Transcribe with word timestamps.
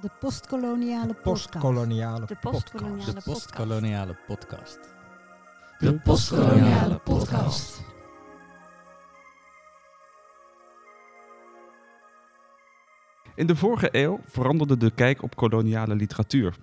De 0.00 0.10
postkoloniale 0.20 1.14
podcast. 1.14 1.50
Postkoloniale 1.50 2.26
De 2.26 2.36
podcast. 2.40 2.72
postkoloniale 2.72 3.14
De 3.14 3.20
postkoloniale 3.24 4.16
podcast. 4.26 4.80
De 5.78 6.00
postkoloniale 6.00 6.98
podcast. 6.98 7.82
In 13.34 13.46
de 13.46 13.56
vorige 13.56 13.88
eeuw 13.92 14.20
veranderde 14.24 14.76
de 14.76 14.90
kijk 14.90 15.22
op 15.22 15.36
koloniale 15.36 15.94
literatuur. 15.94 16.56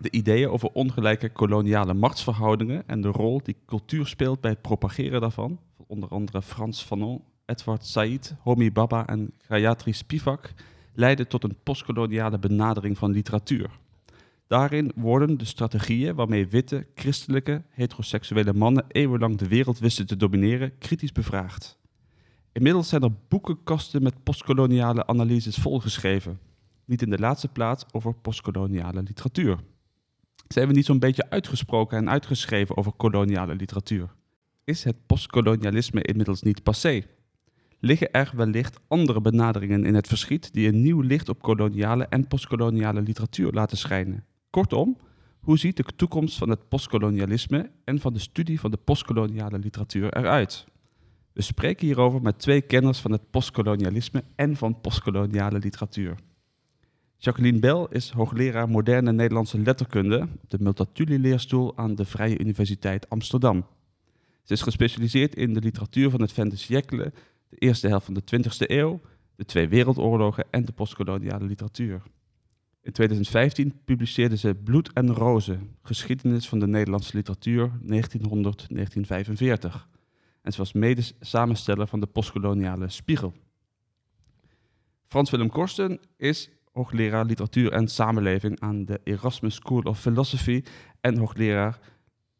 De 0.00 0.10
ideeën 0.10 0.48
over 0.48 0.68
ongelijke 0.72 1.28
koloniale 1.32 1.94
machtsverhoudingen 1.94 2.82
en 2.86 3.00
de 3.00 3.08
rol 3.08 3.40
die 3.42 3.56
cultuur 3.66 4.06
speelt 4.06 4.40
bij 4.40 4.50
het 4.50 4.62
propageren 4.62 5.20
daarvan, 5.20 5.60
van 5.76 5.84
onder 5.88 6.08
andere 6.08 6.42
Frans 6.42 6.82
Fanon, 6.82 7.22
Edward 7.46 7.86
Said, 7.86 8.34
Homi 8.42 8.72
Bhabha 8.72 9.06
en 9.06 9.32
Gayatri 9.38 9.92
Spivak, 9.92 10.54
leidden 10.98 11.28
tot 11.28 11.44
een 11.44 11.56
postkoloniale 11.62 12.38
benadering 12.38 12.98
van 12.98 13.10
literatuur. 13.10 13.70
Daarin 14.46 14.92
worden 14.94 15.38
de 15.38 15.44
strategieën 15.44 16.14
waarmee 16.14 16.46
witte, 16.46 16.86
christelijke, 16.94 17.62
heteroseksuele 17.68 18.52
mannen 18.52 18.84
eeuwenlang 18.88 19.36
de 19.36 19.48
wereld 19.48 19.78
wisten 19.78 20.06
te 20.06 20.16
domineren 20.16 20.78
kritisch 20.78 21.12
bevraagd. 21.12 21.78
Inmiddels 22.52 22.88
zijn 22.88 23.02
er 23.02 23.12
boekenkasten 23.28 24.02
met 24.02 24.22
postkoloniale 24.22 25.06
analyses 25.06 25.56
volgeschreven. 25.56 26.38
Niet 26.84 27.02
in 27.02 27.10
de 27.10 27.18
laatste 27.18 27.48
plaats 27.48 27.84
over 27.92 28.14
postkoloniale 28.14 29.02
literatuur. 29.02 29.58
Zijn 30.48 30.68
we 30.68 30.74
niet 30.74 30.84
zo'n 30.84 30.98
beetje 30.98 31.30
uitgesproken 31.30 31.98
en 31.98 32.10
uitgeschreven 32.10 32.76
over 32.76 32.92
koloniale 32.92 33.54
literatuur? 33.54 34.14
Is 34.64 34.84
het 34.84 35.06
postkolonialisme 35.06 36.02
inmiddels 36.02 36.42
niet 36.42 36.62
passé? 36.62 37.02
Liggen 37.80 38.10
er 38.12 38.32
wellicht 38.34 38.80
andere 38.88 39.20
benaderingen 39.20 39.84
in 39.84 39.94
het 39.94 40.06
verschiet 40.06 40.52
die 40.52 40.68
een 40.68 40.80
nieuw 40.80 41.00
licht 41.00 41.28
op 41.28 41.42
koloniale 41.42 42.06
en 42.06 42.26
postkoloniale 42.26 43.02
literatuur 43.02 43.52
laten 43.52 43.76
schijnen? 43.76 44.24
Kortom, 44.50 44.96
hoe 45.40 45.58
ziet 45.58 45.76
de 45.76 45.84
toekomst 45.96 46.38
van 46.38 46.48
het 46.48 46.68
postkolonialisme 46.68 47.70
en 47.84 48.00
van 48.00 48.12
de 48.12 48.18
studie 48.18 48.60
van 48.60 48.70
de 48.70 48.76
postkoloniale 48.76 49.58
literatuur 49.58 50.16
eruit? 50.16 50.66
We 51.32 51.42
spreken 51.42 51.86
hierover 51.86 52.22
met 52.22 52.38
twee 52.38 52.60
kenners 52.60 52.98
van 52.98 53.12
het 53.12 53.30
postkolonialisme 53.30 54.24
en 54.34 54.56
van 54.56 54.80
postkoloniale 54.80 55.58
literatuur. 55.58 56.14
Jacqueline 57.16 57.58
Bell 57.58 57.86
is 57.90 58.10
hoogleraar 58.10 58.68
moderne 58.68 59.12
Nederlandse 59.12 59.58
letterkunde 59.58 60.28
op 60.42 60.50
de 60.50 60.58
Multatuli-leerstoel 60.60 61.76
aan 61.76 61.94
de 61.94 62.04
Vrije 62.04 62.38
Universiteit 62.38 63.10
Amsterdam. 63.10 63.66
Ze 64.42 64.52
is 64.52 64.62
gespecialiseerd 64.62 65.34
in 65.34 65.54
de 65.54 65.60
literatuur 65.60 66.10
van 66.10 66.20
het 66.20 66.32
Vente 66.32 66.56
siècle, 66.56 67.12
de 67.48 67.56
eerste 67.56 67.88
helft 67.88 68.04
van 68.04 68.14
de 68.14 68.22
20e 68.22 68.70
eeuw, 68.70 69.00
de 69.36 69.44
twee 69.44 69.68
wereldoorlogen 69.68 70.46
en 70.50 70.64
de 70.64 70.72
postkoloniale 70.72 71.44
literatuur. 71.44 72.02
In 72.82 72.92
2015 72.92 73.80
publiceerde 73.84 74.36
ze 74.36 74.54
Bloed 74.54 74.92
en 74.92 75.12
Rozen, 75.12 75.76
geschiedenis 75.82 76.48
van 76.48 76.58
de 76.58 76.66
Nederlandse 76.66 77.16
literatuur 77.16 77.70
1900-1945 77.82 77.88
en 80.42 80.52
ze 80.52 80.58
was 80.58 80.72
mede 80.72 81.02
samensteller 81.20 81.86
van 81.86 82.00
de 82.00 82.06
postkoloniale 82.06 82.88
Spiegel. 82.88 83.34
Frans 85.06 85.30
Willem 85.30 85.50
Korsten 85.50 86.00
is 86.16 86.50
hoogleraar 86.72 87.24
literatuur 87.24 87.72
en 87.72 87.88
samenleving 87.88 88.60
aan 88.60 88.84
de 88.84 89.00
Erasmus 89.04 89.54
School 89.54 89.82
of 89.82 90.00
Philosophy 90.00 90.62
en 91.00 91.16
hoogleraar 91.16 91.78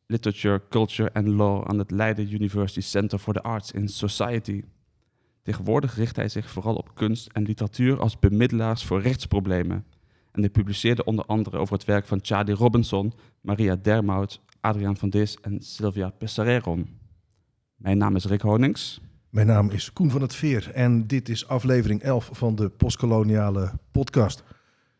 Literature, 0.07 0.63
Culture 0.69 1.13
and 1.13 1.27
Law 1.27 1.69
aan 1.69 1.79
het 1.79 1.91
Leiden 1.91 2.33
University 2.33 2.81
Center 2.81 3.19
for 3.19 3.35
the 3.35 3.43
Arts 3.43 3.73
in 3.73 3.89
Society. 3.89 4.63
Tegenwoordig 5.43 5.97
richt 5.97 6.17
hij 6.17 6.29
zich 6.29 6.51
vooral 6.51 6.75
op 6.75 6.95
kunst 6.95 7.29
en 7.33 7.43
literatuur 7.43 8.01
als 8.01 8.19
bemiddelaars 8.19 8.85
voor 8.85 9.01
rechtsproblemen. 9.01 9.85
En 10.33 10.41
hij 10.41 10.51
publiceerde 10.51 11.05
onder 11.05 11.25
andere 11.25 11.57
over 11.59 11.75
het 11.75 11.85
werk 11.85 12.07
van 12.07 12.19
Charlie 12.23 12.55
Robinson, 12.55 13.13
Maria 13.41 13.77
Dermout, 13.77 14.41
Adriaan 14.61 14.97
van 14.97 15.11
Dis 15.11 15.37
en 15.41 15.63
Sylvia 15.63 16.11
Pessareron. 16.11 16.89
Mijn 17.77 17.99
naam 17.99 18.17
is 18.17 18.25
Rick 18.25 18.41
Honings. 18.41 19.01
Mijn 19.31 19.47
naam 19.47 19.71
is 19.71 19.93
Koen 19.93 20.11
van 20.11 20.23
het 20.23 20.35
Veer 20.35 20.71
en 20.71 21.07
dit 21.07 21.29
is 21.29 21.49
aflevering 21.49 22.03
11 22.03 22.31
van 22.33 22.55
de 22.55 22.69
postkoloniale 22.69 23.73
podcast. 23.93 24.45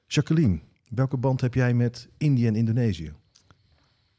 Jacqueline, 0.07 0.61
welke 0.89 1.17
band 1.17 1.41
heb 1.41 1.55
jij 1.55 1.75
met 1.75 2.09
Indië 2.17 2.47
en 2.47 2.57
Indonesië? 2.57 3.13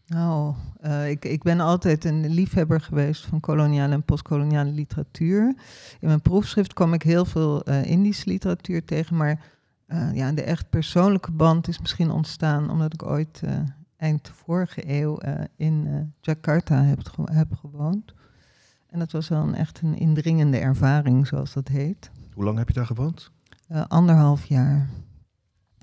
Nou, 0.05 0.55
eh, 0.79 1.09
ik, 1.09 1.25
ik 1.25 1.43
ben 1.43 1.59
altijd 1.59 2.05
een 2.05 2.29
liefhebber 2.29 2.81
geweest 2.81 3.25
van 3.25 3.39
koloniale 3.39 3.93
en 3.93 4.03
postkoloniale 4.03 4.71
literatuur. 4.71 5.55
In 5.99 6.07
mijn 6.07 6.21
proefschrift 6.21 6.73
kwam 6.73 6.93
ik 6.93 7.03
heel 7.03 7.25
veel 7.25 7.63
eh, 7.63 7.85
Indische 7.85 8.29
literatuur 8.29 8.85
tegen, 8.85 9.15
maar 9.17 9.41
eh, 9.85 10.13
ja, 10.13 10.31
de 10.31 10.43
echt 10.43 10.69
persoonlijke 10.69 11.31
band 11.31 11.67
is 11.67 11.79
misschien 11.79 12.11
ontstaan 12.11 12.69
omdat 12.69 12.93
ik 12.93 13.03
ooit 13.03 13.41
eind 13.97 14.31
vorige 14.35 14.81
eeuw 14.89 15.17
in 15.55 15.87
Jakarta 16.21 16.83
heb, 16.83 17.07
ge- 17.07 17.31
heb 17.33 17.53
gewoond. 17.53 18.13
En 18.89 18.99
dat 18.99 19.11
was 19.11 19.27
wel 19.29 19.41
een 19.41 19.55
echt 19.55 19.81
een 19.81 19.97
indringende 19.97 20.57
ervaring, 20.57 21.27
zoals 21.27 21.53
dat 21.53 21.67
heet. 21.67 22.11
Hoe 22.33 22.43
lang 22.43 22.57
heb 22.57 22.67
je 22.67 22.73
daar 22.73 22.85
gewoond? 22.85 23.31
Anderhalf 23.87 24.45
jaar. 24.45 24.89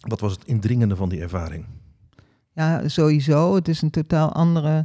Wat 0.01 0.21
was 0.21 0.33
het 0.33 0.45
indringende 0.45 0.97
van 0.97 1.09
die 1.09 1.21
ervaring? 1.21 1.65
Ja, 2.56 2.89
sowieso. 2.89 3.55
Het 3.55 3.69
is 3.69 3.83
een 3.83 3.91
totaal 3.91 4.33
andere 4.33 4.84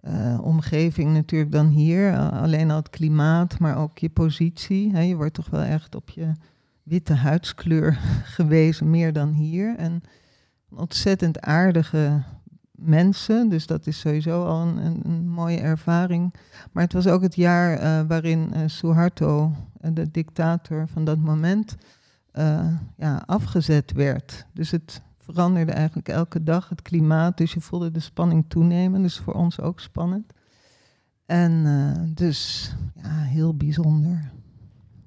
eh, 0.00 0.38
omgeving 0.42 1.12
natuurlijk 1.12 1.52
dan 1.52 1.66
hier. 1.66 2.12
Uh, 2.12 2.42
alleen 2.42 2.70
al 2.70 2.76
het 2.76 2.90
klimaat, 2.90 3.58
maar 3.58 3.76
ook 3.76 3.98
je 3.98 4.08
positie. 4.08 4.92
Hè. 4.92 5.00
Je 5.00 5.16
wordt 5.16 5.34
toch 5.34 5.50
wel 5.50 5.60
echt 5.60 5.94
op 5.94 6.10
je 6.10 6.32
witte 6.82 7.14
huidskleur 7.14 7.98
gewezen, 8.36 8.90
meer 8.90 9.12
dan 9.12 9.32
hier. 9.32 9.76
En 9.76 10.02
ontzettend 10.70 11.40
aardige 11.40 12.22
mensen, 12.70 13.48
dus 13.48 13.66
dat 13.66 13.86
is 13.86 14.00
sowieso 14.00 14.44
al 14.44 14.60
een, 14.66 15.00
een, 15.04 15.28
mooie 15.28 15.60
ervaring. 15.60 16.34
Maar 16.72 16.82
het 16.82 16.92
was 16.92 17.06
ook 17.06 17.22
het 17.22 17.34
jaar 17.34 17.82
uh, 17.82 18.08
waarin 18.08 18.50
uh, 18.54 18.60
Suharto, 18.66 19.52
de 19.92 20.10
dictator 20.10 20.88
van 20.88 21.04
dat 21.04 21.18
moment, 21.18 21.76
ja, 22.96 23.22
afgezet 23.26 23.92
werd. 23.92 24.46
Dus 24.52 24.70
het 24.70 25.02
veranderde 25.22 25.72
eigenlijk 25.72 26.08
elke 26.08 26.42
dag 26.42 26.68
het 26.68 26.82
klimaat. 26.82 27.36
Dus 27.36 27.52
je 27.52 27.60
voelde 27.60 27.90
de 27.90 28.00
spanning 28.00 28.44
toenemen. 28.48 29.02
Dus 29.02 29.18
voor 29.18 29.34
ons 29.34 29.60
ook 29.60 29.80
spannend. 29.80 30.32
En 31.26 31.52
uh, 31.52 32.14
dus 32.14 32.72
ja, 32.94 33.08
heel 33.08 33.56
bijzonder. 33.56 34.30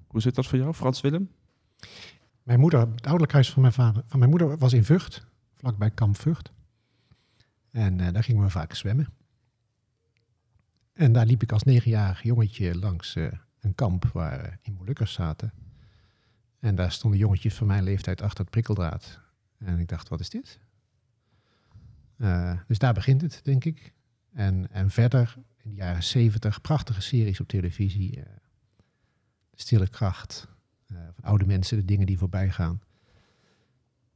Hoe 0.07 0.21
zit 0.21 0.35
dat 0.35 0.47
voor 0.47 0.57
jou, 0.57 0.73
Frans 0.73 1.01
Willem? 1.01 1.29
Mijn 2.43 2.59
moeder, 2.59 2.79
het 2.79 3.01
ouderlijk 3.01 3.33
huis 3.33 3.51
van 3.51 3.61
mijn 3.61 3.73
vader, 3.73 4.03
van 4.07 4.19
mijn 4.19 4.31
moeder 4.31 4.57
was 4.57 4.73
in 4.73 4.83
Vught, 4.83 5.25
vlakbij 5.53 5.91
Kamp 5.91 6.17
Vught. 6.17 6.51
En 7.71 7.99
uh, 7.99 8.11
daar 8.11 8.23
gingen 8.23 8.43
we 8.43 8.49
vaak 8.49 8.73
zwemmen. 8.73 9.07
En 10.93 11.13
daar 11.13 11.25
liep 11.25 11.41
ik 11.41 11.51
als 11.51 11.63
negenjarig 11.63 12.23
jongetje 12.23 12.75
langs 12.75 13.15
uh, 13.15 13.31
een 13.59 13.75
kamp 13.75 14.09
waar 14.13 14.45
uh, 14.45 14.51
in 14.61 14.73
Molukkers 14.73 15.13
zaten. 15.13 15.53
En 16.59 16.75
daar 16.75 16.91
stonden 16.91 17.19
jongetjes 17.19 17.53
van 17.53 17.67
mijn 17.67 17.83
leeftijd 17.83 18.21
achter 18.21 18.39
het 18.39 18.49
prikkeldraad. 18.49 19.19
En 19.57 19.79
ik 19.79 19.87
dacht, 19.87 20.09
wat 20.09 20.19
is 20.19 20.29
dit? 20.29 20.59
Uh, 22.17 22.59
dus 22.67 22.77
daar 22.77 22.93
begint 22.93 23.21
het, 23.21 23.39
denk 23.43 23.65
ik. 23.65 23.93
En, 24.33 24.71
en 24.71 24.89
verder, 24.89 25.35
in 25.63 25.69
de 25.69 25.75
jaren 25.75 26.03
zeventig, 26.03 26.61
prachtige 26.61 27.01
series 27.01 27.39
op 27.39 27.47
televisie. 27.47 28.17
Uh, 28.17 28.23
Stille 29.53 29.87
kracht, 29.87 30.47
uh, 30.91 30.97
van 31.13 31.23
oude 31.23 31.45
mensen, 31.45 31.77
de 31.77 31.85
dingen 31.85 32.05
die 32.05 32.17
voorbij 32.17 32.49
gaan. 32.49 32.81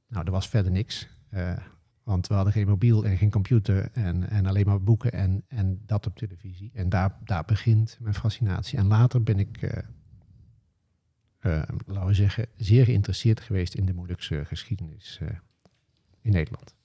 Nou, 0.07 0.25
er 0.25 0.31
was 0.31 0.49
verder 0.49 0.71
niks. 0.71 1.07
want 2.03 2.27
we 2.27 2.33
hadden 2.33 2.53
geen 2.53 2.67
mobiel 2.67 3.05
en 3.05 3.17
geen 3.17 3.29
computer 3.29 3.91
en, 3.91 4.29
en 4.29 4.45
alleen 4.45 4.65
maar 4.65 4.83
boeken 4.83 5.11
en, 5.11 5.43
en 5.47 5.81
dat 5.85 6.05
op 6.05 6.15
televisie. 6.15 6.71
En 6.73 6.89
daar, 6.89 7.17
daar 7.23 7.45
begint 7.45 7.97
mijn 7.99 8.13
fascinatie. 8.13 8.77
En 8.77 8.87
later 8.87 9.23
ben 9.23 9.39
ik 9.39 9.83
uh, 11.41 11.61
laten 11.85 12.07
we 12.07 12.13
zeggen, 12.13 12.45
zeer 12.57 12.85
geïnteresseerd 12.85 13.39
geweest 13.39 13.73
in 13.73 13.85
de 13.85 13.93
Molukse 13.93 14.45
geschiedenis 14.45 15.19
uh, 15.21 15.29
in 16.21 16.31
Nederland. 16.31 16.75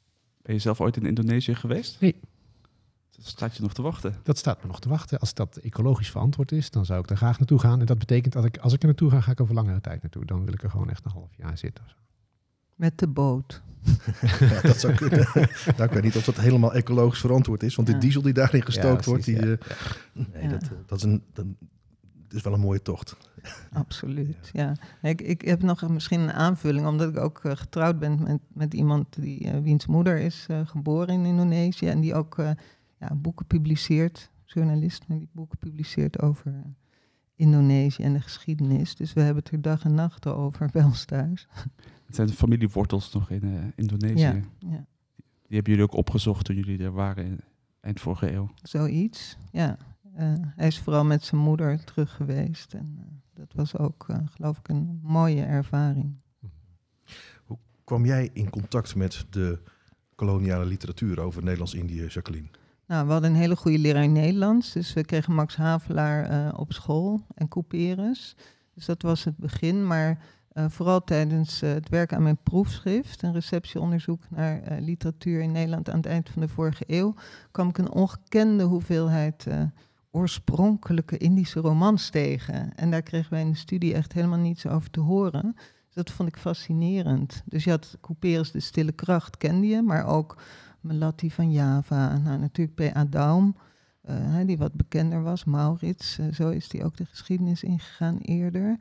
Ben 0.43 0.55
je 0.55 0.61
zelf 0.61 0.81
ooit 0.81 0.97
in 0.97 1.07
Indonesië 1.07 1.55
geweest? 1.55 2.01
Nee. 2.01 2.21
Dat 3.11 3.27
staat 3.27 3.57
je 3.57 3.63
nog 3.63 3.75
te 3.75 3.83
wachten? 3.83 4.15
Dat 4.23 4.39
staat 4.39 4.63
me 4.63 4.67
nog 4.67 4.81
te 4.81 4.89
wachten. 4.89 5.19
Als 5.19 5.35
dat 5.35 5.57
ecologisch 5.57 6.11
verantwoord 6.11 6.53
is, 6.53 6.71
dan 6.71 6.85
zou 6.85 7.01
ik 7.01 7.11
er 7.11 7.17
graag 7.17 7.39
naartoe 7.39 7.59
gaan. 7.59 7.81
En 7.81 7.87
dat 7.87 7.99
betekent 7.99 8.33
dat 8.33 8.45
ik, 8.45 8.59
als 8.59 8.73
ik 8.73 8.81
er 8.81 8.87
naartoe 8.87 9.11
ga, 9.11 9.21
ga 9.21 9.31
ik 9.31 9.41
over 9.41 9.55
langere 9.55 9.81
tijd 9.81 10.03
naartoe. 10.03 10.25
Dan 10.25 10.45
wil 10.45 10.53
ik 10.53 10.63
er 10.63 10.71
gewoon 10.71 10.91
echt 10.91 11.05
een 11.05 11.11
half 11.11 11.37
jaar 11.37 11.59
zitten. 11.59 11.85
Met 12.75 12.99
de 12.99 13.07
boot. 13.07 13.63
ja, 14.41 14.61
dat 14.61 14.81
zou 14.81 14.95
kunnen. 14.95 15.19
nou, 15.77 15.83
ik 15.83 15.91
weet 15.91 16.03
niet 16.03 16.17
of 16.17 16.25
dat 16.25 16.37
helemaal 16.37 16.75
ecologisch 16.75 17.21
verantwoord 17.21 17.63
is. 17.63 17.75
Want 17.75 17.89
ja. 17.89 17.95
de 17.95 18.01
diesel 18.01 18.23
die 18.23 18.33
daarin 18.33 18.65
gestookt 18.65 19.05
ja, 19.05 19.11
wordt, 19.11 19.25
die, 19.25 19.37
uh, 19.37 19.57
nee, 20.13 20.49
dat, 20.49 20.71
dat, 20.87 20.99
is 20.99 21.05
een, 21.05 21.23
dat, 21.33 21.47
is 22.29 22.43
wel 22.43 22.53
een 22.53 22.61
mooie 22.61 22.83
tocht. 22.83 23.17
Absoluut, 23.73 24.51
ja. 24.53 24.77
ja. 25.03 25.09
Ik, 25.09 25.23
ik 25.23 25.43
heb 25.43 25.63
nog 25.63 25.89
misschien 25.89 26.21
een 26.21 26.33
aanvulling, 26.33 26.87
omdat 26.87 27.09
ik 27.09 27.19
ook 27.19 27.45
uh, 27.45 27.53
getrouwd 27.57 27.99
ben 27.99 28.23
met, 28.23 28.41
met 28.49 28.75
iemand 28.75 29.23
die, 29.23 29.45
uh, 29.45 29.59
wiens 29.59 29.87
moeder 29.87 30.19
is 30.19 30.47
uh, 30.51 30.61
geboren 30.67 31.09
in 31.09 31.25
Indonesië 31.25 31.87
en 31.87 32.01
die 32.01 32.15
ook 32.15 32.37
ja, 32.99 33.15
boeken 33.15 33.47
publiceert, 33.47 34.31
journalist, 34.45 35.05
die 35.09 35.29
boeken 35.33 35.59
publiceert 35.59 36.23
over 36.23 36.63
Indonesië 37.37 38.03
en 38.03 38.13
de 38.13 38.21
geschiedenis. 38.21 38.95
Dus 38.95 39.13
we 39.13 39.21
hebben 39.21 39.43
het 39.43 39.53
er 39.53 39.63
dag 39.63 39.85
en 39.85 39.95
nacht 39.95 40.27
over 40.27 40.69
bij 40.73 40.83
ons 40.83 41.05
thuis. 41.05 41.49
Het 42.07 42.15
zijn 42.15 42.29
familiewortels 42.29 43.13
nog 43.13 43.31
in 43.31 43.45
uh, 43.45 43.65
Indonesië. 43.75 44.21
Ja, 44.21 44.41
ja. 44.59 44.87
Die 45.47 45.63
hebben 45.63 45.73
jullie 45.73 45.83
ook 45.83 45.95
opgezocht 45.95 46.45
toen 46.45 46.57
jullie 46.57 46.85
er 46.85 46.93
waren 46.93 47.25
in 47.25 47.41
eind 47.81 48.01
vorige 48.01 48.33
eeuw. 48.33 48.51
Zoiets, 48.63 49.37
ja. 49.51 49.77
Uh, 50.19 50.33
hij 50.57 50.67
is 50.67 50.79
vooral 50.79 51.05
met 51.05 51.25
zijn 51.25 51.41
moeder 51.41 51.85
terug 51.85 52.15
geweest. 52.17 52.75
En 52.75 52.97
uh, 52.99 53.05
dat 53.35 53.53
was 53.55 53.77
ook, 53.79 54.07
uh, 54.11 54.17
geloof 54.31 54.59
ik, 54.59 54.69
een 54.69 55.01
mooie 55.03 55.43
ervaring. 55.43 56.15
Hoe 57.45 57.59
kwam 57.85 58.07
jij 58.07 58.31
in 58.33 58.51
contact 58.51 58.95
met 58.95 59.27
de 59.31 59.61
koloniale 60.15 60.65
literatuur 60.65 61.21
over 61.21 61.43
Nederlands-Indië, 61.43 62.07
Jacqueline? 62.07 62.49
Nou, 62.87 63.07
we 63.07 63.13
hadden 63.13 63.31
een 63.31 63.37
hele 63.37 63.57
goede 63.57 63.79
leraar 63.79 64.09
Nederlands. 64.09 64.73
Dus 64.73 64.93
we 64.93 65.05
kregen 65.05 65.35
Max 65.35 65.57
Havelaar 65.57 66.55
op 66.57 66.73
school 66.73 67.27
en 67.35 67.49
Couperus. 67.49 68.37
Dus 68.75 68.85
dat 68.85 69.03
was 69.03 69.25
het 69.25 69.37
begin. 69.37 69.87
Maar 69.87 70.19
uh, 70.53 70.65
vooral 70.69 71.05
tijdens 71.05 71.63
uh, 71.63 71.73
het 71.73 71.89
werk 71.89 72.13
aan 72.13 72.23
mijn 72.23 72.43
proefschrift, 72.43 73.23
een 73.23 73.33
receptieonderzoek 73.33 74.23
naar 74.31 74.63
literatuur 74.81 75.41
in 75.41 75.53
Nederland 75.53 75.91
aan 75.91 75.97
het 75.97 76.07
eind 76.07 76.29
van 76.29 76.43
de 76.43 76.49
vorige 76.49 76.85
eeuw, 76.87 77.15
kwam 77.51 77.69
ik 77.69 77.79
een 77.79 77.91
ongekende 77.91 78.65
hoeveelheid 78.65 79.47
oorspronkelijke 80.15 81.19
Indische 81.19 81.61
romans 81.61 82.11
tegen. 82.11 82.75
En 82.75 82.91
daar 82.91 83.03
kregen 83.03 83.31
wij 83.31 83.41
in 83.41 83.51
de 83.51 83.57
studie 83.57 83.95
echt 83.95 84.13
helemaal 84.13 84.39
niets 84.39 84.67
over 84.67 84.91
te 84.91 85.01
horen. 85.01 85.53
Dus 85.57 85.95
dat 85.95 86.11
vond 86.11 86.29
ik 86.29 86.37
fascinerend. 86.37 87.43
Dus 87.45 87.65
je 87.65 87.71
had 87.71 87.99
Couperus 88.01 88.51
de 88.51 88.61
Stille 88.61 88.93
Kracht, 88.93 89.37
kende 89.37 89.67
je, 89.67 89.83
maar 89.83 90.07
ook 90.07 90.43
Melatti 90.81 91.31
van 91.31 91.53
Java. 91.53 92.19
Nou, 92.19 92.39
natuurlijk 92.39 92.93
P.A. 92.93 93.05
Daum, 93.05 93.57
die 94.47 94.59
wat 94.59 94.75
bekender 94.75 95.23
was, 95.23 95.45
Maurits. 95.45 96.19
zo 96.33 96.49
is 96.49 96.69
die 96.69 96.85
ook 96.85 96.97
de 96.97 97.05
geschiedenis 97.05 97.63
ingegaan 97.63 98.19
eerder. 98.19 98.79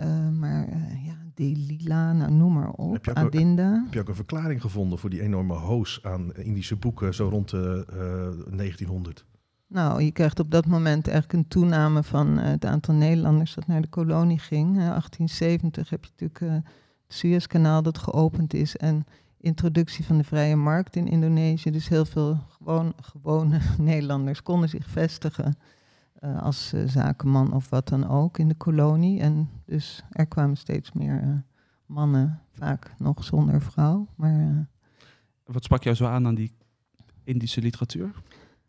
Uh, 0.00 0.28
maar 0.28 0.68
ja, 1.04 1.16
Delila, 1.34 2.12
nou, 2.12 2.32
noem 2.32 2.52
maar 2.52 2.70
op, 2.70 3.04
heb 3.04 3.16
Adinda. 3.16 3.76
Ook, 3.76 3.84
heb 3.84 3.94
je 3.94 4.00
ook 4.00 4.08
een 4.08 4.14
verklaring 4.14 4.60
gevonden 4.60 4.98
voor 4.98 5.10
die 5.10 5.22
enorme 5.22 5.54
hoos 5.54 6.00
aan 6.02 6.34
Indische 6.34 6.76
boeken 6.76 7.14
zo 7.14 7.28
rond 7.28 7.50
de 7.50 7.86
uh, 7.90 8.56
1900? 8.56 9.24
Nou, 9.68 10.02
je 10.02 10.12
krijgt 10.12 10.40
op 10.40 10.50
dat 10.50 10.66
moment 10.66 11.08
eigenlijk 11.08 11.38
een 11.38 11.48
toename 11.48 12.02
van 12.02 12.38
het 12.38 12.64
aantal 12.64 12.94
Nederlanders 12.94 13.54
dat 13.54 13.66
naar 13.66 13.80
de 13.80 13.88
kolonie 13.88 14.38
ging. 14.38 14.76
1870 14.76 15.90
heb 15.90 16.04
je 16.04 16.10
natuurlijk 16.10 16.64
het 16.64 16.72
Suezkanaal 17.16 17.82
dat 17.82 17.98
geopend 17.98 18.54
is 18.54 18.76
en 18.76 19.04
introductie 19.40 20.04
van 20.04 20.16
de 20.16 20.24
vrije 20.24 20.56
markt 20.56 20.96
in 20.96 21.08
Indonesië. 21.08 21.70
Dus 21.70 21.88
heel 21.88 22.04
veel 22.04 22.38
gewoon, 22.48 22.94
gewone 23.00 23.60
Nederlanders 23.78 24.42
konden 24.42 24.68
zich 24.68 24.86
vestigen. 24.86 25.58
Uh, 26.20 26.42
als 26.42 26.72
zakenman 26.86 27.52
of 27.52 27.68
wat 27.68 27.88
dan 27.88 28.08
ook 28.08 28.38
in 28.38 28.48
de 28.48 28.54
kolonie. 28.54 29.20
En 29.20 29.50
dus 29.64 30.02
er 30.10 30.26
kwamen 30.26 30.56
steeds 30.56 30.92
meer 30.92 31.44
mannen, 31.86 32.40
vaak 32.52 32.94
nog 32.98 33.24
zonder 33.24 33.62
vrouw. 33.62 34.06
Maar, 34.14 34.68
wat 35.44 35.64
sprak 35.64 35.82
jou 35.82 35.96
zo 35.96 36.04
aan 36.06 36.26
aan 36.26 36.34
die 36.34 36.52
Indische 37.24 37.60
literatuur? 37.60 38.10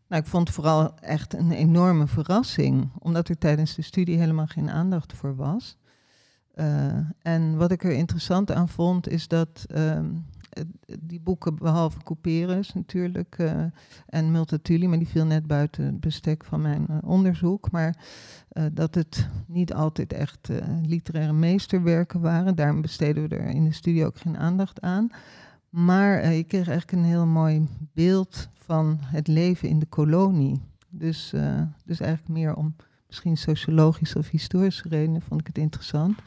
Nou, 0.09 0.21
ik 0.21 0.27
vond 0.27 0.47
het 0.47 0.55
vooral 0.55 0.95
echt 0.99 1.33
een 1.33 1.51
enorme 1.51 2.07
verrassing, 2.07 2.89
omdat 2.99 3.29
er 3.29 3.37
tijdens 3.37 3.75
de 3.75 3.81
studie 3.81 4.17
helemaal 4.17 4.47
geen 4.47 4.69
aandacht 4.69 5.13
voor 5.13 5.35
was. 5.35 5.77
en 7.21 7.57
wat 7.57 7.71
ik 7.71 7.83
er 7.83 7.91
interessant 7.91 8.51
aan 8.51 8.69
vond, 8.69 9.09
is 9.09 9.27
dat 9.27 9.65
ehm, 9.67 10.05
die 10.99 11.19
boeken, 11.19 11.55
behalve 11.55 12.03
Couperus 12.03 12.73
natuurlijk 12.73 13.37
uh, 13.37 13.63
en 14.05 14.31
Multatuli, 14.31 14.87
maar 14.87 14.97
die 14.97 15.07
viel 15.07 15.25
net 15.25 15.47
buiten 15.47 15.85
het 15.85 15.99
bestek 15.99 16.45
van 16.45 16.61
mijn 16.61 16.85
uh, 16.89 16.97
onderzoek. 17.03 17.71
Maar 17.71 17.95
dat 18.71 18.95
het 18.95 19.29
niet 19.47 19.73
altijd 19.73 20.13
echt 20.13 20.49
literaire 20.85 21.33
meesterwerken 21.33 22.21
waren. 22.21 22.55
Daarom 22.55 22.81
besteden 22.81 23.29
we 23.29 23.35
er 23.35 23.47
in 23.47 23.63
de 23.63 23.73
studie 23.73 24.05
ook 24.05 24.17
geen 24.17 24.37
aandacht 24.37 24.81
aan. 24.81 25.11
Maar 25.69 26.33
je 26.33 26.43
kreeg 26.43 26.67
eigenlijk 26.67 26.91
een 26.91 27.09
heel 27.09 27.25
mooi 27.25 27.67
beeld 27.93 28.49
van 28.53 28.97
het 29.01 29.27
leven 29.27 29.69
in 29.69 29.79
de 29.79 29.85
kolonie. 29.85 30.61
Dus, 30.89 31.33
dus 31.85 31.99
eigenlijk 31.99 32.27
meer 32.39 32.55
om 32.55 32.75
misschien 33.07 33.37
sociologische 33.37 34.17
of 34.17 34.29
historische 34.29 34.89
redenen 34.89 35.21
vond 35.21 35.39
ik 35.39 35.47
het 35.47 35.57
interessant. 35.57 36.19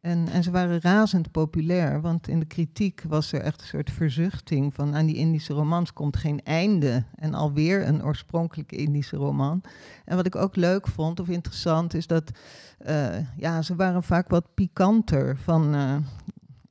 En, 0.00 0.28
en 0.28 0.42
ze 0.42 0.50
waren 0.50 0.80
razend 0.80 1.30
populair, 1.30 2.00
want 2.00 2.28
in 2.28 2.40
de 2.40 2.46
kritiek 2.46 3.02
was 3.08 3.32
er 3.32 3.40
echt 3.40 3.60
een 3.60 3.66
soort 3.66 3.90
verzuchting 3.90 4.74
van 4.74 4.94
aan 4.94 5.06
die 5.06 5.16
Indische 5.16 5.52
romans 5.52 5.92
komt 5.92 6.16
geen 6.16 6.42
einde. 6.42 7.04
En 7.14 7.34
alweer 7.34 7.86
een 7.86 8.04
oorspronkelijke 8.04 8.76
Indische 8.76 9.16
roman. 9.16 9.60
En 10.04 10.16
wat 10.16 10.26
ik 10.26 10.36
ook 10.36 10.56
leuk 10.56 10.88
vond 10.88 11.20
of 11.20 11.28
interessant 11.28 11.94
is 11.94 12.06
dat 12.06 12.30
uh, 12.86 13.06
ja, 13.36 13.62
ze 13.62 13.76
waren 13.76 14.02
vaak 14.02 14.28
wat 14.28 14.54
pikanter 14.54 15.36
van 15.36 15.74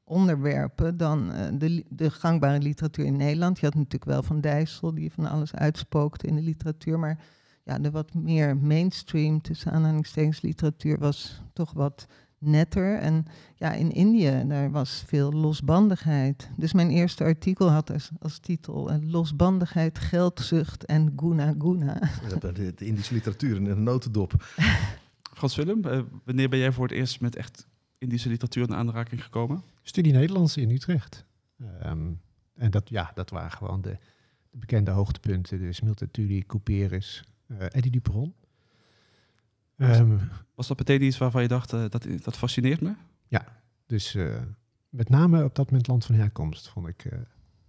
onderwerpen 0.08 0.98
dan 0.98 1.32
uh, 1.32 1.48
de, 1.54 1.86
de 1.90 2.10
gangbare 2.10 2.60
literatuur 2.60 3.06
in 3.06 3.18
Nederland. 3.18 3.60
Je 3.60 3.66
had 3.66 3.76
natuurlijk 3.76 4.06
wel 4.06 4.24
Van 4.24 4.42
Dijssel 4.42 4.94
die 4.94 5.12
van 5.12 5.26
alles 5.26 5.56
uitspookte 5.56 6.28
in 6.28 6.36
de 6.36 6.42
literatuur, 6.42 7.00
maar 7.00 7.20
ja, 7.64 7.80
de 7.80 7.92
wat 7.92 8.14
meer 8.14 8.58
mainstream 8.58 9.42
tussen 9.42 9.72
aanhalingstekens 9.72 10.42
literatuur 10.42 11.00
was 11.00 11.42
toch 11.54 11.74
wat 11.74 12.08
netter. 12.38 12.98
En 12.98 13.26
ja, 13.56 13.72
in 13.74 13.92
Indië, 13.92 14.44
daar 14.48 14.72
was 14.72 15.04
veel 15.08 15.32
losbandigheid. 15.32 16.50
Dus 16.56 16.74
mijn 16.74 16.90
eerste 16.90 17.24
artikel 17.24 17.70
had 17.70 17.92
als, 17.92 18.10
als 18.20 18.40
titel 18.40 18.92
uh, 18.92 19.12
Losbandigheid, 19.12 20.00
geldzucht 20.00 20.86
en 20.86 21.14
guna 21.16 21.54
guna. 21.60 22.00
De, 22.40 22.52
de, 22.52 22.74
de 22.76 22.86
Indische 22.86 23.14
literatuur 23.14 23.56
in 23.56 23.66
een 23.66 23.84
notendop. 23.84 24.34
Frans 25.38 25.56
Willem, 25.56 25.82
uh, 25.86 26.00
wanneer 26.24 26.50
ben 26.50 26.60
jij 26.60 26.72
voor 26.72 26.88
het 26.88 26.98
eerst 26.98 27.22
met 27.22 27.36
echt 27.36 27.68
Indische 27.98 28.30
literatuur 28.30 28.68
in 28.68 28.76
aanraking 28.76 29.24
gekomen? 29.24 29.64
Studie 29.82 30.14
Nederlands 30.14 30.58
in 30.58 30.70
Utrecht. 30.70 31.26
Um, 31.86 32.22
en 32.54 32.72
dat, 32.72 32.90
ja, 32.90 33.12
dat 33.14 33.30
waren 33.30 33.52
gewoon 33.52 33.82
de, 33.82 33.98
de 34.50 34.58
bekende 34.58 34.92
hoogtepunten. 34.92 35.60
Dus 35.60 35.82
Multatuli, 35.82 36.46
Couperus, 36.46 37.24
uh, 37.48 37.58
Eddie 37.62 37.92
Duperon. 37.92 38.34
Was, 39.76 39.98
um, 39.98 40.30
was, 40.56 40.68
dat 40.68 40.78
meteen 40.78 41.02
iets 41.02 41.18
waarvan 41.18 41.42
je 41.42 41.48
dacht, 41.48 41.74
uh, 41.74 41.90
dat, 41.90 42.08
dat 42.24 42.38
fascineert 42.38 42.82
me? 42.82 42.94
Ja, 43.28 43.62
dus 43.86 44.16
uh, 44.16 44.42
met 44.90 45.10
name 45.10 45.44
op 45.44 45.56
dat 45.56 45.66
moment 45.66 45.88
Land 45.88 46.06
van 46.06 46.16
Herkomst 46.16 46.70
vond 46.70 46.88
ik 46.88 47.06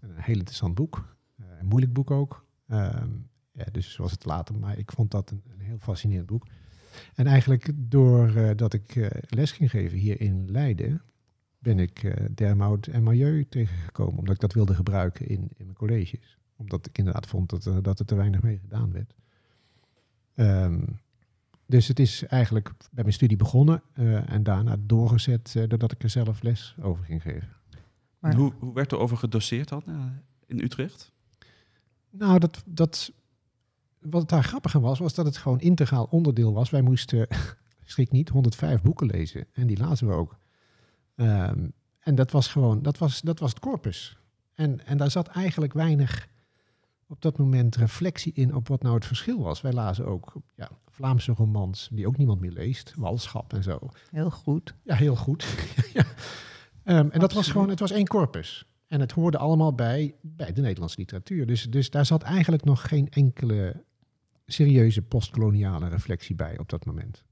een 0.00 0.16
heel 0.16 0.36
interessant 0.36 0.74
boek. 0.74 1.16
een 1.36 1.66
moeilijk 1.66 1.92
boek 1.92 2.10
ook. 2.10 2.46
Um, 2.68 3.28
ja, 3.52 3.64
dus 3.72 3.92
zoals 3.92 4.12
het 4.12 4.24
later, 4.24 4.58
maar 4.58 4.78
ik 4.78 4.92
vond 4.92 5.10
dat 5.10 5.30
een, 5.30 5.42
een 5.52 5.60
heel 5.60 5.78
fascinerend 5.78 6.26
boek. 6.26 6.46
En 7.14 7.26
eigenlijk 7.26 7.70
doordat 7.74 8.72
ik 8.72 9.10
les 9.28 9.52
ging 9.52 9.70
geven 9.70 9.98
hier 9.98 10.20
in 10.20 10.50
Leiden, 10.50 11.02
ben 11.58 11.78
ik 11.78 12.02
uh, 12.02 12.12
Dermout 12.34 12.86
en 12.86 13.02
Milieu 13.02 13.46
tegengekomen. 13.48 14.18
Omdat 14.18 14.34
ik 14.34 14.40
dat 14.40 14.52
wilde 14.52 14.74
gebruiken 14.74 15.28
in, 15.28 15.40
in 15.40 15.64
mijn 15.64 15.76
colleges. 15.76 16.38
Omdat 16.56 16.86
ik 16.86 16.98
inderdaad 16.98 17.26
vond 17.26 17.50
dat, 17.50 17.84
dat 17.84 17.98
er 17.98 18.06
te 18.06 18.14
weinig 18.14 18.42
mee 18.42 18.58
gedaan 18.58 18.92
werd. 18.92 19.14
Um, 20.34 20.98
dus 21.66 21.88
het 21.88 21.98
is 21.98 22.26
eigenlijk 22.26 22.68
bij 22.90 23.02
mijn 23.02 23.12
studie 23.12 23.36
begonnen 23.36 23.82
uh, 23.94 24.30
en 24.32 24.42
daarna 24.42 24.76
doorgezet 24.80 25.54
uh, 25.56 25.68
doordat 25.68 25.92
ik 25.92 26.02
er 26.02 26.10
zelf 26.10 26.42
les 26.42 26.76
over 26.80 27.04
ging 27.04 27.22
geven. 27.22 27.56
Maar 28.18 28.34
hoe, 28.34 28.52
hoe 28.58 28.74
werd 28.74 28.92
er 28.92 28.98
over 28.98 29.16
gedoseerd 29.16 29.68
dan 29.68 29.82
uh, 29.88 30.04
in 30.46 30.60
Utrecht? 30.60 31.12
Nou, 32.10 32.38
dat, 32.38 32.62
dat, 32.66 33.12
wat 34.00 34.28
daar 34.28 34.44
grappig 34.44 34.74
aan 34.74 34.82
was, 34.82 34.98
was 34.98 35.14
dat 35.14 35.26
het 35.26 35.36
gewoon 35.36 35.60
integraal 35.60 36.04
onderdeel 36.10 36.52
was. 36.52 36.70
Wij 36.70 36.82
moesten, 36.82 37.26
schrik 37.84 38.10
niet, 38.10 38.28
105 38.28 38.82
boeken 38.82 39.06
lezen 39.06 39.46
en 39.52 39.66
die 39.66 39.78
lazen 39.78 40.06
we 40.06 40.12
ook. 40.12 40.38
Um, 41.16 41.72
en 41.98 42.14
dat 42.14 42.30
was 42.30 42.48
gewoon, 42.48 42.82
dat 42.82 42.98
was, 42.98 43.20
dat 43.20 43.38
was 43.38 43.50
het 43.50 43.60
corpus. 43.60 44.18
En, 44.54 44.86
en 44.86 44.96
daar 44.96 45.10
zat 45.10 45.28
eigenlijk 45.28 45.72
weinig 45.72 46.28
op 47.06 47.22
dat 47.22 47.38
moment 47.38 47.76
reflectie 47.76 48.32
in 48.32 48.54
op 48.54 48.68
wat 48.68 48.82
nou 48.82 48.94
het 48.94 49.06
verschil 49.06 49.42
was. 49.42 49.60
Wij 49.60 49.72
lazen 49.72 50.06
ook 50.06 50.32
ja, 50.54 50.70
Vlaamse 50.86 51.32
romans 51.32 51.88
die 51.92 52.06
ook 52.06 52.16
niemand 52.16 52.40
meer 52.40 52.52
leest, 52.52 52.94
Walschap 52.96 53.52
en 53.52 53.62
zo. 53.62 53.78
Heel 54.10 54.30
goed. 54.30 54.74
Ja, 54.82 54.94
heel 54.94 55.16
goed. 55.16 55.46
ja. 55.94 56.04
Um, 56.84 57.10
en 57.10 57.20
dat 57.20 57.32
was 57.32 57.50
gewoon, 57.50 57.68
het 57.68 57.80
was 57.80 57.90
één 57.90 58.06
corpus. 58.06 58.67
En 58.88 59.00
het 59.00 59.12
hoorde 59.12 59.38
allemaal 59.38 59.74
bij, 59.74 60.14
bij 60.20 60.52
de 60.52 60.60
Nederlandse 60.60 60.98
literatuur. 60.98 61.46
Dus, 61.46 61.62
dus 61.70 61.90
daar 61.90 62.06
zat 62.06 62.22
eigenlijk 62.22 62.64
nog 62.64 62.88
geen 62.88 63.08
enkele 63.08 63.84
serieuze 64.46 65.02
postkoloniale 65.02 65.88
reflectie 65.88 66.34
bij 66.34 66.58
op 66.58 66.68
dat 66.68 66.84
moment. 66.84 67.24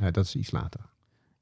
Uh, 0.00 0.10
dat 0.10 0.24
is 0.24 0.36
iets 0.36 0.50
later. 0.50 0.80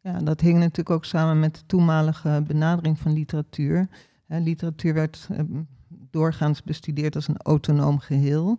Ja, 0.01 0.19
dat 0.19 0.41
hing 0.41 0.59
natuurlijk 0.59 0.91
ook 0.91 1.05
samen 1.05 1.41
met 1.41 1.55
de 1.55 1.67
toenmalige 1.67 2.43
benadering 2.47 2.99
van 2.99 3.13
literatuur. 3.13 3.89
He, 4.27 4.39
literatuur 4.39 4.95
werd 4.95 5.29
uh, 5.31 5.39
doorgaans 5.89 6.63
bestudeerd 6.63 7.15
als 7.15 7.29
een 7.29 7.37
autonoom 7.37 7.99
geheel. 7.99 8.59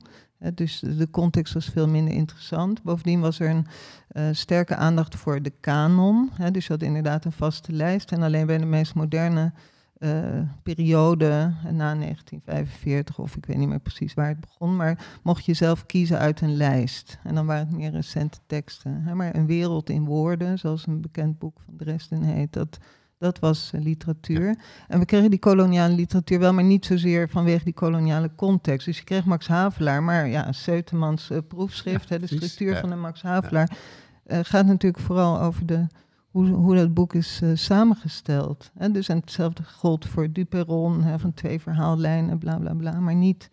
dus 0.53 0.79
de 0.79 1.09
context 1.11 1.53
was 1.53 1.65
veel 1.65 1.87
minder 1.87 2.13
interessant. 2.13 2.83
Bovendien 2.83 3.19
was 3.19 3.39
er 3.39 3.63
een 4.09 4.35
sterke 4.35 4.75
aandacht 4.75 5.15
voor 5.15 5.41
de 5.41 5.53
kanon. 5.59 6.29
dus 6.51 6.67
je 6.67 6.73
had 6.73 6.81
inderdaad 6.81 7.25
een 7.25 7.31
vaste 7.31 7.71
lijst. 7.71 8.11
En 8.11 8.21
alleen 8.21 8.45
bij 8.45 8.57
de 8.57 8.65
meest 8.65 8.93
moderne 8.93 9.53
eh, 9.99 10.41
periode 10.63 11.53
na 11.71 11.95
1945, 11.95 13.19
of 13.19 13.35
ik 13.35 13.45
weet 13.45 13.57
niet 13.57 13.67
meer 13.67 13.79
precies 13.79 14.13
waar 14.13 14.27
het 14.27 14.39
begon, 14.39 14.75
maar 14.75 15.19
mocht 15.23 15.45
je 15.45 15.53
zelf 15.53 15.85
kiezen 15.85 16.19
uit 16.19 16.41
een 16.41 16.55
lijst. 16.55 17.17
En 17.23 17.35
dan 17.35 17.45
waren 17.45 17.67
het 17.67 17.75
meer 17.75 17.91
recente 17.91 18.37
teksten. 18.47 19.01
Hè? 19.01 19.15
Maar 19.15 19.35
Een 19.35 19.45
wereld 19.45 19.89
in 19.89 20.05
woorden, 20.05 20.59
zoals 20.59 20.87
een 20.87 21.01
bekend 21.01 21.39
boek 21.39 21.59
van 21.65 21.75
Dresden 21.77 22.23
heet, 22.23 22.53
dat, 22.53 22.77
dat 23.17 23.39
was 23.39 23.71
uh, 23.75 23.81
literatuur. 23.81 24.57
En 24.87 24.99
we 24.99 25.05
kregen 25.05 25.29
die 25.29 25.39
koloniale 25.39 25.93
literatuur 25.93 26.39
wel, 26.39 26.53
maar 26.53 26.63
niet 26.63 26.85
zozeer 26.85 27.29
vanwege 27.29 27.63
die 27.63 27.73
koloniale 27.73 28.31
context. 28.35 28.85
Dus 28.85 28.97
je 28.97 29.03
kreeg 29.03 29.25
Max 29.25 29.47
Havelaar, 29.47 30.03
maar 30.03 30.27
ja, 30.27 30.51
Seutemans 30.51 31.29
uh, 31.31 31.37
proefschrift, 31.47 32.09
Ja, 32.09 32.15
hè, 32.15 32.21
de 32.21 32.27
structuur 32.35 32.73
Ja. 32.73 32.79
van 32.79 32.89
de 32.89 32.95
Max 32.95 33.21
Havelaar, 33.21 33.77
eh, 34.25 34.39
gaat 34.41 34.65
natuurlijk 34.65 35.03
vooral 35.03 35.41
over 35.41 35.65
de, 35.65 35.87
hoe, 36.31 36.47
hoe 36.47 36.75
dat 36.75 36.93
boek 36.93 37.13
is 37.13 37.41
eh, 37.41 37.49
samengesteld. 37.53 38.71
Hè? 38.77 38.91
Dus 38.91 39.09
en 39.09 39.17
hetzelfde 39.17 39.63
gold 39.63 40.05
voor 40.05 40.31
Duperon, 40.31 41.03
hè, 41.03 41.19
van 41.19 41.33
twee 41.33 41.59
verhaallijnen, 41.59 42.37
bla 42.37 42.57
bla 42.57 42.73
bla, 42.73 42.99
maar 42.99 43.15
niet 43.15 43.49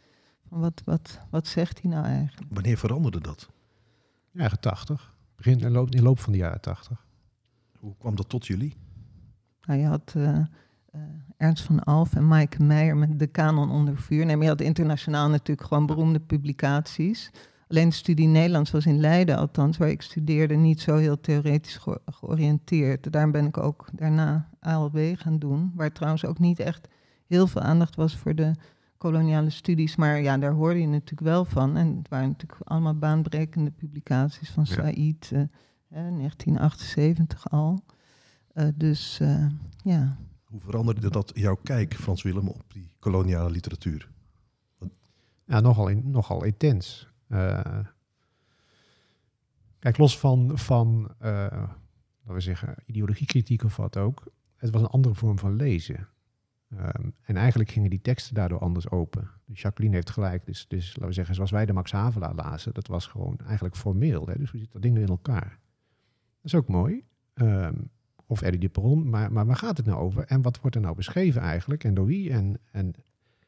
van 0.48 0.60
wat, 0.60 0.82
wat, 0.84 1.20
wat 1.30 1.46
zegt 1.46 1.82
hij 1.82 1.90
nou 1.90 2.04
eigenlijk. 2.04 2.52
Wanneer 2.54 2.78
veranderde 2.78 3.20
dat? 3.20 3.48
Jaren 4.30 4.60
80. 4.60 5.14
Begin 5.36 5.58
in 5.58 5.70
loop, 5.70 5.90
in 5.90 6.02
loop 6.02 6.18
van 6.18 6.32
de 6.32 6.38
jaren 6.38 6.60
80. 6.60 7.06
Hoe 7.78 7.94
kwam 7.98 8.16
dat 8.16 8.28
tot 8.28 8.46
jullie? 8.46 8.76
Nou, 9.66 9.80
je 9.80 9.86
had 9.86 10.12
eh, 10.16 10.38
eh, 10.38 10.44
Ernst 11.36 11.64
van 11.64 11.84
Alf 11.84 12.14
en 12.14 12.28
Maaike 12.28 12.62
Meijer 12.62 12.96
met 12.96 13.18
de 13.18 13.26
kanon 13.26 13.70
onder 13.70 13.96
vuur. 13.96 14.26
Nee, 14.26 14.36
maar 14.36 14.44
je 14.44 14.50
had 14.50 14.60
internationaal 14.60 15.28
natuurlijk 15.28 15.66
gewoon 15.68 15.86
beroemde 15.86 16.20
publicaties. 16.20 17.30
Alleen 17.68 17.88
de 17.88 17.94
studie 17.94 18.26
Nederlands 18.28 18.70
was 18.70 18.86
in 18.86 19.00
Leiden, 19.00 19.36
althans, 19.36 19.76
waar 19.76 19.88
ik 19.88 20.02
studeerde, 20.02 20.54
niet 20.54 20.80
zo 20.80 20.96
heel 20.96 21.20
theoretisch 21.20 21.76
ge- 21.76 22.00
georiënteerd. 22.06 23.12
Daarom 23.12 23.32
ben 23.32 23.46
ik 23.46 23.56
ook 23.58 23.88
daarna 23.92 24.48
ALB 24.60 24.98
gaan 25.16 25.38
doen, 25.38 25.72
waar 25.74 25.92
trouwens 25.92 26.24
ook 26.24 26.38
niet 26.38 26.58
echt 26.58 26.88
heel 27.26 27.46
veel 27.46 27.60
aandacht 27.60 27.96
was 27.96 28.16
voor 28.16 28.34
de 28.34 28.52
koloniale 28.98 29.50
studies. 29.50 29.96
Maar 29.96 30.20
ja, 30.20 30.38
daar 30.38 30.52
hoorde 30.52 30.80
je 30.80 30.86
natuurlijk 30.86 31.20
wel 31.20 31.44
van. 31.44 31.76
En 31.76 31.96
het 31.96 32.08
waren 32.08 32.28
natuurlijk 32.28 32.60
allemaal 32.64 32.94
baanbrekende 32.98 33.70
publicaties 33.70 34.50
van. 34.50 34.66
Said, 34.66 35.30
eh, 35.32 35.38
hè, 35.88 36.10
1978 36.10 37.50
al. 37.50 37.84
Eh, 38.52 38.68
dus 38.74 39.20
eh, 39.20 39.46
ja, 39.82 40.16
Hoe 40.44 40.60
veranderde 40.60 41.10
dat 41.10 41.30
jouw 41.34 41.56
kijk, 41.62 41.94
Frans 41.94 42.22
Willem, 42.22 42.48
op 42.48 42.62
die 42.72 42.90
koloniale 42.98 43.50
literatuur? 43.50 44.08
Ja, 45.46 45.60
nogal, 45.60 45.88
in, 45.88 46.10
nogal 46.10 46.44
intens. 46.44 47.08
Eh, 47.28 47.78
kijk, 49.78 49.98
los 49.98 50.18
van, 50.18 50.58
van 50.58 51.14
eh, 51.18 51.30
laten 51.30 52.34
we 52.34 52.40
zeggen, 52.40 52.74
ideologiekritiek 52.86 53.64
of 53.64 53.76
wat 53.76 53.96
ook. 53.96 54.24
Het 54.56 54.70
was 54.70 54.80
een 54.80 54.88
andere 54.88 55.14
vorm 55.14 55.38
van 55.38 55.56
lezen. 55.56 56.08
Ehm, 56.68 57.10
en 57.22 57.36
eigenlijk 57.36 57.70
gingen 57.70 57.90
die 57.90 58.00
teksten 58.00 58.34
daardoor 58.34 58.58
anders 58.58 58.90
open. 58.90 59.30
Dus 59.44 59.60
Jacqueline 59.60 59.94
heeft 59.94 60.10
gelijk. 60.10 60.46
Dus, 60.46 60.68
dus 60.68 60.86
laten 60.86 61.06
we 61.06 61.12
zeggen, 61.12 61.34
zoals 61.34 61.50
wij 61.50 61.66
de 61.66 61.72
Max 61.72 61.92
Havelaar 61.92 62.34
lazen, 62.34 62.74
dat 62.74 62.86
was 62.86 63.06
gewoon 63.06 63.38
eigenlijk 63.46 63.76
formeel. 63.76 64.26
Hè? 64.26 64.38
Dus 64.38 64.50
hoe 64.50 64.60
zit 64.60 64.72
dat 64.72 64.82
ding 64.82 64.98
in 64.98 65.08
elkaar? 65.08 65.58
Dat 66.40 66.52
is 66.52 66.54
ook 66.54 66.68
mooi. 66.68 67.04
Ehm, 67.34 67.74
of 68.26 68.42
Eddie 68.42 68.60
de 68.60 68.68
Peron, 68.68 69.08
maar, 69.10 69.32
maar 69.32 69.46
waar 69.46 69.56
gaat 69.56 69.76
het 69.76 69.86
nou 69.86 69.98
over? 69.98 70.24
En 70.24 70.42
wat 70.42 70.60
wordt 70.60 70.76
er 70.76 70.82
nou 70.82 70.94
beschreven 70.94 71.40
eigenlijk? 71.40 71.84
En 71.84 71.94
door 71.94 72.06
wie? 72.06 72.30
En, 72.30 72.60
en, 72.70 72.92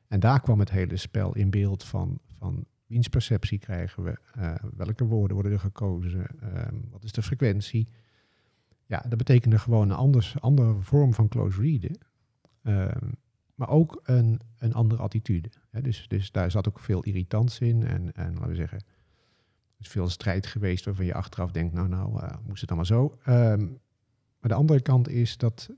en 0.09 0.21
daar 0.21 0.41
kwam 0.41 0.59
het 0.59 0.71
hele 0.71 0.97
spel 0.97 1.35
in 1.35 1.51
beeld 1.51 1.85
van, 1.85 2.19
van 2.39 2.67
wiens 2.89 3.09
perceptie 3.09 3.59
krijgen 3.59 4.03
we? 4.03 4.19
Eh, 4.33 4.55
welke 4.77 5.05
woorden 5.05 5.35
worden 5.35 5.53
er 5.53 5.59
gekozen? 5.59 6.27
Ehm, 6.41 6.75
wat 6.91 7.05
is 7.05 7.13
de 7.13 7.23
frequentie? 7.23 7.89
Ja, 8.87 9.05
dat 9.09 9.19
betekende 9.19 9.59
gewoon 9.59 9.91
een 9.91 9.97
anders, 9.97 10.41
andere 10.41 10.75
vorm 10.75 11.15
van 11.15 11.29
close 11.29 11.61
readen. 11.61 11.99
Ehm, 12.63 13.11
maar 13.55 13.69
ook 13.69 14.01
een, 14.05 14.41
een 14.59 14.75
andere 14.75 15.03
attitude. 15.03 15.51
Hè? 15.71 15.81
Dus, 15.81 16.09
dus 16.09 16.31
daar 16.33 16.51
zat 16.51 16.69
ook 16.69 16.81
veel 16.81 17.03
irritantie 17.03 17.69
in. 17.69 17.87
En, 17.87 18.13
en 18.13 18.33
laten 18.33 18.49
we 18.49 18.55
zeggen, 18.55 18.79
er 18.79 19.85
is 19.85 19.89
veel 19.89 20.09
strijd 20.09 20.47
geweest 20.47 20.85
waarvan 20.85 21.05
je 21.05 21.15
achteraf 21.15 21.51
denkt, 21.51 21.75
nou, 21.75 21.89
nou, 21.89 22.23
eh, 22.23 22.37
moest 22.47 22.61
het 22.61 22.71
allemaal 22.71 22.87
zo? 22.87 23.19
Ehm, 23.25 23.67
maar 24.41 24.51
de 24.51 24.55
andere 24.55 24.81
kant 24.81 25.09
is 25.09 25.37
dat, 25.37 25.71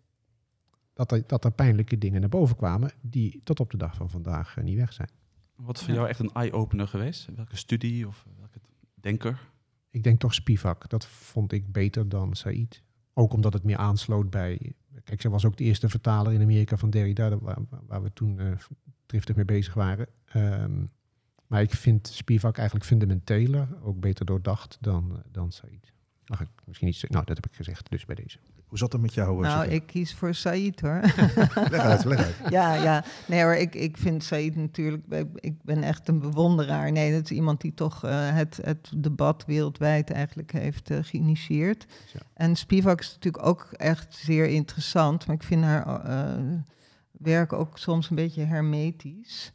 dat, 0.92 1.12
er, 1.12 1.26
dat 1.26 1.44
er 1.44 1.52
pijnlijke 1.52 1.98
dingen 1.98 2.20
naar 2.20 2.30
boven 2.30 2.56
kwamen 2.56 2.90
die 3.00 3.40
tot 3.42 3.60
op 3.60 3.70
de 3.70 3.76
dag 3.76 3.94
van 3.94 4.10
vandaag 4.10 4.56
eh, 4.56 4.64
niet 4.64 4.76
weg 4.76 4.92
zijn. 4.92 5.10
Wat 5.64 5.76
is 5.76 5.84
voor 5.84 5.94
jou 5.94 6.08
echt 6.08 6.18
een 6.18 6.32
eye-opener 6.32 6.88
geweest? 6.88 7.28
Welke 7.34 7.56
studie 7.56 8.06
of 8.06 8.26
welke 8.38 8.60
denker? 8.94 9.40
Ik 9.90 10.02
denk 10.02 10.20
toch 10.20 10.34
Spivak. 10.34 10.88
Dat 10.88 11.06
vond 11.06 11.52
ik 11.52 11.72
beter 11.72 12.08
dan 12.08 12.34
Said. 12.34 12.82
Ook 13.14 13.32
omdat 13.32 13.52
het 13.52 13.64
meer 13.64 13.76
aansloot 13.76 14.30
bij... 14.30 14.72
Kijk, 15.04 15.20
zij 15.20 15.30
was 15.30 15.44
ook 15.44 15.56
de 15.56 15.64
eerste 15.64 15.88
vertaler 15.88 16.32
in 16.32 16.42
Amerika 16.42 16.76
van 16.76 16.90
Derrida... 16.90 17.38
waar, 17.38 17.58
waar 17.86 18.02
we 18.02 18.12
toen 18.12 18.38
eh, 18.38 18.52
driftig 19.06 19.36
mee 19.36 19.44
bezig 19.44 19.74
waren. 19.74 20.06
Ehm, 20.24 20.84
maar 21.46 21.62
ik 21.62 21.70
vind 21.70 22.08
Spivak 22.08 22.56
eigenlijk 22.56 22.86
fundamenteler, 22.86 23.68
ook 23.82 24.00
beter 24.00 24.26
doordacht 24.26 24.78
dan, 24.80 25.22
dan 25.30 25.52
Said. 25.52 25.92
Mag 26.26 26.40
ik 26.40 26.48
misschien 26.64 26.88
iets... 26.88 27.02
Nou, 27.02 27.24
dat 27.24 27.36
heb 27.36 27.46
ik 27.46 27.54
gezegd, 27.54 27.90
dus 27.90 28.04
bij 28.04 28.14
deze. 28.14 28.38
Hoe 28.70 28.78
zat 28.78 28.92
het 28.92 29.00
met 29.00 29.14
jou? 29.14 29.40
nou, 29.40 29.66
ik 29.66 29.86
kies 29.86 30.14
voor 30.14 30.34
Said 30.34 30.80
hoor. 30.80 31.00
Leg 31.70 31.80
uit, 31.80 32.04
leg 32.04 32.18
uit. 32.18 32.34
ja, 32.52 32.74
ja. 32.74 33.04
Nee 33.26 33.42
hoor, 33.42 33.54
ik, 33.54 33.74
ik 33.74 33.96
vind 33.96 34.24
Said 34.24 34.56
natuurlijk, 34.56 35.06
ik 35.34 35.62
ben 35.62 35.82
echt 35.82 36.08
een 36.08 36.18
bewonderaar. 36.18 36.92
Nee, 36.92 37.12
dat 37.12 37.24
is 37.24 37.30
iemand 37.30 37.60
die 37.60 37.74
toch 37.74 38.04
eh, 38.04 38.34
het, 38.34 38.58
het 38.62 38.90
debat 38.96 39.44
wereldwijd 39.46 40.10
eigenlijk 40.10 40.52
heeft 40.52 40.90
eh, 40.90 40.98
geïnitieerd. 41.02 41.86
Ja. 42.12 42.20
En 42.34 42.56
Spivak 42.56 43.00
is 43.00 43.12
natuurlijk 43.12 43.46
ook 43.46 43.68
echt 43.72 44.14
zeer 44.14 44.46
interessant, 44.46 45.26
maar 45.26 45.36
ik 45.36 45.42
vind 45.42 45.64
haar 45.64 46.04
eh, 46.04 46.42
werk 47.10 47.52
ook 47.52 47.78
soms 47.78 48.10
een 48.10 48.16
beetje 48.16 48.44
hermetisch. 48.44 49.50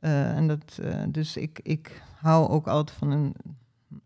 En 0.00 0.46
dat, 0.46 0.80
dus 1.08 1.36
ik, 1.36 1.60
ik 1.62 2.02
hou 2.16 2.48
ook 2.48 2.66
altijd 2.66 2.98
van 2.98 3.10
een 3.10 3.34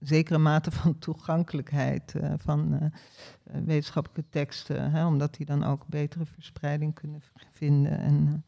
zekere 0.00 0.38
mate 0.38 0.70
van 0.70 0.98
toegankelijkheid 1.06 2.14
eh, 2.14 2.32
van 2.36 2.78
eh, 2.80 2.86
eh, 2.86 3.64
wetenschappelijke 3.64 4.30
teksten, 4.30 4.90
hè, 4.90 5.06
omdat 5.06 5.34
die 5.34 5.46
dan 5.46 5.64
ook 5.64 5.86
betere 5.86 6.24
verspreiding 6.24 6.94
kunnen 6.94 7.22
vinden. 7.50 7.98
En 7.98 8.44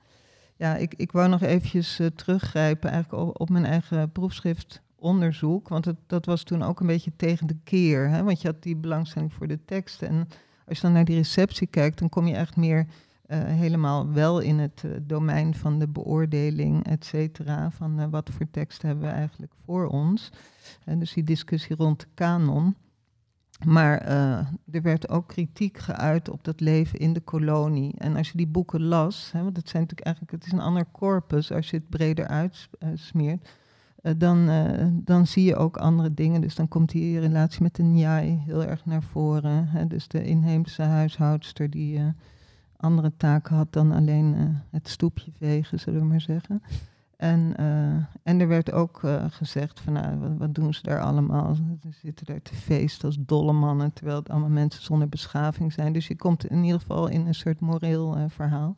ja, 0.57 0.77
ik, 0.77 0.95
ik 0.97 1.13
wou 1.13 1.29
nog 1.29 1.43
eventjes 1.43 2.01
teruggrijpen 2.15 2.91
eigenlijk 2.91 3.23
op, 3.23 3.41
op 3.41 3.49
mijn 3.49 3.65
eigen 3.65 4.13
proefschriftonderzoek, 4.13 5.69
want 5.69 5.85
het, 5.85 5.97
dat 6.07 6.27
was 6.27 6.43
toen 6.43 6.63
ook 6.63 6.81
een 6.81 6.87
beetje 6.87 7.13
tegen 7.17 7.47
de 7.47 7.57
keer, 7.65 8.09
hè, 8.09 8.23
want 8.23 8.41
je 8.41 8.49
had 8.49 8.63
die 8.63 8.77
belangstelling 8.77 9.33
voor 9.33 9.47
de 9.47 9.65
teksten. 9.65 10.09
En 10.09 10.29
als 10.69 10.77
je 10.77 10.83
dan 10.83 10.93
naar 10.93 11.05
die 11.05 11.17
receptie 11.17 11.67
kijkt, 11.67 11.99
dan 11.99 12.09
kom 12.09 12.27
je 12.27 12.35
echt 12.35 12.57
meer 12.57 12.87
eh, 13.27 13.45
helemaal 13.45 14.13
wel 14.13 14.41
in 14.41 14.59
het 14.59 14.83
eh, 14.85 14.91
domein 15.03 15.55
van 15.55 15.79
de 15.79 15.89
beoordeling, 15.89 16.85
et 16.85 17.05
cetera, 17.05 17.71
van 17.71 18.01
eh, 18.01 18.07
wat 18.11 18.31
voor 18.31 18.51
teksten 18.51 18.89
hebben 18.89 19.07
we 19.07 19.13
eigenlijk 19.13 19.53
voor 19.65 19.87
ons. 19.87 20.31
En 20.85 20.99
dus 20.99 21.13
die 21.13 21.25
discussie 21.25 21.77
rond 21.77 22.01
de 22.01 22.07
kanon. 22.15 22.75
Maar 23.65 24.01
er 24.71 24.83
werd 24.83 25.09
ook 25.09 25.29
kritiek 25.29 25.79
geuit 25.79 26.29
op 26.29 26.45
dat 26.45 26.61
leven 26.61 26.99
in 26.99 27.13
de 27.13 27.21
kolonie. 27.21 27.95
En 27.99 28.17
als 28.17 28.31
je 28.31 28.37
die 28.37 28.47
boeken 28.47 28.83
las, 28.83 29.33
hè, 29.33 29.43
want 29.43 29.57
het 29.57 29.69
zijn 29.69 29.83
natuurlijk 29.83 30.07
eigenlijk, 30.07 30.37
het 30.37 30.47
is 30.47 30.59
een 30.59 30.65
ander 30.65 30.87
corpus 30.93 31.53
als 31.53 31.71
je 31.71 31.77
het 31.77 31.89
breder 31.89 32.27
uitsmeert, 32.27 33.49
dan, 34.17 34.51
dan 35.05 35.27
zie 35.27 35.45
je 35.45 35.57
ook 35.57 35.77
andere 35.77 36.15
dingen. 36.15 36.41
Dus 36.41 36.55
dan 36.55 36.69
komt 36.69 36.91
die 36.91 37.21
relatie 37.21 37.63
met 37.63 37.75
de 37.75 37.83
Njai 37.83 38.43
heel 38.45 38.65
erg 38.65 38.85
naar 38.85 39.03
voren. 39.03 39.69
Hè. 39.69 39.87
Dus 39.87 40.09
de 40.09 40.25
inheemse 40.25 40.83
huishoudster 40.83 41.71
die 41.71 42.01
andere 42.77 43.13
taken 43.17 43.57
had 43.57 43.73
dan 43.73 43.93
alleen 43.93 44.35
eh, 44.35 44.45
het 44.71 44.89
stoepje 44.89 45.33
vegen, 45.39 45.81
zullen 45.81 46.01
we 46.01 46.07
maar 46.07 46.21
zeggen. 46.21 46.63
En, 47.17 47.57
eh, 47.57 47.97
en 48.23 48.41
er 48.41 48.49
werd 48.49 48.73
ook 48.73 49.05
eh, 49.05 49.25
gezegd 49.29 49.81
van 49.81 49.93
nou, 49.93 50.19
wat, 50.19 50.31
wat 50.39 50.55
doen 50.55 50.75
ze 50.75 50.83
daar 50.83 51.01
allemaal? 51.01 51.55
Ze 51.55 51.63
zitten 52.03 52.27
daar 52.27 52.43
te 52.43 52.55
feesten 52.55 53.07
als 53.07 53.17
dolle 53.21 53.53
mannen, 53.53 53.93
terwijl 53.93 54.19
het 54.19 54.31
allemaal 54.31 54.49
mensen 54.49 54.83
zonder 54.83 55.09
beschaving 55.09 55.73
zijn. 55.73 55.93
Dus 55.93 56.07
je 56.07 56.17
komt 56.17 56.47
in 56.47 56.65
ieder 56.65 56.81
geval 56.81 57.09
in 57.09 57.27
een 57.27 57.35
soort 57.35 57.61
moreel 57.61 58.29
verhaal. 58.29 58.77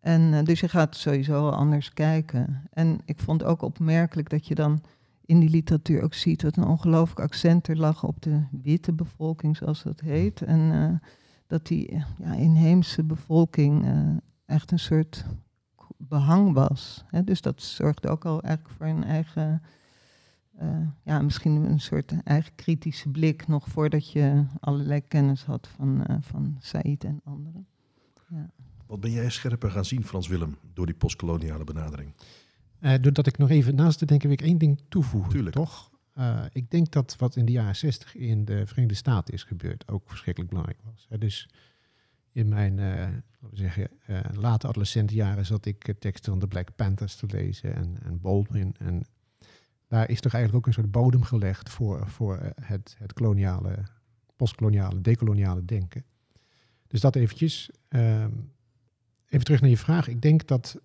En 0.00 0.44
dus 0.44 0.60
je 0.60 0.68
gaat 0.68 0.96
sowieso 0.96 1.48
anders 1.48 1.92
kijken. 1.92 2.62
En 2.72 3.00
ik 3.04 3.20
vond 3.20 3.44
ook 3.44 3.62
opmerkelijk 3.62 4.30
dat 4.30 4.46
je 4.46 4.54
dan 4.54 4.82
in 5.24 5.40
die 5.40 5.50
literatuur 5.50 6.02
ook 6.02 6.14
ziet 6.14 6.40
dat 6.40 6.56
een 6.56 6.66
ongelooflijk 6.66 7.20
accent 7.20 7.68
er 7.68 7.76
lag 7.76 8.04
op 8.04 8.22
de 8.22 8.42
witte 8.62 8.92
bevolking, 8.92 9.56
zoals 9.56 9.82
dat 9.82 10.00
heet. 10.00 10.42
En 10.42 11.00
dat 11.52 11.66
die 11.66 11.88
eh, 11.88 12.02
ja, 12.18 12.34
inheemse 12.34 13.02
bevolking 13.02 13.84
eh, 13.84 14.16
echt 14.46 14.70
een 14.70 14.78
soort 14.78 15.24
behang 15.96 16.52
was. 16.52 17.04
Hè? 17.06 17.24
Dus 17.24 17.40
dat 17.40 17.62
zorgde 17.62 18.08
ook 18.08 18.24
al 18.24 18.42
eigenlijk 18.42 18.76
voor 18.76 18.86
een 18.86 19.04
eigen, 19.04 19.62
eh, 20.56 20.86
ja, 21.04 21.22
misschien 21.22 21.52
een 21.52 21.80
soort 21.80 22.14
eigen 22.24 22.54
kritische 22.54 23.08
blik, 23.08 23.48
nog 23.48 23.68
voordat 23.68 24.12
je 24.12 24.44
allerlei 24.60 25.00
kennis 25.08 25.44
had 25.44 25.68
van, 25.76 26.04
eh 26.04 26.16
van 26.20 26.56
Said 26.58 27.04
en 27.04 27.20
anderen. 27.24 27.66
Ja. 28.28 28.50
Wat 28.86 29.00
ben 29.00 29.10
jij 29.10 29.30
scherper 29.30 29.70
gaan 29.70 29.84
zien, 29.84 30.04
Frans 30.04 30.28
Willem, 30.28 30.56
door 30.74 30.86
die 30.86 30.94
postkoloniale 30.94 31.64
benadering? 31.64 32.12
Eh, 32.78 32.94
doordat 33.00 33.26
ik 33.26 33.38
nog 33.38 33.50
even 33.50 33.74
naast 33.74 33.98
te 33.98 34.06
denken, 34.06 34.28
wil 34.28 34.38
ik 34.38 34.44
één 34.44 34.58
ding 34.58 34.80
toevoegen, 34.88 35.30
Tuurlijk. 35.30 35.56
toch? 35.56 35.90
Eh, 36.12 36.44
ik 36.52 36.70
denk 36.70 36.92
dat 36.92 37.16
wat 37.16 37.36
in 37.36 37.44
de 37.44 37.52
jaren 37.52 37.76
60 37.76 38.14
in 38.14 38.44
de 38.44 38.66
Verenigde 38.66 38.96
Staten 38.96 39.34
is 39.34 39.42
gebeurd 39.42 39.88
ook 39.88 40.08
verschrikkelijk 40.08 40.50
belangrijk 40.50 40.82
was. 40.84 41.06
Hè. 41.08 41.18
Dus 41.18 41.48
in 42.32 42.48
mijn 42.48 42.78
uh, 42.78 43.08
zeggen, 43.52 43.88
uh, 44.06 44.20
late 44.32 44.66
adolescentenjaren 44.66 45.46
zat 45.46 45.66
ik 45.66 45.94
teksten 45.98 46.30
van 46.30 46.38
de 46.38 46.46
Black 46.46 46.74
Panthers 46.76 47.16
te 47.16 47.26
lezen 47.26 47.74
en, 47.74 47.96
en 48.02 48.20
Baldwin. 48.20 48.74
En 48.78 49.06
daar 49.88 50.10
is 50.10 50.20
toch 50.20 50.32
eigenlijk 50.32 50.66
ook 50.66 50.66
een 50.66 50.82
soort 50.82 50.92
bodem 50.92 51.22
gelegd 51.22 51.70
voor, 51.70 52.08
voor 52.08 52.52
het, 52.60 52.96
het 52.98 53.12
koloniale, 53.12 53.78
postkoloniale, 54.36 55.00
decoloniale 55.00 55.64
denken. 55.64 56.04
Dus 56.86 57.00
dat 57.00 57.16
eventjes. 57.16 57.70
Uh, 57.88 58.24
even 59.26 59.44
terug 59.44 59.60
naar 59.60 59.70
je 59.70 59.76
vraag. 59.76 60.08
Ik 60.08 60.22
denk 60.22 60.46
dat 60.46 60.80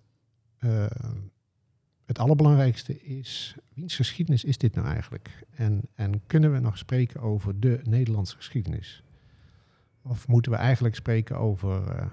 het 2.08 2.18
allerbelangrijkste 2.18 3.02
is, 3.02 3.56
wiens 3.74 3.96
geschiedenis 3.96 4.44
is 4.44 4.58
dit 4.58 4.74
nou 4.74 4.86
eigenlijk? 4.86 5.46
En, 5.54 5.80
en 5.94 6.26
kunnen 6.26 6.52
we 6.52 6.58
nog 6.58 6.78
spreken 6.78 7.20
over 7.20 7.60
de 7.60 7.80
Nederlandse 7.84 8.36
geschiedenis? 8.36 9.02
Of 10.02 10.28
moeten 10.28 10.52
we 10.52 10.58
eigenlijk 10.58 10.94
spreken 10.94 11.38
over 11.38 11.96
uh, 11.96 12.06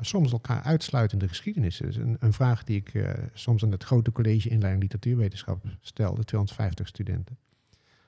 soms 0.00 0.32
elkaar 0.32 0.62
uitsluitende 0.62 1.28
geschiedenissen? 1.28 1.88
Is 1.88 1.96
een, 1.96 2.16
een 2.20 2.32
vraag 2.32 2.64
die 2.64 2.76
ik 2.76 2.94
uh, 2.94 3.10
soms 3.32 3.64
aan 3.64 3.70
het 3.70 3.84
grote 3.84 4.12
college 4.12 4.48
inleiding 4.48 4.82
literatuurwetenschap 4.82 5.64
stelde, 5.80 6.24
250 6.24 6.88
studenten. 6.88 7.38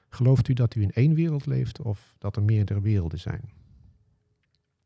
Gelooft 0.09 0.49
u 0.49 0.53
dat 0.53 0.75
u 0.75 0.83
in 0.83 0.93
één 0.93 1.15
wereld 1.15 1.47
leeft 1.47 1.83
of 1.83 2.15
dat 2.19 2.37
er 2.37 2.43
meerdere 2.43 2.81
werelden 2.81 3.19
zijn? 3.19 3.51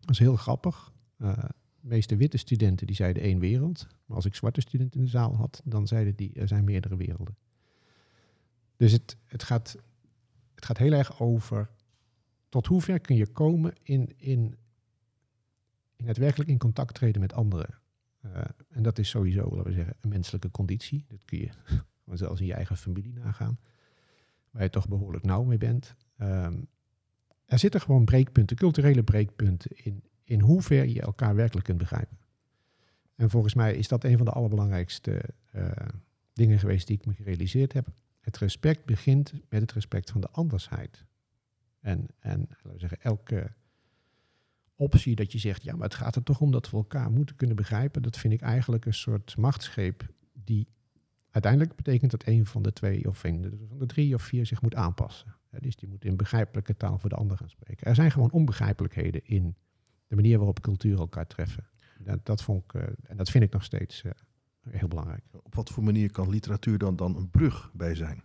Dat 0.00 0.11
is 0.11 0.18
heel 0.18 0.37
grappig. 0.37 0.92
De 1.16 1.49
meeste 1.84 2.16
witte 2.16 2.36
studenten 2.36 2.86
die 2.86 2.96
zeiden 2.96 3.22
één 3.22 3.38
wereld. 3.38 3.86
Maar 4.06 4.16
als 4.16 4.24
ik 4.24 4.34
zwarte 4.34 4.60
studenten 4.60 4.98
in 4.98 5.04
de 5.04 5.10
zaal 5.10 5.36
had, 5.36 5.62
dan 5.64 5.86
zeiden 5.86 6.14
die 6.16 6.32
er 6.34 6.48
zijn 6.48 6.64
meerdere 6.64 6.96
werelden. 6.96 7.36
Dus 8.76 8.92
het, 8.92 9.16
het, 9.24 9.42
gaat, 9.42 9.76
het 10.54 10.64
gaat 10.64 10.78
heel 10.78 10.92
erg 10.92 11.20
over 11.20 11.70
tot 12.48 12.66
hoever 12.66 13.00
kun 13.00 13.16
je 13.16 13.26
komen 13.26 13.74
in, 13.82 14.12
in, 14.16 14.56
in 15.96 16.06
het 16.06 16.16
werkelijk 16.16 16.50
in 16.50 16.58
contact 16.58 16.94
treden 16.94 17.20
met 17.20 17.32
anderen. 17.32 17.78
Uh, 18.24 18.44
en 18.68 18.82
dat 18.82 18.98
is 18.98 19.08
sowieso, 19.08 19.42
laten 19.42 19.64
we 19.64 19.72
zeggen, 19.72 19.96
een 20.00 20.08
menselijke 20.08 20.50
conditie. 20.50 21.04
Dat 21.08 21.24
kun 21.24 21.38
je 21.38 21.50
zelfs 22.16 22.40
in 22.40 22.46
je 22.46 22.54
eigen 22.54 22.76
familie 22.76 23.12
nagaan. 23.12 23.58
Waar 24.50 24.62
je 24.62 24.70
toch 24.70 24.88
behoorlijk 24.88 25.24
nauw 25.24 25.42
mee 25.42 25.58
bent. 25.58 25.94
Um, 26.18 26.68
er 27.44 27.58
zitten 27.58 27.80
gewoon 27.80 28.04
breekpunten, 28.04 28.56
culturele 28.56 29.02
breekpunten 29.02 29.70
in, 29.74 30.02
in 30.25 30.40
hoever 30.40 30.87
je 30.87 31.00
elkaar 31.00 31.35
werkelijk 31.35 31.66
kunt 31.66 31.78
begrijpen. 31.78 32.19
En 33.14 33.31
volgens 33.31 33.54
mij 33.54 33.75
is 33.75 33.88
dat 33.88 34.04
een 34.04 34.16
van 34.16 34.26
de 34.26 34.33
allerbelangrijkste 34.33 35.23
uh, 35.54 35.71
dingen 36.33 36.59
geweest 36.59 36.87
die 36.87 36.97
ik 36.97 37.07
me 37.07 37.14
gerealiseerd 37.14 37.73
heb. 37.73 37.88
Het 38.21 38.38
respect 38.38 38.85
begint 38.85 39.33
met 39.49 39.61
het 39.61 39.73
respect 39.73 40.11
van 40.11 40.21
de 40.21 40.31
andersheid. 40.31 41.04
En, 41.81 42.07
en 42.19 42.40
laten 42.49 42.73
we 42.73 42.78
zeggen, 42.78 43.00
elke 43.00 43.52
optie 44.76 45.14
dat 45.14 45.33
je 45.33 45.38
zegt, 45.38 45.62
ja, 45.62 45.73
maar 45.75 45.88
het 45.88 45.95
gaat 45.95 46.16
er 46.16 46.23
toch 46.23 46.40
om 46.40 46.50
dat 46.50 46.71
we 46.71 46.76
elkaar 46.76 47.11
moeten 47.11 47.37
kunnen 47.37 47.57
begrijpen, 47.57 48.02
dat 48.02 48.16
vind 48.16 48.35
ik 48.35 48.40
eigenlijk 48.40 48.85
een 48.85 48.95
soort 48.95 49.37
machtsgreep 49.37 50.09
die 50.33 50.69
uiteindelijk 51.31 51.76
betekent 51.76 52.11
dat 52.11 52.26
een 52.26 52.47
van 52.47 52.62
de 52.62 52.73
twee 52.73 53.09
of 53.09 53.25
een 53.25 53.66
van 53.69 53.78
de 53.78 53.87
drie 53.87 54.14
of 54.14 54.23
vier 54.23 54.47
zich 54.47 54.62
moet 54.62 54.75
aanpassen. 54.75 55.35
dus 55.61 55.76
die 55.76 55.88
moet 55.88 56.04
in 56.04 56.16
begrijpelijke 56.16 56.76
taal 56.76 56.99
voor 56.99 57.09
de 57.09 57.16
ander 57.16 57.37
gaan 57.37 57.50
spreken. 57.50 57.87
Er 57.87 57.95
zijn 57.95 58.11
gewoon 58.11 58.31
onbegrijpelijkheden 58.31 59.26
in 59.26 59.57
de 60.16 60.23
manier 60.23 60.37
waarop 60.37 60.61
culturen 60.61 60.99
elkaar 60.99 61.26
treffen. 61.26 61.64
Dat, 61.99 62.26
dat 62.26 62.42
vond 62.42 62.64
ik, 62.64 62.73
uh, 62.73 62.83
en 63.02 63.16
dat 63.16 63.30
vind 63.30 63.44
ik 63.44 63.52
nog 63.52 63.64
steeds 63.64 64.02
uh, 64.02 64.12
heel 64.71 64.88
belangrijk. 64.88 65.25
Op 65.42 65.54
wat 65.54 65.71
voor 65.71 65.85
manier 65.85 66.11
kan 66.11 66.30
literatuur 66.30 66.78
dan, 66.78 66.97
dan 66.97 67.16
een 67.16 67.30
brug 67.30 67.71
bij 67.73 67.94
zijn? 67.94 68.23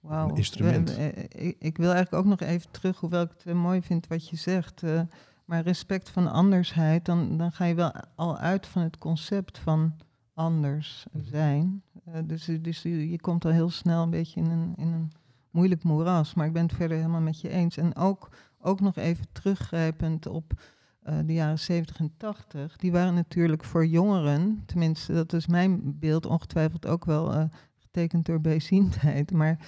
Wow. 0.00 0.30
Een 0.30 0.36
instrument. 0.36 0.98
Ik, 0.98 1.56
ik, 1.58 1.76
wil 1.76 1.92
eigenlijk 1.92 2.24
ook 2.24 2.30
nog 2.30 2.40
even 2.48 2.70
terug, 2.70 3.00
hoewel 3.00 3.22
ik 3.22 3.30
het 3.30 3.44
uh, 3.46 3.54
mooi 3.54 3.82
vind 3.82 4.06
wat 4.06 4.28
je 4.28 4.36
zegt. 4.36 4.82
Uh, 4.82 5.00
maar 5.44 5.62
respect 5.62 6.08
van 6.10 6.30
andersheid, 6.30 7.04
dan, 7.04 7.36
dan 7.36 7.52
ga 7.52 7.64
je 7.64 7.74
wel 7.74 7.92
al 8.14 8.38
uit 8.38 8.66
van 8.66 8.82
het 8.82 8.98
concept 8.98 9.58
van 9.58 9.96
anders 10.34 11.06
zijn. 11.12 11.82
Uh, 12.08 12.14
dus 12.24 12.44
dus 12.60 12.82
je, 12.82 13.10
je 13.10 13.20
komt 13.20 13.44
al 13.44 13.50
heel 13.50 13.70
snel 13.70 14.02
een 14.02 14.10
beetje 14.10 14.40
in 14.40 14.50
een, 14.50 14.72
in 14.76 14.86
een 14.86 15.12
moeilijk 15.50 15.82
moeras. 15.82 16.34
Maar 16.34 16.46
ik 16.46 16.52
ben 16.52 16.62
het 16.62 16.74
verder 16.74 16.96
helemaal 16.96 17.20
met 17.20 17.40
je 17.40 17.48
eens. 17.48 17.76
En 17.76 17.96
ook, 17.96 18.28
ook 18.60 18.80
nog 18.80 18.96
even 18.96 19.26
teruggrijpend 19.32 20.26
op 20.26 20.52
uh, 21.08 21.18
de 21.24 21.32
jaren 21.32 21.58
70 21.58 21.98
en 21.98 22.12
80, 22.16 22.76
die 22.76 22.92
waren 22.92 23.14
natuurlijk 23.14 23.64
voor 23.64 23.86
jongeren, 23.86 24.62
tenminste 24.66 25.12
dat 25.12 25.32
is 25.32 25.46
mijn 25.46 25.98
beeld, 25.98 26.26
ongetwijfeld 26.26 26.86
ook 26.86 27.04
wel 27.04 27.34
uh, 27.34 27.44
getekend 27.78 28.26
door 28.26 28.40
bijziendheid, 28.40 29.32
maar 29.40 29.58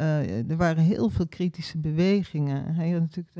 uh, 0.00 0.50
er 0.50 0.56
waren 0.56 0.82
heel 0.82 1.08
veel 1.08 1.28
kritische 1.28 1.78
bewegingen. 1.78 2.74
Hij 2.74 2.90
had 2.90 3.00
natuurlijk 3.00 3.34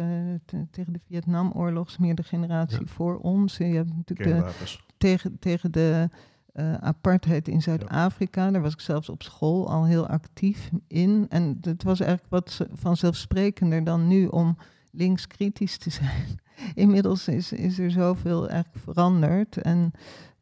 de, 0.44 0.66
tegen 0.70 0.92
de 0.92 1.00
Vietnamoorlog, 1.06 1.98
meer 1.98 2.14
de 2.14 2.22
generatie 2.22 2.80
ja. 2.80 2.86
voor 2.86 3.18
ons. 3.18 3.56
Je 3.56 3.64
hebt 3.64 3.96
natuurlijk 3.96 4.46
de, 4.58 4.74
tegen, 4.96 5.38
tegen 5.38 5.72
de 5.72 6.08
uh, 6.54 6.74
apartheid 6.74 7.48
in 7.48 7.62
Zuid-Afrika. 7.62 8.50
Daar 8.50 8.62
was 8.62 8.72
ik 8.72 8.80
zelfs 8.80 9.08
op 9.08 9.22
school 9.22 9.70
al 9.70 9.86
heel 9.86 10.06
actief 10.06 10.70
in. 10.86 11.26
En 11.28 11.58
het 11.60 11.82
was 11.82 12.00
eigenlijk 12.00 12.30
wat 12.30 12.66
vanzelfsprekender 12.72 13.84
dan 13.84 14.08
nu 14.08 14.26
om 14.26 14.56
linkskritisch 14.92 15.78
te 15.78 15.90
zijn. 15.90 16.40
Inmiddels 16.74 17.28
is, 17.28 17.52
is 17.52 17.78
er 17.78 17.90
zoveel 17.90 18.48
eigenlijk 18.48 18.84
veranderd. 18.84 19.56
En, 19.56 19.92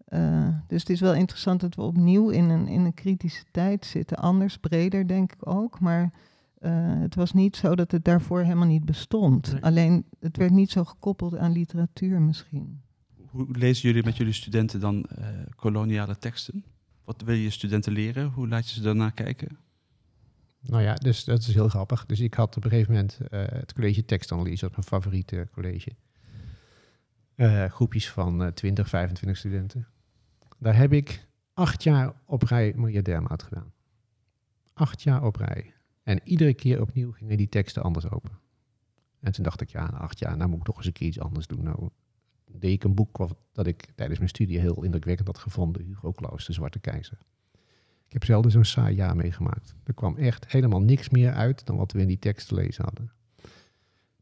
uh, 0.09 0.49
dus 0.67 0.81
het 0.81 0.91
is 0.91 1.01
wel 1.01 1.15
interessant 1.15 1.61
dat 1.61 1.75
we 1.75 1.83
opnieuw 1.83 2.29
in 2.29 2.49
een, 2.49 2.69
in 2.69 2.85
een 2.85 2.95
kritische 2.95 3.45
tijd 3.51 3.87
zitten. 3.87 4.17
Anders, 4.17 4.57
breder 4.59 5.07
denk 5.07 5.33
ik 5.33 5.49
ook. 5.49 5.81
Maar 5.81 6.03
uh, 6.61 7.01
het 7.01 7.15
was 7.15 7.33
niet 7.33 7.57
zo 7.57 7.75
dat 7.75 7.91
het 7.91 8.05
daarvoor 8.05 8.43
helemaal 8.43 8.67
niet 8.67 8.85
bestond. 8.85 9.53
Nee. 9.53 9.63
Alleen 9.63 10.05
het 10.21 10.37
werd 10.37 10.51
niet 10.51 10.71
zo 10.71 10.85
gekoppeld 10.85 11.37
aan 11.37 11.53
literatuur 11.53 12.21
misschien. 12.21 12.81
Hoe 13.27 13.47
lezen 13.51 13.89
jullie 13.89 14.05
met 14.05 14.17
jullie 14.17 14.33
studenten 14.33 14.81
dan 14.81 15.07
uh, 15.19 15.27
koloniale 15.57 16.19
teksten? 16.19 16.65
Wat 17.05 17.23
wil 17.23 17.35
je 17.35 17.51
studenten 17.51 17.93
leren? 17.93 18.31
Hoe 18.31 18.49
laat 18.49 18.69
je 18.69 18.75
ze 18.75 18.83
daarnaar 18.83 19.13
kijken? 19.13 19.59
Nou 20.61 20.83
ja, 20.83 20.95
dus 20.95 21.25
dat 21.25 21.41
is 21.41 21.55
heel 21.55 21.69
grappig. 21.69 22.07
Dus 22.07 22.21
ik 22.21 22.35
had 22.35 22.57
op 22.57 22.65
een 22.65 22.71
gegeven 22.71 22.93
moment 22.93 23.19
uh, 23.23 23.29
het 23.47 23.73
college 23.73 24.05
tekstanalyse, 24.05 24.65
dat 24.65 24.71
mijn 24.71 24.87
favoriete 24.87 25.49
college. 25.53 25.91
Uh, 27.37 27.65
groepjes 27.65 28.11
van 28.11 28.43
uh, 28.43 28.49
20, 28.49 28.89
25 28.89 29.39
studenten. 29.39 29.89
Daar 30.59 30.77
heb 30.77 30.93
ik 30.93 31.27
acht 31.55 31.83
jaar 31.83 32.13
op 32.25 32.43
rij 32.43 32.73
Maria 32.77 33.03
Dermout 33.03 33.43
gedaan. 33.43 33.73
Acht 34.73 35.03
jaar 35.03 35.25
op 35.25 35.37
rij. 35.37 35.75
En 36.03 36.21
iedere 36.25 36.55
keer 36.55 36.81
opnieuw 36.81 37.13
gingen 37.13 37.37
die 37.37 37.49
teksten 37.49 37.83
anders 37.83 38.11
open. 38.11 38.39
En 39.21 39.33
toen 39.33 39.45
dacht 39.45 39.61
ik, 39.61 39.71
ja, 39.71 39.91
na 39.91 39.99
acht 39.99 40.19
jaar, 40.19 40.37
nou 40.37 40.51
moet 40.51 40.59
ik 40.59 40.65
toch 40.65 40.77
eens 40.77 40.87
een 40.87 40.93
keer 40.93 41.09
iets 41.09 41.21
anders 41.21 41.47
doen. 41.47 41.63
Nou 41.63 41.89
deed 42.47 42.73
ik 42.73 42.85
een 42.85 42.95
boek 42.95 43.17
wat, 43.17 43.37
dat 43.53 43.67
ik 43.67 43.93
tijdens 43.95 44.19
mijn 44.19 44.31
studie 44.31 44.59
heel 44.59 44.83
indrukwekkend 44.83 45.27
had 45.27 45.39
gevonden. 45.39 45.85
Hugo 45.85 46.13
Claus, 46.13 46.47
De 46.47 46.53
Zwarte 46.53 46.79
Keizer. 46.79 47.19
Ik 48.11 48.17
heb 48.17 48.25
zelden 48.25 48.51
zo'n 48.51 48.65
saai 48.65 48.95
jaar 48.95 49.17
meegemaakt. 49.17 49.75
Er 49.85 49.95
kwam 49.95 50.17
echt 50.17 50.53
helemaal 50.53 50.81
niks 50.81 51.09
meer 51.09 51.33
uit 51.33 51.67
dan 51.67 51.77
wat 51.77 51.93
we 51.93 52.01
in 52.01 52.09
die 52.09 52.19
tekst 52.19 52.49
te 52.49 52.55
lezen 52.55 52.85
hadden. 52.85 53.13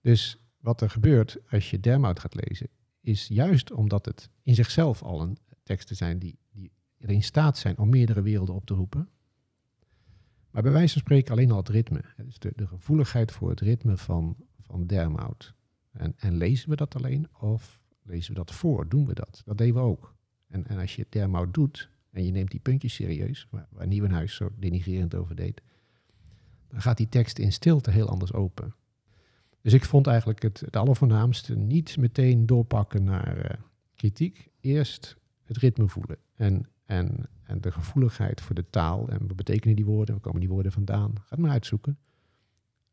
Dus 0.00 0.38
wat 0.60 0.80
er 0.80 0.90
gebeurt 0.90 1.38
als 1.50 1.70
je 1.70 1.80
Dermout 1.80 2.20
gaat 2.20 2.46
lezen, 2.48 2.68
is 3.00 3.26
juist 3.26 3.72
omdat 3.72 4.04
het 4.04 4.30
in 4.42 4.54
zichzelf 4.54 5.02
al 5.02 5.20
een 5.22 5.38
teksten 5.62 5.96
zijn 5.96 6.18
die, 6.18 6.38
die 6.50 6.72
in 6.98 7.22
staat 7.22 7.58
zijn 7.58 7.78
om 7.78 7.88
meerdere 7.88 8.22
werelden 8.22 8.54
op 8.54 8.66
te 8.66 8.74
roepen. 8.74 9.08
Maar 10.50 10.62
bij 10.62 10.72
wijze 10.72 10.92
van 10.92 11.02
spreken 11.02 11.32
alleen 11.32 11.50
al 11.50 11.56
het 11.56 11.68
ritme. 11.68 12.04
Dus 12.16 12.38
de, 12.38 12.52
de 12.56 12.66
gevoeligheid 12.66 13.32
voor 13.32 13.50
het 13.50 13.60
ritme 13.60 13.96
van, 13.96 14.36
van 14.60 14.86
Dermout. 14.86 15.54
En, 15.92 16.14
en 16.16 16.36
lezen 16.36 16.68
we 16.68 16.76
dat 16.76 16.94
alleen 16.94 17.28
of 17.38 17.80
lezen 18.02 18.30
we 18.30 18.38
dat 18.38 18.52
voor? 18.52 18.88
Doen 18.88 19.06
we 19.06 19.14
dat? 19.14 19.42
Dat 19.44 19.58
deden 19.58 19.74
we 19.74 19.80
ook. 19.80 20.14
En, 20.48 20.66
en 20.66 20.78
als 20.78 20.96
je 20.96 21.06
Dermout 21.08 21.54
doet, 21.54 21.90
en 22.18 22.24
je 22.24 22.32
neemt 22.32 22.50
die 22.50 22.60
puntjes 22.60 22.94
serieus, 22.94 23.46
waar, 23.50 23.66
waar 23.70 23.86
Nieuwenhuis 23.86 24.34
zo 24.34 24.50
denigrerend 24.56 25.14
over 25.14 25.34
deed, 25.34 25.62
dan 26.68 26.80
gaat 26.80 26.96
die 26.96 27.08
tekst 27.08 27.38
in 27.38 27.52
stilte 27.52 27.90
heel 27.90 28.08
anders 28.08 28.32
open. 28.32 28.74
Dus 29.60 29.72
ik 29.72 29.84
vond 29.84 30.06
eigenlijk 30.06 30.42
het, 30.42 30.60
het 30.60 30.76
allervoornaamste 30.76 31.56
niet 31.56 31.96
meteen 31.96 32.46
doorpakken 32.46 33.04
naar 33.04 33.36
uh, 33.36 33.50
kritiek. 33.94 34.48
Eerst 34.60 35.16
het 35.44 35.56
ritme 35.56 35.88
voelen 35.88 36.16
en, 36.34 36.66
en, 36.86 37.28
en 37.42 37.60
de 37.60 37.72
gevoeligheid 37.72 38.40
voor 38.40 38.54
de 38.54 38.70
taal. 38.70 39.08
En 39.08 39.26
wat 39.26 39.36
betekenen 39.36 39.76
die 39.76 39.84
woorden? 39.84 40.14
Waar 40.14 40.22
komen 40.22 40.40
die 40.40 40.48
woorden 40.48 40.72
vandaan? 40.72 41.12
Ga 41.14 41.24
het 41.28 41.38
maar 41.38 41.50
uitzoeken. 41.50 41.98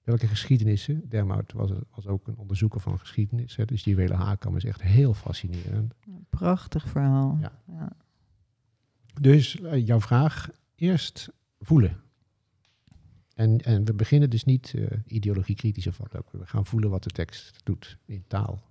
Welke 0.04 0.28
geschiedenissen? 0.28 1.10
Dermout 1.10 1.52
was, 1.52 1.72
was 1.92 2.08
ook 2.08 2.28
een 2.28 2.38
onderzoeker 2.38 2.80
van 2.80 3.00
geschiedenis. 3.00 3.56
Hè, 3.56 3.66
dus 3.66 3.84
die 3.84 3.96
Wele 3.96 4.14
Haakam 4.14 4.56
is 4.56 4.66
echt 4.66 4.82
heel 4.82 5.14
fascinerend. 5.14 5.94
Prachtig 6.30 6.88
verhaal. 6.88 7.38
Ja. 7.42 7.52
ja. 7.68 7.92
Dus 9.21 9.56
uh, 9.56 9.88
jouw 9.88 9.99
vraag, 9.99 10.49
eerst 10.75 11.30
voelen. 11.60 12.04
En, 13.36 13.58
en 13.58 13.86
we 13.86 13.93
beginnen 13.93 14.30
dus 14.30 14.43
niet 14.43 14.73
uh, 14.75 14.88
ideologie 15.06 15.88
of 15.88 15.97
wat 15.97 16.17
ook. 16.17 16.32
We 16.32 16.45
gaan 16.45 16.65
voelen 16.65 16.89
wat 16.89 17.04
de 17.04 17.10
tekst 17.10 17.60
doet 17.63 17.97
in 18.06 18.23
taal. 18.28 18.63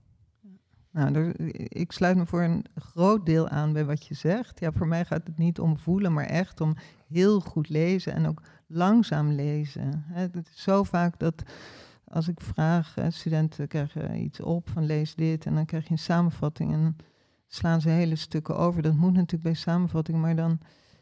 Nou, 0.91 1.15
er, 1.15 1.55
ik 1.77 1.93
sluit 1.93 2.17
me 2.17 2.27
voor 2.27 2.43
een 2.43 2.65
groot 2.75 3.27
deel 3.27 3.49
aan 3.49 3.73
bij 3.73 3.85
wat 3.85 4.07
je 4.07 4.15
zegt. 4.15 4.61
Ja, 4.61 4.73
voor 4.73 4.87
mij 4.87 5.05
gaat 5.05 5.27
het 5.27 5.39
niet 5.39 5.59
om 5.59 5.79
voelen, 5.79 6.13
maar 6.13 6.27
echt 6.27 6.61
om 6.61 6.77
heel 7.09 7.41
goed 7.41 7.69
lezen 7.69 8.13
en 8.13 8.27
ook 8.27 8.43
langzaam 8.67 9.31
lezen. 9.31 10.05
Het 10.07 10.37
is 10.37 10.63
zo 10.63 10.83
vaak 10.83 11.19
dat 11.19 11.43
als 12.05 12.29
ik 12.29 12.41
vraag, 12.41 12.97
studenten 13.09 13.69
krijgen 13.69 14.21
iets 14.21 14.41
op 14.41 14.69
van 14.71 14.87
lees 14.87 15.15
dit 15.15 15.47
en 15.47 15.55
dan 15.55 15.67
krijg 15.67 15.85
je 15.85 15.91
een 15.91 15.99
samenvatting 15.99 16.73
en 16.73 16.97
slaan 17.47 17.81
ze 17.81 17.89
hele 17.89 18.17
stukken 18.17 18.57
over. 18.57 18.83
Dat 18.83 18.95
moet 18.95 19.13
natuurlijk 19.13 19.43
bij 19.43 19.55
samenvatting, 19.55 20.19
maar 20.19 20.37
dan 20.37 20.59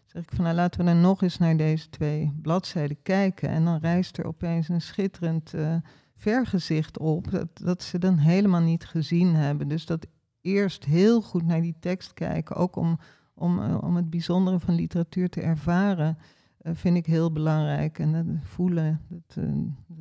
zeg 0.06 0.22
ik 0.22 0.30
van 0.34 0.44
nou 0.44 0.56
laten 0.56 0.80
we 0.80 0.86
dan 0.86 1.00
nog 1.00 1.22
eens 1.22 1.38
naar 1.38 1.56
deze 1.56 1.88
twee 1.88 2.32
bladzijden 2.42 3.02
kijken 3.02 3.48
en 3.48 3.64
dan 3.64 3.78
rijst 3.78 4.18
er 4.18 4.26
opeens 4.26 4.68
een 4.68 4.80
schitterend 4.80 5.54
uh, 5.54 5.76
vergezicht 6.16 6.98
op 6.98 7.30
dat, 7.30 7.48
dat 7.54 7.82
ze 7.82 7.98
dan 7.98 8.16
helemaal 8.16 8.60
niet 8.60 8.84
gezien 8.84 9.34
hebben. 9.34 9.68
Dus 9.68 9.86
dat 9.86 10.06
eerst 10.40 10.84
heel 10.84 11.22
goed 11.22 11.46
naar 11.46 11.60
die 11.60 11.76
tekst 11.80 12.14
kijken, 12.14 12.56
ook 12.56 12.76
om, 12.76 12.98
om, 13.34 13.74
om 13.74 13.96
het 13.96 14.10
bijzondere 14.10 14.60
van 14.60 14.74
literatuur 14.74 15.28
te 15.28 15.40
ervaren. 15.40 16.18
Uh, 16.62 16.72
vind 16.74 16.96
ik 16.96 17.06
heel 17.06 17.32
belangrijk. 17.32 17.98
En 17.98 18.12
dat 18.12 18.24
voelen, 18.40 19.00
dat, 19.08 19.44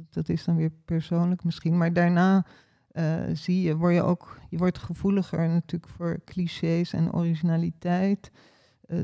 dat 0.10 0.30
is 0.30 0.44
dan 0.44 0.56
weer 0.56 0.72
persoonlijk 0.86 1.44
misschien. 1.44 1.78
Maar 1.78 1.94
daarna 1.94 2.46
uh, 2.94 3.22
zie 3.34 3.62
je, 3.62 3.76
word 3.76 3.94
je 3.94 4.02
ook, 4.02 4.40
je 4.50 4.58
wordt 4.58 4.78
gevoeliger 4.78 5.50
natuurlijk 5.50 5.92
voor 5.92 6.22
clichés 6.26 6.94
en 6.94 7.14
originaliteit. 7.14 8.32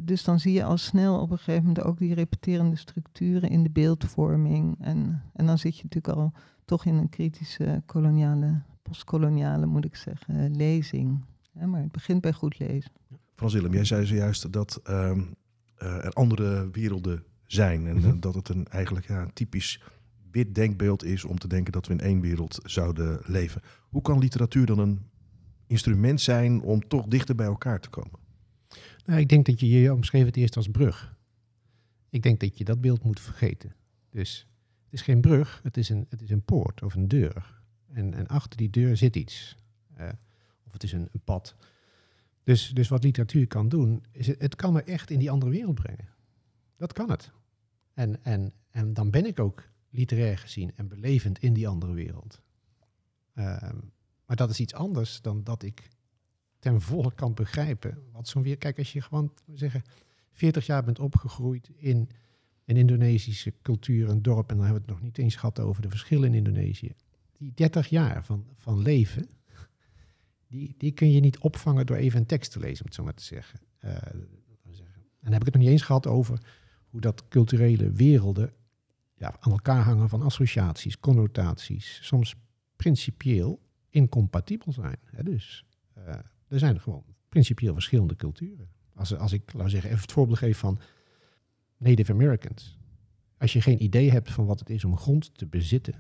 dus 0.02 0.23
dan 0.23 0.39
zie 0.39 0.54
je 0.54 0.63
al 0.63 0.78
snel 0.78 1.19
op 1.19 1.32
een 1.32 1.38
gegeven 1.38 1.65
moment 1.65 1.84
ook 1.84 1.97
die 1.97 2.13
repeterende 2.13 2.76
structuren 2.76 3.50
in 3.50 3.63
de 3.63 3.69
beeldvorming. 3.69 4.78
En, 4.80 5.21
en 5.34 5.45
dan 5.45 5.58
zit 5.58 5.78
je 5.78 5.84
natuurlijk 5.84 6.17
al 6.17 6.32
toch 6.65 6.86
in 6.86 6.95
een 6.95 7.10
kritische 7.10 7.82
koloniale, 7.86 8.62
postkoloniale, 8.82 9.65
moet 9.65 9.86
ik 9.86 9.95
zeggen, 9.95 10.56
lezing. 10.56 11.26
maar 11.65 11.82
het 11.82 11.91
begint 11.91 12.21
bij 12.21 12.34
goed 12.34 12.60
lezen. 12.60 12.91
Frans 13.36 13.54
Willem, 13.54 13.73
jij 13.73 13.86
zei 13.86 14.06
zojuist 14.06 14.52
dat 14.54 14.82
uh, 14.89 15.17
er 15.78 16.12
andere 16.12 16.69
werelden 16.71 17.23
zijn. 17.45 17.88
En 17.88 17.95
mm 17.95 18.04
-hmm. 18.04 18.19
dat 18.19 18.36
het 18.36 18.50
een 18.50 18.67
eigenlijk 18.67 19.08
ja, 19.08 19.21
een 19.21 19.34
typisch 19.34 19.82
wit 20.32 20.56
denkbeeld 20.56 21.04
is 21.04 21.24
om 21.24 21.38
te 21.38 21.48
denken 21.48 21.72
dat 21.72 21.88
we 21.88 21.94
in 21.94 22.00
één 22.00 22.22
wereld 22.22 22.60
zouden 22.63 23.20
leven. 23.26 23.62
Hoe 23.90 24.02
kan 24.02 24.20
literatuur 24.20 24.66
dan 24.66 24.80
een 24.80 25.00
instrument 25.68 26.22
zijn 26.22 26.62
om 26.62 26.88
toch 26.88 27.06
dichter 27.06 27.36
bij 27.36 27.46
elkaar 27.46 27.80
te 27.80 27.90
komen? 27.90 28.20
Nou, 29.06 29.20
ik 29.20 29.30
denk 29.30 29.46
dat 29.46 29.60
je 29.60 29.70
je 29.70 29.94
omschreef 29.94 30.26
het 30.26 30.38
eerst 30.38 30.58
als 30.58 30.68
brug. 30.68 31.16
Ik 32.10 32.24
denk 32.24 32.40
dat 32.40 32.58
je 32.58 32.63
dat 32.63 32.82
beeld 32.82 33.04
moet 33.04 33.20
vergeten. 33.20 33.76
Dus 34.10 34.48
het 34.84 34.94
is 34.94 35.02
geen 35.02 35.22
brug, 35.22 35.60
het 35.63 35.78
is 35.78 35.90
een, 35.90 36.06
het 36.10 36.22
is 36.22 36.30
een 36.30 36.44
poort 36.44 36.84
of 36.84 36.96
een 36.96 37.08
deur. 37.08 37.62
En, 37.94 38.13
en 38.13 38.28
achter 38.28 38.58
die 38.58 38.70
deur 38.70 38.98
zit 38.98 39.16
iets. 39.16 39.56
Uh, 40.00 40.10
of 40.66 40.74
het 40.74 40.84
is 40.84 40.92
een, 40.92 41.10
een 41.12 41.22
pad. 41.24 41.56
Dus, 42.44 42.70
dus 42.70 42.88
wat 42.88 43.04
literatuur 43.04 43.48
kan 43.48 43.70
doen, 43.70 44.04
is 44.12 44.28
het, 44.28 44.42
het 44.42 44.56
kan 44.56 44.74
me 44.74 44.84
echt 44.84 45.10
in 45.10 45.20
die 45.20 45.32
andere 45.32 45.52
wereld 45.52 45.76
brengen. 45.76 46.10
Dat 46.78 46.94
kan 46.94 47.10
het. 47.10 47.32
En, 47.94 48.24
en, 48.24 48.54
en 48.70 48.94
dan 48.94 49.10
ben 49.10 49.26
ik 49.26 49.40
ook 49.40 49.63
literair 49.89 50.38
gezien 50.38 50.71
en 50.76 50.88
belevend 50.88 51.39
in 51.39 51.54
die 51.54 51.67
andere 51.67 51.93
wereld. 51.93 52.41
Um, 53.36 53.91
maar 54.26 54.36
dat 54.36 54.50
is 54.50 54.60
iets 54.60 54.73
anders 54.73 55.21
dan 55.21 55.43
dat 55.43 55.63
ik 55.63 55.89
ten 56.60 56.82
volle 56.82 57.13
kan 57.13 57.34
begrijpen 57.34 57.97
wat 58.12 58.28
zo'n 58.28 58.43
weer. 58.43 58.58
Kijk, 58.58 58.78
als 58.78 58.93
je 58.93 59.02
gewoon 59.02 59.34
zeggen 59.54 59.84
40 60.32 60.65
jaar 60.65 60.84
bent 60.84 61.00
opgegroeid 61.00 61.69
in 61.76 62.10
een 62.65 62.78
Indonesische 62.78 63.54
cultuur, 63.62 64.10
een 64.10 64.21
dorp, 64.21 64.50
en 64.50 64.56
dan 64.56 64.65
hebben 64.65 64.84
we 64.84 64.91
het 64.91 65.00
nog 65.00 65.08
niet 65.08 65.17
eens 65.17 65.36
gehad 65.36 65.60
over 65.60 65.82
de 65.82 65.89
verschillen 65.89 66.28
in 66.28 66.34
Indonesië. 66.34 66.93
Die 67.38 67.52
30 67.54 67.88
jaar 67.88 68.26
van, 68.26 68.45
van 68.56 68.82
leven, 68.82 69.30
die, 70.47 70.76
die 70.78 70.91
kun 70.91 71.12
je 71.12 71.19
niet 71.19 71.38
opvangen 71.38 71.86
door 71.86 71.97
even 71.97 72.19
een 72.19 72.26
tekst 72.26 72.52
te 72.52 72.60
lezen, 72.60 72.80
om 72.80 72.86
het 72.86 72.95
zo 72.95 73.04
maar 73.04 73.13
te 73.13 73.23
zeggen. 73.23 73.60
Uh, 73.84 73.91
en 73.91 75.34
dan 75.34 75.39
heb 75.39 75.41
ik 75.41 75.45
het 75.45 75.54
nog 75.54 75.63
niet 75.63 75.71
eens 75.71 75.82
gehad 75.82 76.08
over 76.08 76.39
hoe 76.89 77.02
dat 77.02 77.28
culturele 77.28 77.91
werelden 77.91 78.54
ja, 79.17 79.36
aan 79.39 79.51
elkaar 79.51 79.84
hangen 79.84 80.10
van 80.10 80.21
associaties, 80.21 80.99
connotaties, 80.99 81.99
soms 82.03 82.36
principieel 82.75 83.60
incompatibel 83.89 84.71
zijn. 84.71 84.97
Hè? 85.03 85.23
Dus 85.23 85.65
uh, 85.97 86.08
er 86.47 86.60
zijn 86.60 86.80
gewoon 86.80 87.03
principieel 87.30 87.73
verschillende 87.73 88.15
culturen. 88.15 88.69
Als, 88.93 89.15
als 89.15 89.32
ik, 89.32 89.53
laat 89.53 89.69
zeggen, 89.69 89.89
even 89.89 90.01
het 90.01 90.12
voorbeeld 90.12 90.38
geef 90.38 90.58
van 90.58 90.80
Native 91.77 92.12
Americans. 92.12 92.77
Als 93.38 93.53
je 93.53 93.62
geen 93.62 93.84
idee 93.84 94.12
hebt 94.12 94.32
van 94.32 94.45
wat 94.45 94.60
het 94.60 94.69
is 94.69 94.84
om 94.84 94.97
grond 94.97 95.38
te 95.38 95.45
bezitten, 95.45 95.95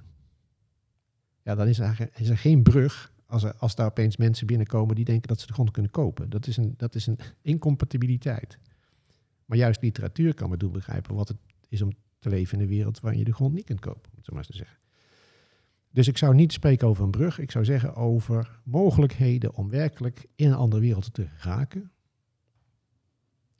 ja, 1.43 1.55
dan 1.55 1.67
is 1.67 1.79
er, 1.79 2.09
is 2.13 2.29
er 2.29 2.37
geen 2.37 2.63
brug 2.63 3.13
als, 3.25 3.43
er, 3.43 3.55
als 3.55 3.75
daar 3.75 3.87
opeens 3.87 4.17
mensen 4.17 4.47
binnenkomen 4.47 4.95
die 4.95 5.05
denken 5.05 5.27
dat 5.27 5.39
ze 5.39 5.47
de 5.47 5.53
grond 5.53 5.71
kunnen 5.71 5.91
kopen. 5.91 6.29
Dat 6.29 6.47
is 6.47 6.57
een, 6.57 6.73
dat 6.77 6.95
is 6.95 7.07
een 7.07 7.19
incompatibiliteit. 7.41 8.57
Maar 9.45 9.57
juist 9.57 9.81
literatuur 9.81 10.33
kan 10.33 10.49
me 10.49 10.57
doen 10.57 10.71
begrijpen 10.71 11.15
wat 11.15 11.27
het 11.27 11.37
is 11.69 11.81
om 11.81 11.91
te 12.19 12.29
leven 12.29 12.57
in 12.57 12.63
een 12.63 12.69
wereld 12.69 12.99
waarin 12.99 13.19
je 13.19 13.25
de 13.25 13.33
grond 13.33 13.53
niet 13.53 13.65
kunt 13.65 13.79
kopen, 13.79 14.11
om 14.11 14.15
het 14.15 14.25
zo 14.25 14.33
maar 14.33 14.41
eens 14.41 14.51
te 14.51 14.57
zeggen. 14.57 14.77
Dus 15.91 16.07
ik 16.07 16.17
zou 16.17 16.35
niet 16.35 16.53
spreken 16.53 16.87
over 16.87 17.03
een 17.03 17.11
brug, 17.11 17.39
ik 17.39 17.51
zou 17.51 17.65
zeggen 17.65 17.95
over 17.95 18.59
mogelijkheden 18.63 19.53
om 19.53 19.69
werkelijk 19.69 20.25
in 20.35 20.47
een 20.47 20.57
andere 20.57 20.81
wereld 20.81 21.13
te 21.13 21.27
raken. 21.37 21.91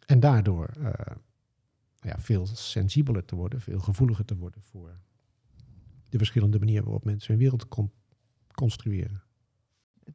En 0.05 0.19
daardoor 0.19 0.69
uh, 0.77 0.91
ja, 1.99 2.19
veel 2.19 2.45
sensibeler 2.45 3.25
te 3.25 3.35
worden, 3.35 3.61
veel 3.61 3.79
gevoeliger 3.79 4.25
te 4.25 4.37
worden 4.37 4.61
voor 4.61 4.99
de 6.09 6.17
verschillende 6.17 6.59
manieren 6.59 6.83
waarop 6.83 7.05
mensen 7.05 7.31
hun 7.31 7.41
wereld 7.41 7.67
con 7.67 7.91
construeren. 8.51 9.23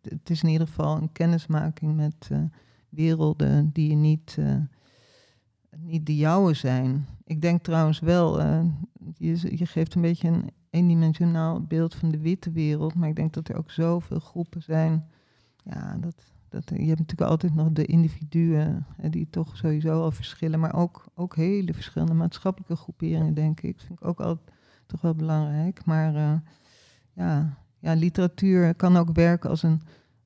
Het, 0.03 0.31
is 0.31 0.43
in 0.43 0.49
ieder 0.49 0.67
geval 0.67 0.97
een 0.97 1.13
kennismaking 1.13 1.97
met 1.97 2.29
uh, 2.33 2.43
werelden 2.89 3.71
die 3.73 3.89
je 3.89 3.95
niet. 3.95 4.37
Uh, 4.39 4.57
niet 5.79 6.07
de 6.07 6.17
jouwe 6.17 6.55
zijn. 6.55 7.07
Ik 7.25 7.43
denk 7.43 7.63
trouwens 7.63 8.01
wel, 8.01 8.41
uh, 8.41 8.65
je, 9.17 9.57
je, 9.59 9.67
geeft 9.67 9.95
een 9.95 10.03
beetje 10.03 10.29
een 10.29 10.51
eendimensionaal 10.71 11.63
beeld 11.63 11.95
van 11.95 12.11
de 12.11 12.19
witte 12.19 12.51
wereld, 12.51 12.95
maar 12.95 13.09
ik 13.09 13.17
denk 13.17 13.33
dat 13.33 13.49
er 13.49 13.57
ook 13.57 13.71
zoveel 13.71 14.19
groepen 14.19 14.63
zijn. 14.63 15.07
Ja, 15.57 15.97
dat, 16.01 16.15
dat, 16.49 16.69
je 16.69 16.87
hebt 16.87 16.99
natuurlijk 16.99 17.31
altijd 17.31 17.55
nog 17.55 17.73
de 17.73 17.85
individuen, 17.85 18.87
hè, 18.97 19.09
die 19.09 19.31
toch 19.31 19.57
sowieso 19.57 20.03
al 20.03 20.11
verschillen, 20.11 20.61
maar 20.61 20.75
ook, 20.75 21.05
ook 21.15 21.37
hele 21.37 21.75
verschillende 21.75 22.15
maatschappelijke 22.15 22.77
groeperingen, 22.77 23.35
denk 23.35 23.61
ik. 23.61 23.77
Dat 23.77 23.87
vind 23.87 24.01
ik 24.01 24.07
ook 24.07 24.21
altijd 24.21 24.51
toch 24.87 25.01
wel 25.01 25.15
belangrijk. 25.15 25.85
Maar 25.85 26.15
uh, 26.15 26.33
ja, 27.13 27.59
ja, 27.79 27.93
literatuur 27.93 28.75
kan 28.75 28.97
ook 28.97 29.13
werken 29.13 29.51
als 29.51 29.63
een 29.63 29.83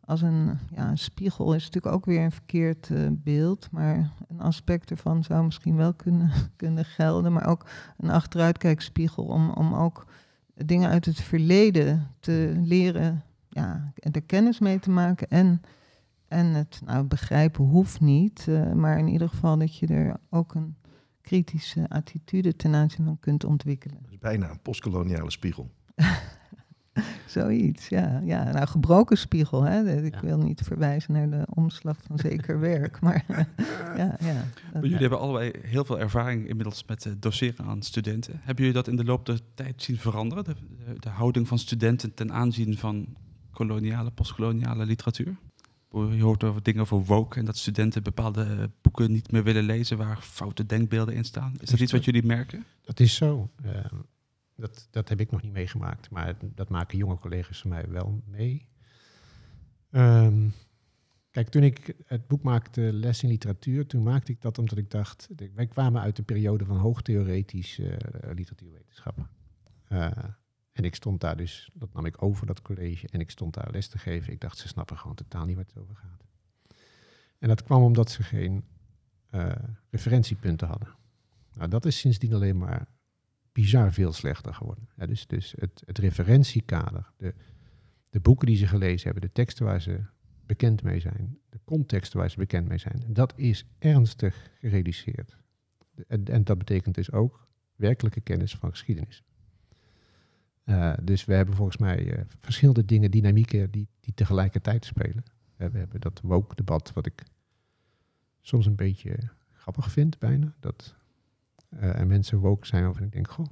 als 0.07 0.23
een, 0.23 0.59
ja, 0.75 0.89
een 0.89 0.99
spiegel 0.99 1.55
is 1.55 1.65
natuurlijk 1.65 1.95
ook 1.95 2.05
weer 2.05 2.21
een 2.25 2.33
verkeerd 2.33 2.89
uh, 2.89 3.09
beeld. 3.13 3.69
Maar 3.71 4.11
een 4.29 4.41
aspect 4.41 4.91
ervan 4.91 5.25
zou 5.25 5.45
misschien 5.45 5.77
wel 5.77 5.95
kunnen, 5.95 6.31
kunnen 6.57 6.85
gelden. 6.85 7.33
Maar 7.33 7.47
ook 7.47 7.67
een 7.99 8.11
achteruitkijkspiegel 8.11 9.25
om, 9.25 9.51
om 9.51 9.75
ook 9.75 10.07
dingen 10.55 10.91
uit 10.91 11.05
het 11.05 11.21
verleden 11.21 12.11
te 12.21 12.55
leren. 12.63 13.23
Ja, 13.49 13.93
er 13.95 14.23
kennis 14.23 14.59
mee 14.59 14.79
te 14.79 14.91
maken. 14.91 15.29
En, 15.29 15.61
en 16.29 16.47
het 16.47 16.81
nou, 16.85 17.05
begrijpen 17.05 17.65
hoeft 17.65 18.01
niet. 18.01 18.47
Uh, 18.49 18.73
maar 18.73 18.99
in 18.99 19.09
ieder 19.09 19.29
geval 19.29 19.59
dat 19.59 19.77
je 19.77 19.87
er 19.87 20.17
ook 20.31 20.55
een 20.55 20.77
kritische 21.21 21.89
attitude 21.89 22.57
ten 22.57 22.75
aanzien 22.75 23.05
van 23.05 23.19
kunt 23.21 23.45
ontwikkelen. 23.45 23.99
Dat 24.03 24.13
is 24.13 24.19
bijna 24.19 24.51
een 24.51 24.61
postkoloniale 24.61 25.31
spiegel. 25.31 25.71
Zoiets, 27.27 27.89
ja. 27.89 28.21
ja. 28.25 28.53
Nou, 28.53 28.67
gebroken 28.67 29.19
spiegel, 29.19 29.63
hè. 29.63 30.05
Ik 30.05 30.15
ja. 30.15 30.21
wil 30.21 30.39
niet 30.39 30.61
verwijzen 30.65 31.13
naar 31.13 31.31
de 31.31 31.47
omslag 31.55 31.97
van 32.07 32.19
zeker 32.19 32.61
werk, 32.61 33.01
maar 33.05 33.25
ja, 33.97 34.17
ja. 34.21 34.45
Maar 34.73 34.83
jullie 34.83 34.97
hebben 34.97 35.21
allebei 35.21 35.53
heel 35.63 35.85
veel 35.85 35.99
ervaring 35.99 36.49
inmiddels 36.49 36.85
met 36.85 37.15
doseren 37.19 37.67
aan 37.67 37.83
studenten. 37.83 38.33
Hebben 38.35 38.65
jullie 38.65 38.83
dat 38.83 38.89
in 38.89 38.97
de 38.97 39.05
loop 39.05 39.27
der 39.27 39.41
tijd 39.55 39.83
zien 39.83 39.99
veranderen? 39.99 40.45
De, 40.45 40.55
de, 40.55 40.99
de 40.99 41.09
houding 41.09 41.49
van 41.49 41.59
studenten 41.59 42.15
ten 42.15 42.33
aanzien 42.33 42.79
van 42.79 43.07
koloniale, 43.51 44.11
postkoloniale 44.11 44.87
literatuur? 44.87 45.37
Je 45.91 46.23
hoort 46.23 46.45
over 46.45 46.63
dingen 46.63 46.83
over 46.83 47.05
woke 47.05 47.39
en 47.39 47.45
dat 47.45 47.57
studenten 47.57 48.03
bepaalde 48.03 48.71
boeken 48.83 49.13
niet 49.13 49.31
meer 49.31 49.43
willen 49.43 49.65
lezen 49.65 49.97
waar 49.97 50.19
foute 50.21 50.67
denkbeelden 50.67 51.15
in 51.15 51.25
staan. 51.25 51.55
Is 51.61 51.71
dat 51.71 51.81
iets 51.81 51.93
wat 51.93 52.05
jullie 52.05 52.27
merken? 52.27 52.65
Dat 52.85 53.01
is 53.01 53.15
zo. 53.15 53.51
Uh, 53.65 53.73
dat, 54.57 54.89
dat 54.91 55.09
heb 55.09 55.21
ik 55.21 55.31
nog 55.31 55.43
niet 55.43 55.53
meegemaakt, 55.53 56.11
maar 56.11 56.37
dat 56.55 56.69
maken 56.69 56.99
jonge 56.99 57.19
collega's 57.19 57.61
van 57.61 57.71
mij 57.71 57.89
wel 57.89 58.23
mee. 58.27 58.69
Um, 59.91 60.53
kijk, 61.31 61.49
toen 61.49 61.63
ik 61.63 61.95
het 62.07 62.27
boek 62.27 62.43
maakte, 62.43 62.93
Les 62.93 63.23
in 63.23 63.29
Literatuur, 63.29 63.87
toen 63.87 64.03
maakte 64.03 64.33
ik 64.33 64.41
dat 64.41 64.59
omdat 64.59 64.79
ik 64.79 64.91
dacht, 64.91 65.29
wij 65.55 65.67
kwamen 65.67 66.03
uit 66.03 66.17
de 66.17 66.23
periode 66.23 66.65
van 66.65 66.77
hoogtheoretische 66.77 67.83
uh, 67.83 68.35
literatuurwetenschap. 68.35 69.29
Uh, 69.89 70.11
en 70.73 70.85
ik 70.85 70.95
stond 70.95 71.21
daar 71.21 71.37
dus, 71.37 71.71
dat 71.75 71.93
nam 71.93 72.05
ik 72.05 72.23
over, 72.23 72.47
dat 72.47 72.63
college, 72.63 73.09
en 73.09 73.21
ik 73.21 73.31
stond 73.31 73.55
daar 73.55 73.71
les 73.71 73.89
te 73.89 73.99
geven. 73.99 74.33
Ik 74.33 74.41
dacht, 74.41 74.59
ze 74.59 74.69
snappen 74.69 74.99
gewoon 74.99 75.17
totaal 75.17 75.45
niet 75.45 75.57
waar 75.57 75.65
het 75.65 75.79
over 75.79 75.97
gaat. 75.97 76.25
En 77.39 77.49
dat 77.49 77.63
kwam 77.63 77.83
omdat 77.83 78.11
ze 78.11 78.23
geen 78.23 78.65
uh, 79.31 79.53
referentiepunten 79.91 80.69
hadden. 80.69 80.89
Nou, 81.53 81.69
dat 81.71 81.85
is 81.85 81.99
sindsdien 81.99 82.35
alleen 82.35 82.59
maar 82.59 82.87
bizar 83.57 83.93
veel 83.93 84.13
slechter 84.13 84.55
geworden. 84.55 84.89
Ja, 84.97 85.07
dus 85.07 85.27
dus 85.27 85.55
het, 85.59 85.83
het 85.87 85.99
referentiekader, 85.99 87.13
de, 87.17 87.35
de 88.11 88.21
boeken 88.21 88.47
die 88.47 88.57
ze 88.57 88.67
gelezen 88.67 89.05
hebben, 89.05 89.23
de 89.23 89.33
teksten 89.33 89.65
waar 89.65 89.81
ze 89.81 90.01
bekend 90.47 90.83
mee 90.83 91.01
zijn, 91.01 91.39
de 91.49 91.61
contexten 91.65 92.19
waar 92.19 92.31
ze 92.31 92.39
bekend 92.39 92.69
mee 92.69 92.79
zijn, 92.79 93.05
dat 93.09 93.33
is 93.37 93.67
ernstig 93.79 94.51
gereduceerd. 94.61 95.37
En, 96.09 96.25
en 96.25 96.45
dat 96.45 96.59
betekent 96.59 96.95
dus 96.95 97.13
ook 97.13 97.49
werkelijke 97.77 98.21
kennis 98.21 98.57
van 98.57 98.71
geschiedenis. 98.71 99.23
Eh, 100.65 100.93
dus 101.03 101.25
we 101.25 101.35
hebben 101.35 101.55
volgens 101.55 101.77
mij 101.77 102.13
eh, 102.13 102.25
verschillende 102.41 102.85
dingen, 102.85 103.11
dynamieken 103.11 103.71
die, 103.71 103.89
die 104.01 104.15
tegelijkertijd 104.15 104.85
spelen. 104.85 105.25
Eh, 105.57 105.69
we 105.69 105.79
hebben 105.79 106.01
dat 106.01 106.21
woke-debat, 106.21 106.93
wat 106.93 107.07
ik 107.07 107.23
soms 108.41 108.67
een 108.67 108.77
beetje 108.77 109.17
grappig 109.53 109.91
vind 109.91 110.19
bijna. 110.19 110.55
Dat 110.61 110.95
eh, 111.69 111.99
er 111.99 112.07
mensen 112.07 112.39
woke 112.39 112.67
zijn 112.67 112.85
waarvan 112.85 113.03
ik 113.03 113.13
denk, 113.13 113.31
goh, 113.31 113.47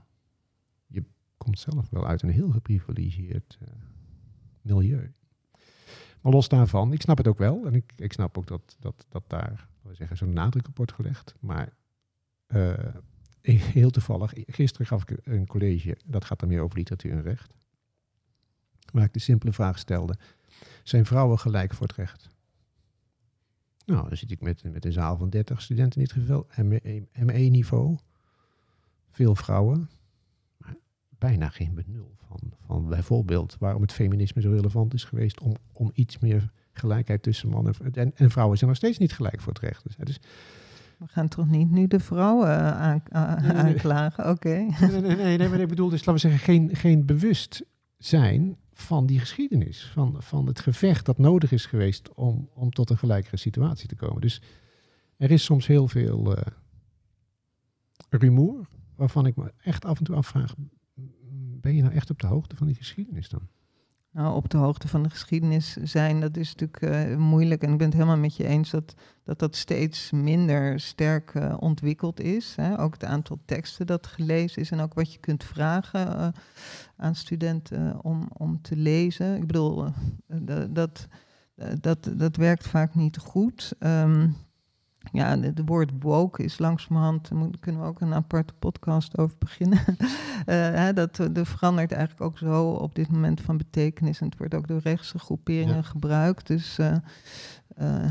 je 0.87 1.05
komt 1.37 1.59
zelf 1.59 1.91
wel 1.91 2.07
uit 2.07 2.23
een 2.23 2.31
heel 2.31 2.51
geprivilegieerd 2.51 3.59
eh, 3.61 3.69
milieu. 4.63 5.13
Maar 6.21 6.33
los 6.33 6.49
daarvan, 6.49 6.93
ik 6.93 7.01
snap 7.01 7.17
het 7.17 7.29
ook 7.29 7.39
wel. 7.39 7.67
En 7.67 7.75
ik, 7.75 7.93
ik 7.97 8.13
snap 8.13 8.39
ook 8.39 8.47
dat, 8.47 8.77
dat, 8.79 9.07
dat 9.09 9.25
daar, 9.27 9.69
zeggen, 9.93 10.17
zo'n 10.17 10.33
nadruk 10.33 10.69
op 10.69 10.77
wordt 10.77 10.93
gelegd. 10.93 11.35
Maar 11.41 11.73
eh, 12.47 12.95
heel 13.77 13.91
toevallig, 13.91 14.33
gisteren 14.35 14.87
gaf 14.87 15.03
ik 15.03 15.19
een 15.23 15.47
college, 15.47 15.97
dat 16.05 16.25
gaat 16.25 16.41
dan 16.41 16.49
meer 16.49 16.61
over 16.61 16.79
literatuur 16.79 17.13
en 17.13 17.23
recht. 17.23 17.55
Waar 18.93 19.05
ik 19.05 19.13
de 19.13 19.19
simpele 19.19 19.53
vraag 19.53 19.79
stelde, 19.79 20.17
zijn 20.83 21.07
vrouwen 21.07 21.39
gelijk 21.39 21.75
voor 21.75 21.87
het 21.87 21.97
recht? 21.97 22.34
Nou, 23.87 24.09
dan 24.09 24.17
zit 24.17 24.31
ik 24.31 24.41
met, 24.41 24.73
met 24.73 24.85
een 24.85 24.93
zaal 24.93 25.17
van 25.17 25.31
30 25.31 25.63
studenten 25.63 26.01
in 26.01 26.07
dit 26.07 26.17
geval, 26.17 26.47
ME-niveau. 27.25 27.97
Veel 29.11 29.35
vrouwen, 29.35 29.91
maar 30.57 30.77
bijna 31.19 31.49
geen 31.49 31.75
benul 31.75 32.17
van, 32.29 32.53
van 32.67 32.89
bijvoorbeeld 32.89 33.57
waarom 33.59 33.83
het 33.83 33.93
feminisme 33.93 34.41
zo 34.41 34.51
relevant 34.51 34.95
is 34.95 35.05
geweest 35.05 35.41
om, 35.41 35.55
om 35.73 35.91
iets 35.95 36.19
meer 36.19 36.51
gelijkheid 36.73 37.23
tussen 37.23 37.49
mannen 37.49 37.75
en, 37.83 37.93
en, 37.93 38.13
en 38.17 38.31
vrouwen 38.31 38.59
zijn 38.59 38.71
nog 38.71 38.79
steeds 38.79 38.99
niet 38.99 39.13
gelijk 39.13 39.41
voor 39.41 39.53
het 39.53 39.63
recht. 39.63 39.83
Dus, 39.85 39.97
dus 39.97 40.21
We 40.99 41.07
gaan 41.07 41.29
toch 41.29 41.49
niet 41.49 41.71
nu 41.71 41.87
de 41.87 42.01
vrouwen 42.01 42.49
eh, 42.49 42.81
aan, 42.81 43.03
nee. 43.43 43.53
aanklagen? 43.53 44.29
Oké. 44.31 44.49
nee, 44.49 44.91
nee, 44.91 45.01
nee, 45.01 45.17
nee, 45.17 45.39
nee, 45.39 45.49
maar 45.49 45.61
ik 45.61 45.69
bedoel 45.69 45.89
dus, 45.89 46.05
laten 46.05 46.13
we 46.13 46.19
zeggen, 46.19 46.41
geen, 46.41 46.77
geen 46.77 47.07
bewustzijn 47.07 48.57
van 48.75 49.07
die 49.07 49.19
geschiedenis. 49.19 49.91
Van, 49.93 50.23
van 50.23 50.47
het 50.47 50.61
gevecht 50.61 51.07
dat 51.07 51.19
nodig 51.19 51.53
is 51.53 51.67
geweest 51.67 52.15
om, 52.15 52.49
om 52.55 52.71
tot 52.71 52.91
een 52.91 52.99
gelijkere 52.99 53.37
situatie 53.37 53.89
te 53.89 53.97
komen. 53.97 54.21
Dus 54.21 54.43
er 55.17 55.31
is 55.31 55.45
soms 55.45 55.67
heel 55.67 55.89
veel 55.89 56.37
eh, 56.37 56.53
rumoer, 58.09 58.69
waarvan 58.97 59.27
ik 59.27 59.37
me 59.37 59.53
echt 59.63 59.85
af 59.85 59.99
en 59.99 60.05
toe 60.05 60.17
afvraag, 60.17 60.55
ben 61.61 61.75
je 61.75 61.83
nou 61.83 61.95
echt 61.95 62.11
op 62.11 62.21
de 62.21 62.27
hoogte 62.27 62.57
van 62.57 62.67
die 62.67 62.77
geschiedenis 62.77 63.29
dan? 63.29 63.49
Nou, 64.15 64.35
op 64.35 64.51
de 64.51 64.57
hoogte 64.57 64.89
van 64.89 65.03
de 65.03 65.11
geschiedenis 65.11 65.77
zijn, 65.77 66.21
dat 66.21 66.37
is 66.37 66.55
natuurlijk 66.55 66.83
eh, 66.83 67.17
moeilijk. 67.17 67.63
En 67.63 67.73
ik 67.73 67.79
ben 67.79 67.87
het 67.87 67.97
helemaal 67.97 68.17
met 68.17 68.37
je 68.37 68.47
eens 68.47 68.71
dat 68.71 68.95
dat, 69.25 69.39
dat 69.39 69.57
steeds 69.57 70.11
minder 70.11 70.81
sterk 70.81 71.35
eh, 71.35 71.57
ontwikkeld 71.59 72.21
is. 72.21 72.55
Hè. 72.57 72.81
Ook 72.81 72.93
het 72.93 73.05
aantal 73.05 73.39
teksten 73.45 73.87
dat 73.87 74.07
gelezen 74.07 74.63
is 74.63 74.71
en 74.71 74.81
ook 74.81 74.95
wat 74.95 75.13
je 75.13 75.19
kunt 75.19 75.45
vragen 75.45 76.19
eh, 76.19 76.29
aan 76.97 77.15
studenten 77.15 78.05
om, 78.05 78.29
om 78.33 78.63
te 78.63 78.77
lezen. 78.77 79.37
Ik 79.37 79.47
bedoel, 79.47 79.85
da- 80.27 80.67
dat, 80.67 81.09
dat, 81.81 82.11
dat 82.17 82.37
werkt 82.37 82.67
vaak 82.67 82.95
niet 82.95 83.19
goed. 83.19 83.73
Ehm, 83.79 84.29
ja, 85.13 85.39
het 85.41 85.61
woord 85.65 85.91
woke 86.01 86.43
is 86.43 86.59
langzamerhand, 86.59 87.29
daar 87.29 87.49
kunnen 87.61 87.81
we 87.83 87.87
ook 87.87 88.01
een 88.01 88.15
aparte 88.15 88.55
podcast 88.59 89.19
over 89.19 89.37
beginnen. 89.39 89.79
Eh, 90.45 90.57
hè, 90.57 90.93
dat 90.93 91.19
eh, 91.19 91.37
er 91.37 91.47
verandert 91.47 91.93
eigenlijk 91.93 92.23
ook 92.23 92.39
zo 92.39 92.71
op 92.71 92.95
dit 92.95 93.11
moment 93.11 93.41
van 93.41 93.57
betekenis. 93.57 94.21
En 94.21 94.27
het 94.27 94.39
wordt 94.39 94.55
ook 94.55 94.69
door 94.69 94.81
rechtse 94.83 95.19
groeperingen 95.19 95.75
Ja. 95.75 95.83
gebruikt. 95.83 96.47
Dus, 96.47 96.79
eh, 96.79 96.93
eh, 96.93 96.99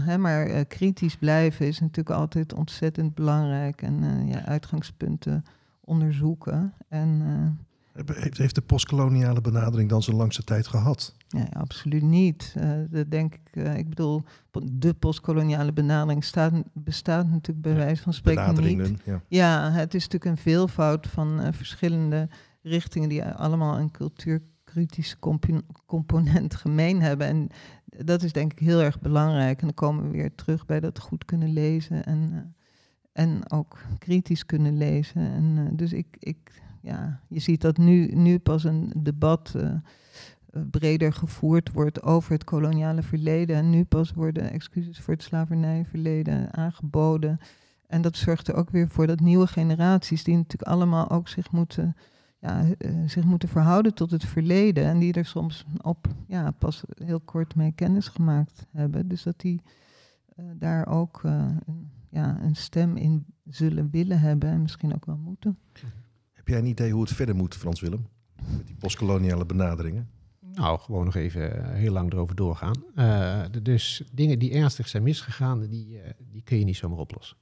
hè, 0.05 0.17
maar 0.17 0.45
eh, 0.45 0.61
kritisch 0.67 1.15
blijven 1.15 1.67
is 1.67 1.79
natuurlijk 1.79 2.15
altijd 2.19 2.53
ontzettend 2.53 3.15
belangrijk. 3.15 3.81
En 3.81 4.03
eh, 4.03 4.31
ja, 4.33 4.45
uitgangspunten 4.45 5.43
onderzoeken. 5.81 6.73
En 6.89 7.21
eh, 7.25 7.65
Heeft, 7.93 8.37
heeft 8.37 8.55
de 8.55 8.61
postkoloniale 8.61 9.41
benadering 9.41 9.89
dan 9.89 10.03
zijn 10.03 10.15
langste 10.15 10.43
tijd 10.43 10.67
gehad? 10.67 11.15
Nee, 11.29 11.45
absoluut 11.53 12.01
niet. 12.01 12.53
Eh, 12.57 12.69
dat 12.89 13.11
denk 13.11 13.33
ik. 13.35 13.63
eh, 13.63 13.77
ik 13.77 13.89
bedoel, 13.89 14.23
de 14.71 14.93
postkoloniale 14.93 15.73
benadering 15.73 16.23
staat, 16.23 16.53
bestaat 16.73 17.25
natuurlijk 17.29 17.61
bij 17.61 17.75
wijze 17.75 18.01
van 18.03 18.13
spreken 18.13 18.77
niet. 18.77 19.01
Ja. 19.05 19.21
Ja, 19.27 19.71
het 19.71 19.93
is 19.93 20.03
natuurlijk 20.03 20.31
een 20.31 20.43
veelvoud 20.43 21.07
van 21.07 21.39
eh, 21.41 21.51
verschillende 21.51 22.29
richtingen 22.61 23.09
die 23.09 23.25
allemaal 23.25 23.79
een 23.79 23.91
cultuurkritische 23.91 25.19
compo- 25.19 25.61
component 25.85 26.55
gemeen 26.55 27.01
hebben. 27.01 27.27
En 27.27 27.47
dat 27.85 28.23
is 28.23 28.31
denk 28.31 28.51
ik 28.51 28.59
heel 28.59 28.81
erg 28.81 28.99
belangrijk. 28.99 29.59
En 29.59 29.65
dan 29.65 29.75
komen 29.75 30.03
we 30.03 30.09
weer 30.09 30.35
terug 30.35 30.65
bij 30.65 30.79
dat 30.79 30.99
goed 30.99 31.25
kunnen 31.25 31.53
lezen 31.53 32.05
en, 32.05 32.55
en 33.11 33.51
ook 33.51 33.77
kritisch 33.97 34.45
kunnen 34.45 34.77
lezen. 34.77 35.21
En, 35.21 35.75
dus 35.75 35.93
ik, 35.93 36.07
ik, 36.19 36.61
ja, 36.83 37.19
je 37.27 37.39
ziet 37.39 37.61
dat 37.61 37.77
nu, 37.77 38.07
nu 38.07 38.39
pas 38.39 38.63
een 38.63 38.93
debat 38.97 39.53
eh, 39.55 39.71
eh, 39.71 39.81
breder 40.71 41.13
gevoerd 41.13 41.71
wordt 41.71 42.01
over 42.01 42.31
het 42.31 42.43
koloniale 42.43 43.01
verleden. 43.01 43.55
En 43.55 43.69
nu 43.69 43.83
pas 43.83 44.13
worden 44.13 44.51
excuses 44.51 44.99
voor 44.99 45.13
het 45.13 45.23
slavernijverleden 45.23 46.53
aangeboden. 46.53 47.37
En 47.87 48.01
dat 48.01 48.17
zorgt 48.17 48.47
er 48.47 48.55
ook 48.55 48.69
weer 48.69 48.87
voor 48.87 49.07
dat 49.07 49.19
nieuwe 49.19 49.47
generaties, 49.47 50.23
die 50.23 50.35
natuurlijk 50.35 50.71
allemaal 50.71 51.09
ook 51.09 51.27
zich 51.27 51.51
moeten, 51.51 51.95
ja, 52.39 52.65
eh, 52.77 52.91
zich 53.05 53.23
moeten 53.23 53.49
verhouden 53.49 53.93
tot 53.93 54.11
het 54.11 54.25
verleden. 54.25 54.85
En 54.85 54.99
die 54.99 55.13
er 55.13 55.25
soms 55.25 55.65
op 55.81 56.07
ja, 56.27 56.51
pas 56.51 56.83
heel 57.03 57.19
kort 57.19 57.55
mee 57.55 57.71
kennis 57.71 58.07
gemaakt 58.07 58.67
hebben. 58.71 59.07
Dus 59.07 59.23
dat 59.23 59.39
die 59.39 59.61
daar 60.55 60.87
ook 60.87 61.21
ja, 62.09 62.37
een 62.41 62.55
stem 62.55 62.97
in 62.97 63.25
zullen 63.43 63.89
willen 63.89 64.19
hebben 64.19 64.49
en 64.49 64.61
misschien 64.61 64.95
ook 64.95 65.05
wel 65.05 65.17
moeten. 65.17 65.57
Heb 66.43 66.51
jij 66.53 66.61
een 66.61 66.69
idee 66.69 66.91
hoe 66.91 67.01
het 67.01 67.13
verder 67.13 67.35
moet, 67.35 67.55
Frans 67.55 67.81
Willem? 67.81 68.07
Met 68.57 68.67
die 68.67 68.75
postkoloniale 68.75 69.45
benaderingen? 69.45 70.09
Nou, 70.39 70.79
gewoon 70.79 71.05
nog 71.05 71.15
even 71.15 71.63
eh, 71.63 71.73
heel 71.73 71.91
lang 71.91 72.11
erover 72.11 72.35
doorgaan. 72.35 72.83
Eh, 72.95 73.43
dus 73.61 74.03
dingen 74.11 74.39
die 74.39 74.51
ernstig 74.53 74.87
zijn 74.87 75.03
misgegaan, 75.03 75.67
die, 75.67 75.99
eh, 75.99 76.09
die 76.31 76.41
kun 76.41 76.59
je 76.59 76.65
niet 76.65 76.75
zomaar 76.75 76.97
oplossen. 76.97 77.37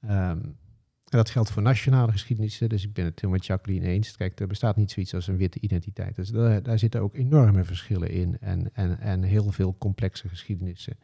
Ehm, 0.00 0.40
en 0.40 0.56
dat 1.04 1.30
geldt 1.30 1.50
voor 1.50 1.62
nationale 1.62 2.12
geschiedenissen. 2.12 2.68
Dus 2.68 2.84
ik 2.84 2.92
ben 2.92 3.04
het 3.04 3.14
helemaal 3.14 3.36
met 3.36 3.46
Jacqueline 3.46 3.86
eens. 3.86 4.16
Kijk, 4.16 4.40
er 4.40 4.46
bestaat 4.46 4.76
niet 4.76 4.90
zoiets 4.90 5.14
als 5.14 5.26
een 5.26 5.36
witte 5.36 5.60
identiteit. 5.60 6.16
Dus 6.16 6.28
daar, 6.28 6.62
daar 6.62 6.78
zitten 6.78 7.00
ook 7.00 7.14
enorme 7.14 7.64
verschillen 7.64 8.10
in. 8.10 8.38
En, 8.40 8.74
en, 8.74 9.00
en 9.00 9.22
heel 9.22 9.50
veel 9.52 9.76
complexe 9.78 10.28
geschiedenissen. 10.28 10.98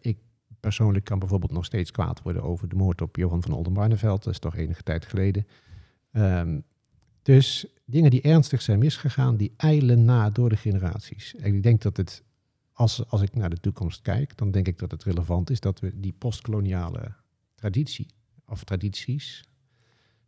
Ik 0.00 0.18
persoonlijk 0.60 1.04
kan 1.04 1.18
bijvoorbeeld 1.18 1.52
nog 1.52 1.64
steeds 1.64 1.90
kwaad 1.90 2.22
worden 2.22 2.42
over 2.42 2.68
de 2.68 2.76
moord 2.76 3.00
op 3.00 3.16
Johan 3.16 3.42
van 3.42 3.52
Oldenbarneveld. 3.52 4.24
Dat 4.24 4.32
is 4.32 4.38
toch 4.38 4.56
enige 4.56 4.82
tijd 4.82 5.06
geleden. 5.06 5.46
Ehm, 6.16 6.60
dus 7.22 7.66
dingen 7.84 8.10
die 8.10 8.22
ernstig 8.22 8.62
zijn 8.62 8.78
misgegaan, 8.78 9.36
die 9.36 9.52
eilen 9.56 10.04
na 10.04 10.30
door 10.30 10.48
de 10.48 10.56
generaties. 10.56 11.34
En 11.34 11.54
ik 11.54 11.62
denk 11.62 11.82
dat 11.82 11.96
het, 11.96 12.22
als, 12.72 13.08
als 13.08 13.22
ik 13.22 13.34
naar 13.34 13.50
de 13.50 13.60
toekomst 13.60 14.02
kijk, 14.02 14.36
dan 14.36 14.50
denk 14.50 14.66
ik 14.66 14.78
dat 14.78 14.90
het 14.90 15.02
relevant 15.02 15.50
is 15.50 15.60
dat 15.60 15.80
we 15.80 16.00
die 16.00 16.12
postkoloniale 16.12 17.14
traditie 17.54 18.06
of 18.46 18.64
tradities 18.64 19.44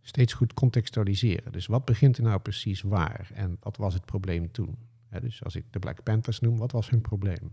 steeds 0.00 0.32
goed 0.32 0.54
contextualiseren. 0.54 1.52
Dus 1.52 1.66
wat 1.66 1.84
begint 1.84 2.16
er 2.16 2.22
nou 2.22 2.40
precies 2.40 2.82
waar 2.82 3.30
en 3.34 3.56
wat 3.60 3.76
was 3.76 3.94
het 3.94 4.04
probleem 4.04 4.50
toen? 4.50 4.76
Dus 5.20 5.44
als 5.44 5.56
ik 5.56 5.72
de 5.72 5.78
Black 5.78 6.02
Panthers 6.02 6.40
noem, 6.40 6.58
wat 6.58 6.72
was 6.72 6.90
hun 6.90 7.00
probleem? 7.00 7.52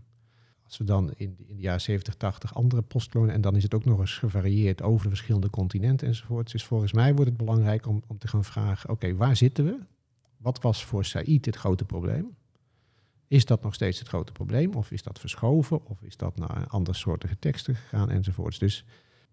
Als 0.66 0.78
we 0.78 0.84
dan 0.84 1.12
in, 1.16 1.34
de- 1.36 1.44
in 1.46 1.56
de 1.56 1.62
jaren 1.62 1.80
70, 1.80 2.14
80 2.14 2.54
andere 2.54 2.82
postkolonie, 2.82 3.34
en 3.34 3.40
dan 3.40 3.56
is 3.56 3.62
het 3.62 3.74
ook 3.74 3.84
nog 3.84 4.00
eens 4.00 4.14
gevarieerd 4.18 4.82
over 4.82 5.02
de 5.02 5.08
verschillende 5.08 5.50
continenten 5.50 6.06
enzovoort. 6.08 6.52
Dus 6.52 6.64
volgens 6.64 6.92
mij 6.92 7.14
wordt 7.14 7.28
het 7.30 7.36
belangrijk 7.38 7.86
om, 7.86 8.02
om 8.06 8.18
te 8.18 8.28
gaan 8.28 8.44
vragen, 8.44 8.90
oké, 8.90 9.14
waar 9.14 9.36
zitten 9.36 9.64
we? 9.64 9.78
Wat 10.36 10.62
was 10.62 10.84
voor 10.84 11.04
Said 11.04 11.44
het 11.44 11.56
grote 11.56 11.84
probleem? 11.84 12.26
Is 13.28 13.44
dat 13.44 13.62
nog 13.62 13.74
steeds 13.74 13.98
het 13.98 14.08
grote 14.08 14.32
probleem? 14.32 14.74
Of 14.74 14.90
is 14.90 15.02
dat 15.02 15.18
verschoven? 15.20 15.86
Of 15.86 16.02
is 16.02 16.16
dat 16.16 16.36
naar 16.38 16.66
andersoortige 16.66 17.38
teksten 17.38 17.74
gegaan 17.74 18.10
enzovoorts? 18.10 18.58
Dus, 18.58 18.84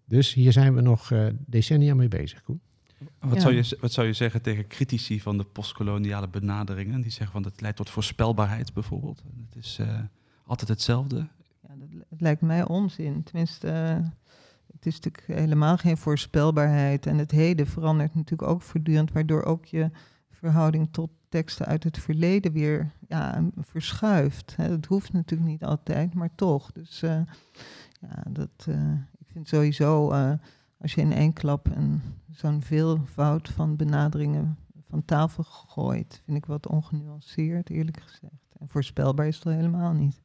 dus 0.04 0.34
hier 0.34 0.52
zijn 0.52 0.74
we 0.74 0.80
nog 0.80 1.10
eh, 1.10 1.26
decennia 1.46 1.94
mee 1.94 2.08
bezig, 2.08 2.42
Koen. 2.42 2.60
Wat, 3.18 3.34
Ja. 3.34 3.40
zou 3.40 3.54
je, 3.54 3.76
wat 3.80 3.92
zou 3.92 4.06
je 4.06 4.12
zeggen 4.12 4.42
tegen 4.42 4.66
critici 4.66 5.20
van 5.20 5.38
de 5.38 5.44
postkoloniale 5.44 6.28
benaderingen? 6.28 7.00
Die 7.00 7.10
zeggen 7.10 7.32
van 7.32 7.44
het 7.44 7.60
leidt 7.60 7.76
tot 7.76 7.90
voorspelbaarheid 7.90 8.72
bijvoorbeeld. 8.72 9.22
Het 9.50 9.64
is 9.64 9.78
eh, 9.78 10.00
altijd 10.46 10.68
hetzelfde. 10.68 11.28
Ja, 11.60 11.74
dat, 11.76 11.88
het 12.08 12.20
lijkt 12.20 12.40
mij 12.40 12.64
onzin. 12.66 13.22
Tenminste, 13.22 13.68
eh, 13.68 14.06
het 14.72 14.86
is 14.86 14.94
natuurlijk 15.00 15.40
helemaal 15.40 15.76
geen 15.76 15.96
voorspelbaarheid. 15.96 17.06
En 17.06 17.18
het 17.18 17.30
heden 17.30 17.66
verandert 17.66 18.14
natuurlijk 18.14 18.50
ook 18.50 18.62
voortdurend, 18.62 19.12
waardoor 19.12 19.42
ook 19.42 19.64
je 19.64 19.90
verhouding 20.28 20.88
tot 20.90 21.10
teksten 21.28 21.66
uit 21.66 21.84
het 21.84 21.98
verleden 21.98 22.52
weer 22.52 22.92
ja, 23.08 23.44
verschuift. 23.56 24.54
Dat 24.56 24.86
hoeft 24.86 25.12
natuurlijk 25.12 25.50
niet 25.50 25.64
altijd, 25.64 26.14
maar 26.14 26.34
toch. 26.34 26.72
Dus 26.72 27.02
eh, 27.02 27.20
ja, 28.00 28.22
dat, 28.28 28.66
eh, 28.66 28.92
ik 29.18 29.26
vind 29.26 29.48
sowieso, 29.48 30.10
als 30.78 30.94
je 30.94 31.00
in 31.00 31.12
één 31.12 31.32
klap 31.32 31.66
een, 31.66 32.02
zo'n 32.30 32.62
veelvoud 32.62 33.48
van 33.48 33.76
benaderingen 33.76 34.58
van 34.94 35.04
tafel 35.04 35.44
gooit, 35.44 36.20
vind 36.24 36.36
ik 36.36 36.46
wat 36.46 36.66
ongenuanceerd, 36.66 37.70
eerlijk 37.70 38.00
gezegd. 38.00 38.54
En 38.58 38.68
voorspelbaar 38.68 39.26
is 39.26 39.36
het 39.36 39.46
al 39.46 39.52
helemaal 39.52 39.92
niet. 39.92 40.23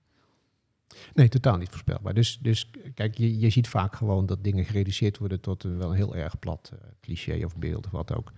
Nee, 1.14 1.30
totaal 1.30 1.58
niet 1.58 1.70
voorspelbaar. 1.70 2.14
Dus, 2.14 2.40
dus 2.42 2.72
kijk, 2.94 3.18
je, 3.18 3.40
je 3.40 3.50
ziet 3.50 3.68
vaak 3.68 3.96
gewoon 3.96 4.26
dat 4.26 4.44
dingen 4.44 4.66
gereduceerd 4.66 5.18
worden 5.18 5.40
tot 5.40 5.64
een 5.64 5.78
wel 5.78 5.90
een 5.90 5.96
heel 5.96 6.16
erg 6.16 6.40
plat 6.40 6.72
eh, 6.74 6.80
cliché 7.02 7.46
of 7.46 7.58
beeld 7.58 7.86
of 7.86 7.92
wat 7.92 8.16
ook. 8.16 8.32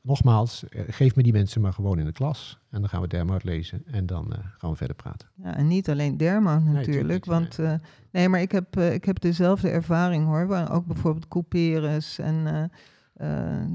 nogmaals, 0.00 0.68
eh, 0.68 0.82
geef 0.88 1.16
me 1.16 1.22
die 1.22 1.32
mensen 1.32 1.60
maar 1.60 1.72
gewoon 1.72 1.98
in 1.98 2.04
de 2.04 2.12
klas. 2.12 2.58
En 2.70 2.80
dan 2.80 2.88
gaan 2.88 3.00
we 3.00 3.08
Dermout 3.08 3.44
lezen 3.44 3.82
en 3.86 4.06
dan 4.06 4.32
eh, 4.32 4.38
gaan 4.58 4.70
we 4.70 4.76
verder 4.76 4.96
praten. 4.96 5.28
Ja, 5.34 5.56
en 5.56 5.66
niet 5.66 5.90
alleen 5.90 6.16
Dermout 6.16 6.64
natuurlijk. 6.64 6.92
tuurlijk, 6.92 7.24
want 7.24 7.58
eh, 7.58 7.74
nee, 8.10 8.28
maar 8.28 8.40
ik 8.40 8.52
heb, 8.52 8.76
ik 8.78 9.04
heb 9.04 9.20
dezelfde 9.20 9.68
ervaring 9.68 10.26
hoor. 10.26 10.46
Waar 10.46 10.72
ook 10.72 10.86
bijvoorbeeld 10.86 11.28
Couperus 11.28 12.18
en, 12.18 12.70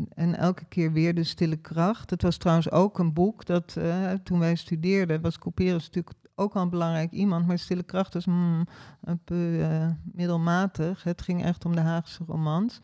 en 0.09 0.35
elke 0.35 0.65
keer 0.65 0.91
weer 0.91 1.15
de 1.15 1.23
stille 1.23 1.57
kracht. 1.57 2.09
Het 2.09 2.21
was 2.21 2.37
trouwens 2.37 2.71
ook 2.71 2.99
een 2.99 3.13
boek 3.13 3.45
dat 3.45 3.77
toen 4.23 4.39
wij 4.39 4.55
studeerden, 4.55 5.21
was 5.21 5.39
Couperus 5.39 5.85
natuurlijk 5.85 6.15
ook 6.39 6.53
al 6.53 6.61
een 6.61 6.69
belangrijk 6.69 7.11
iemand. 7.11 7.47
Maar 7.47 7.59
stille 7.59 7.83
kracht 7.83 8.13
was 8.13 8.25
mm, 8.25 8.67
een 9.01 9.19
peu 9.23 9.61
eh, 9.61 9.87
middelmatig. 10.03 11.03
Het 11.03 11.21
ging 11.21 11.43
echt 11.43 11.65
om 11.65 11.75
de 11.75 11.81
Haagse 11.81 12.23
romans. 12.27 12.79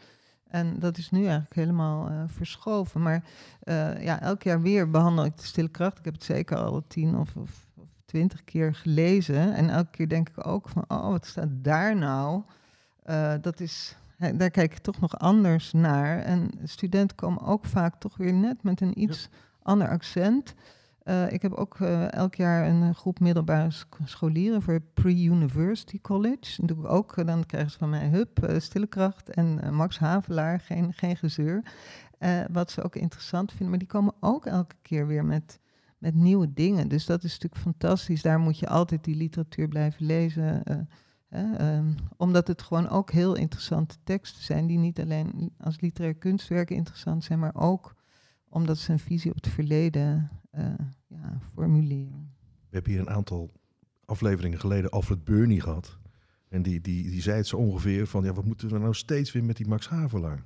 En 0.47 0.79
dat 0.79 0.97
is 0.97 1.11
nu 1.11 1.19
eigenlijk 1.19 1.55
helemaal 1.55 2.07
eh, 2.07 2.23
verschoven. 2.27 3.01
Maar 3.01 3.23
eh, 3.59 4.03
ja, 4.03 4.21
elk 4.21 4.43
jaar 4.43 4.61
weer 4.61 4.89
behandel 4.89 5.25
ik 5.25 5.37
de 5.37 5.45
stille 5.45 5.69
kracht. 5.69 5.97
Ik 5.97 6.05
heb 6.05 6.13
het 6.13 6.23
zeker 6.23 6.57
al 6.57 6.83
tien 6.87 7.17
of, 7.17 7.35
of, 7.35 7.51
of 7.75 7.87
twintig 8.05 8.43
keer 8.43 8.75
gelezen. 8.75 9.53
En 9.53 9.69
elke 9.69 9.91
keer 9.91 10.09
denk 10.09 10.29
ik 10.29 10.47
ook 10.47 10.69
van, 10.69 10.85
oh, 10.87 11.09
wat 11.09 11.25
staat 11.25 11.49
daar 11.51 11.95
nou? 11.95 12.41
Dat 13.41 13.59
is, 13.59 13.97
daar 14.17 14.49
kijk 14.49 14.71
ik 14.71 14.77
toch 14.77 14.99
nog 14.99 15.19
anders 15.19 15.71
naar. 15.71 16.19
En 16.19 16.51
studenten 16.63 17.15
komen 17.15 17.41
ook 17.43 17.65
vaak 17.65 17.95
toch 17.99 18.17
weer 18.17 18.33
net 18.33 18.63
met 18.63 18.81
een 18.81 19.01
iets 19.01 19.29
ander 19.61 19.89
accent. 19.89 20.53
Eh, 21.05 21.31
ik 21.31 21.41
heb 21.41 21.51
ook 21.53 21.79
eh, 21.79 22.11
elk 22.11 22.35
jaar 22.35 22.67
een 22.67 22.83
eh, 22.83 22.93
groep 22.95 23.19
middelbare 23.19 23.71
sch- 23.71 23.85
scholieren 24.03 24.61
voor 24.61 24.79
Pre-University 24.93 26.01
College. 26.01 26.55
Dat 26.65 26.67
doe 26.67 26.77
ik 26.85 26.91
ook. 26.91 27.25
dan 27.25 27.45
krijgen 27.45 27.71
ze 27.71 27.77
van 27.77 27.89
mij 27.89 28.07
Hup, 28.09 28.43
eh, 28.43 28.59
Stille 28.59 28.87
Kracht 28.87 29.29
en 29.29 29.73
Max 29.75 29.97
Havelaar, 29.99 30.59
geen, 30.59 30.93
geen 30.93 31.15
gezeur. 31.17 31.63
Wat 32.51 32.71
ze 32.71 32.83
ook 32.83 32.95
interessant 32.95 33.49
vinden. 33.49 33.69
Maar 33.69 33.79
die 33.79 33.87
komen 33.87 34.13
ook 34.19 34.45
elke 34.45 34.75
keer 34.81 35.07
weer 35.07 35.25
met, 35.25 35.59
met 35.97 36.15
nieuwe 36.15 36.53
dingen. 36.53 36.87
Dus 36.87 37.05
dat 37.05 37.23
is 37.23 37.31
natuurlijk 37.31 37.61
fantastisch. 37.61 38.21
Daar 38.21 38.39
moet 38.39 38.59
je 38.59 38.67
altijd 38.67 39.03
die 39.03 39.15
literatuur 39.15 39.67
blijven 39.67 40.05
lezen. 40.05 40.63
eh, 40.63 40.77
ehm, 41.59 41.93
omdat 42.17 42.47
het 42.47 42.61
gewoon 42.61 42.89
ook 42.89 43.11
heel 43.11 43.35
interessante 43.35 43.95
teksten 44.03 44.43
zijn. 44.43 44.67
Die 44.67 44.77
niet 44.77 44.99
alleen 44.99 45.53
als 45.59 45.79
literair 45.79 46.15
kunstwerken 46.15 46.75
interessant 46.75 47.23
zijn, 47.23 47.39
maar 47.39 47.55
ook 47.55 47.95
omdat 48.49 48.77
ze 48.77 48.91
een 48.91 48.99
visie 48.99 49.31
op 49.31 49.35
het 49.43 49.47
verleden 49.53 50.29
ja, 51.07 51.39
formuleren. 51.53 52.33
We 52.69 52.75
hebben 52.75 52.91
hier 52.91 53.01
een 53.01 53.09
aantal 53.09 53.51
afleveringen 54.05 54.59
geleden 54.59 54.91
Alfred 54.91 55.23
Burney 55.23 55.59
gehad. 55.59 55.99
En 56.47 56.61
die, 56.61 56.81
die, 56.81 57.09
die 57.09 57.21
zei 57.21 57.37
het 57.37 57.47
zo 57.47 57.57
ongeveer 57.57 58.07
van, 58.07 58.23
ja, 58.23 58.33
wat 58.33 58.45
moeten 58.45 58.69
we 58.69 58.77
nou 58.77 58.93
steeds 58.93 59.31
weer 59.31 59.43
met 59.43 59.57
die 59.57 59.67
Max 59.67 59.89
Havelaar? 59.89 60.43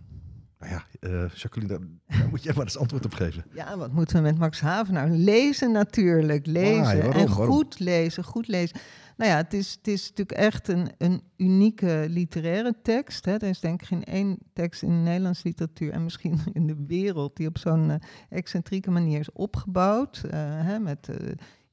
Nou 0.60 0.72
ja, 0.72 0.84
eh, 1.00 1.30
Jacqueline, 1.30 1.78
daar, 1.78 1.88
daar 2.19 2.30
moet 2.30 2.43
jij 2.43 2.54
maar 2.56 2.63
eens 2.63 2.78
antwoord 2.78 3.06
op 3.06 3.13
geven. 3.13 3.43
Ja, 3.54 3.78
wat 3.78 3.91
moeten 3.91 4.15
we 4.15 4.22
met 4.22 4.38
Max 4.38 4.62
Havenaar? 4.62 5.10
Lezen 5.10 5.72
natuurlijk, 5.72 6.45
lezen. 6.45 6.84
Why? 6.84 6.95
Waarom? 6.95 7.12
En 7.12 7.28
Waarom? 7.28 7.45
goed 7.56 7.80
lezen, 7.80 8.24
goed 8.24 8.48
lezen. 8.48 8.78
Nou 9.17 9.32
ja, 9.32 9.38
het 9.38 9.54
is, 9.54 9.72
het 9.72 9.88
is 9.88 10.10
natuurlijk 10.10 10.38
echt 10.38 10.67
een, 10.67 10.91
een 10.98 11.22
unieke 11.38 12.06
literaire 12.10 12.74
tekst. 12.84 13.26
Hè. 13.26 13.32
Er 13.34 13.50
is 13.50 13.60
denk 13.60 13.82
ik 13.82 13.88
geen 13.88 14.04
één 14.04 14.38
tekst 14.54 14.82
in 14.82 14.89
de 14.89 14.95
Nederlandse 14.95 15.48
literatuur... 15.48 15.91
en 15.91 16.04
misschien 16.04 16.39
in 16.54 16.67
de 16.67 16.84
wereld 16.88 17.36
die 17.36 17.48
op 17.48 17.58
zo'n 17.58 17.89
eh, 17.91 17.95
excentrieke 18.30 18.91
manier 18.91 19.19
is 19.19 19.32
opgebouwd. 19.32 20.24
eh, 20.30 20.39
hè, 20.41 20.80
met 20.80 21.10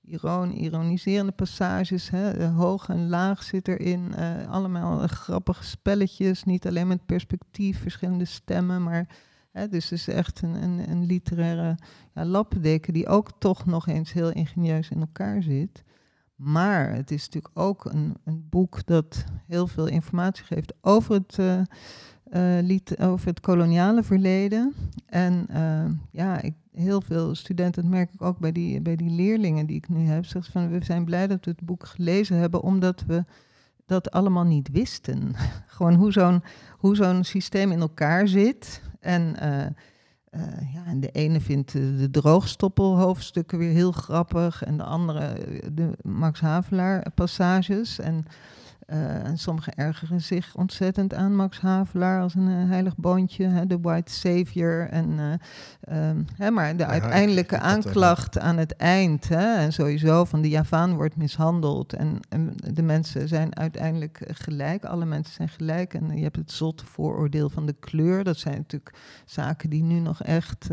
iron, 0.06 0.52
ironiserende 0.52 1.32
passages, 1.32 2.10
hè, 2.10 2.30
eh, 2.30 2.56
hoog 2.56 2.88
en 2.88 3.08
laag 3.08 3.42
zit 3.42 3.68
erin. 3.68 4.14
eh, 4.14 4.50
allemaal 4.50 5.02
eh, 5.02 5.08
grappige 5.08 5.64
spelletjes, 5.64 6.44
niet 6.44 6.66
alleen 6.66 6.86
met 6.86 7.06
perspectief, 7.06 7.80
verschillende 7.80 8.24
stemmen... 8.24 8.82
maar 8.82 9.08
Hè, 9.52 9.68
dus 9.68 9.84
het 9.90 9.98
is 9.98 10.08
echt 10.08 10.42
een, 10.42 10.62
een, 10.62 10.90
een 10.90 11.04
literaire 11.06 11.78
ja, 12.14 12.24
lappendeken 12.24 12.92
die 12.92 13.06
ook 13.06 13.30
toch 13.38 13.66
nog 13.66 13.86
eens 13.86 14.12
heel 14.12 14.30
ingenieus 14.32 14.90
in 14.90 15.00
elkaar 15.00 15.42
zit. 15.42 15.82
Maar 16.34 16.94
het 16.94 17.10
is 17.10 17.24
natuurlijk 17.24 17.58
ook 17.58 17.84
een, 17.84 18.16
een 18.24 18.46
boek 18.50 18.86
dat 18.86 19.24
heel 19.46 19.66
veel 19.66 19.86
informatie 19.86 20.44
geeft 20.44 20.72
over 20.80 21.14
het, 21.14 21.38
lit- 22.64 23.00
over 23.00 23.26
het 23.26 23.40
koloniale 23.40 24.02
verleden. 24.02 24.74
En 25.06 25.46
ja, 26.10 26.40
ik, 26.40 26.54
heel 26.76 27.00
veel 27.00 27.34
studenten, 27.34 27.82
dat 27.82 27.90
merk 27.90 28.12
ik 28.12 28.22
ook 28.22 28.38
bij 28.38 28.52
die, 28.52 28.80
bij 28.80 28.96
die 28.96 29.10
leerlingen 29.10 29.66
die 29.66 29.76
ik 29.76 29.88
nu 29.88 30.06
heb, 30.06 30.24
zeggen 30.24 30.44
ze 30.44 30.58
van 30.58 30.70
we 30.70 30.84
zijn 30.84 31.04
blij 31.04 31.26
dat 31.26 31.44
we 31.44 31.50
het 31.50 31.66
boek 31.66 31.86
gelezen 31.86 32.36
hebben, 32.36 32.62
omdat 32.62 33.04
we 33.06 33.24
dat 33.86 34.10
allemaal 34.10 34.44
niet 34.44 34.68
wisten. 34.70 35.34
Gewoon 35.76 35.94
hoe 35.94 36.12
zo'n 36.12 36.42
hoe 36.78 36.96
zo'n 36.96 37.24
systeem 37.24 37.72
in 37.72 37.80
elkaar 37.80 38.28
zit. 38.28 38.82
En, 39.00 39.36
eh, 39.36 39.64
eh, 39.64 40.74
ja, 40.74 40.84
en 40.86 41.00
de 41.00 41.10
ene 41.10 41.40
vindt 41.40 41.72
de, 41.72 42.08
droogstoppelhoofdstukken 42.10 43.58
weer 43.58 43.72
heel 43.72 43.92
grappig. 43.92 44.62
En 44.62 44.76
de 44.76 44.84
andere 44.84 45.34
de 45.72 45.90
Max 46.02 46.40
Havelaar 46.40 47.10
passages. 47.14 47.98
En, 47.98 48.24
eh, 48.86 49.24
en 49.24 49.38
sommigen 49.38 49.74
ergeren 49.74 50.20
zich 50.20 50.54
ontzettend 50.54 51.14
aan 51.14 51.36
Max 51.36 51.60
Havelaar 51.60 52.20
als 52.20 52.34
een 52.34 52.48
eh, 52.48 52.68
heilig 52.68 52.96
boontje. 52.96 53.46
hè, 53.46 53.66
De 53.66 53.80
white 53.80 54.12
savior. 54.12 54.88
En, 54.88 55.18
eh, 55.18 56.08
ehm, 56.08 56.22
hè, 56.36 56.50
maar 56.50 56.76
de 56.76 56.86
uiteindelijke 56.86 57.58
aanklacht 57.58 58.38
aan 58.38 58.56
het 58.56 58.76
eind. 58.76 59.28
Hè, 59.28 59.54
en 59.54 59.72
sowieso 59.72 60.24
van 60.24 60.42
de 60.42 60.48
Javaan 60.48 60.94
wordt 60.94 61.16
mishandeld. 61.16 61.92
En, 61.92 62.20
en 62.28 62.52
de 62.56 62.82
mensen 62.82 63.28
zijn 63.28 63.56
uiteindelijk 63.56 64.20
gelijk. 64.26 64.84
Alle 64.84 65.04
mensen 65.04 65.34
zijn 65.34 65.48
gelijk. 65.48 65.94
En 65.94 66.16
je 66.16 66.22
hebt 66.22 66.36
het 66.36 66.52
zotte 66.52 66.86
vooroordeel 66.86 67.50
van 67.50 67.66
de 67.66 67.76
kleur. 67.80 68.24
Dat 68.24 68.38
zijn 68.38 68.56
natuurlijk 68.56 68.94
zaken 69.24 69.70
die 69.70 69.82
nu 69.82 69.98
nog 69.98 70.22
echt 70.22 70.68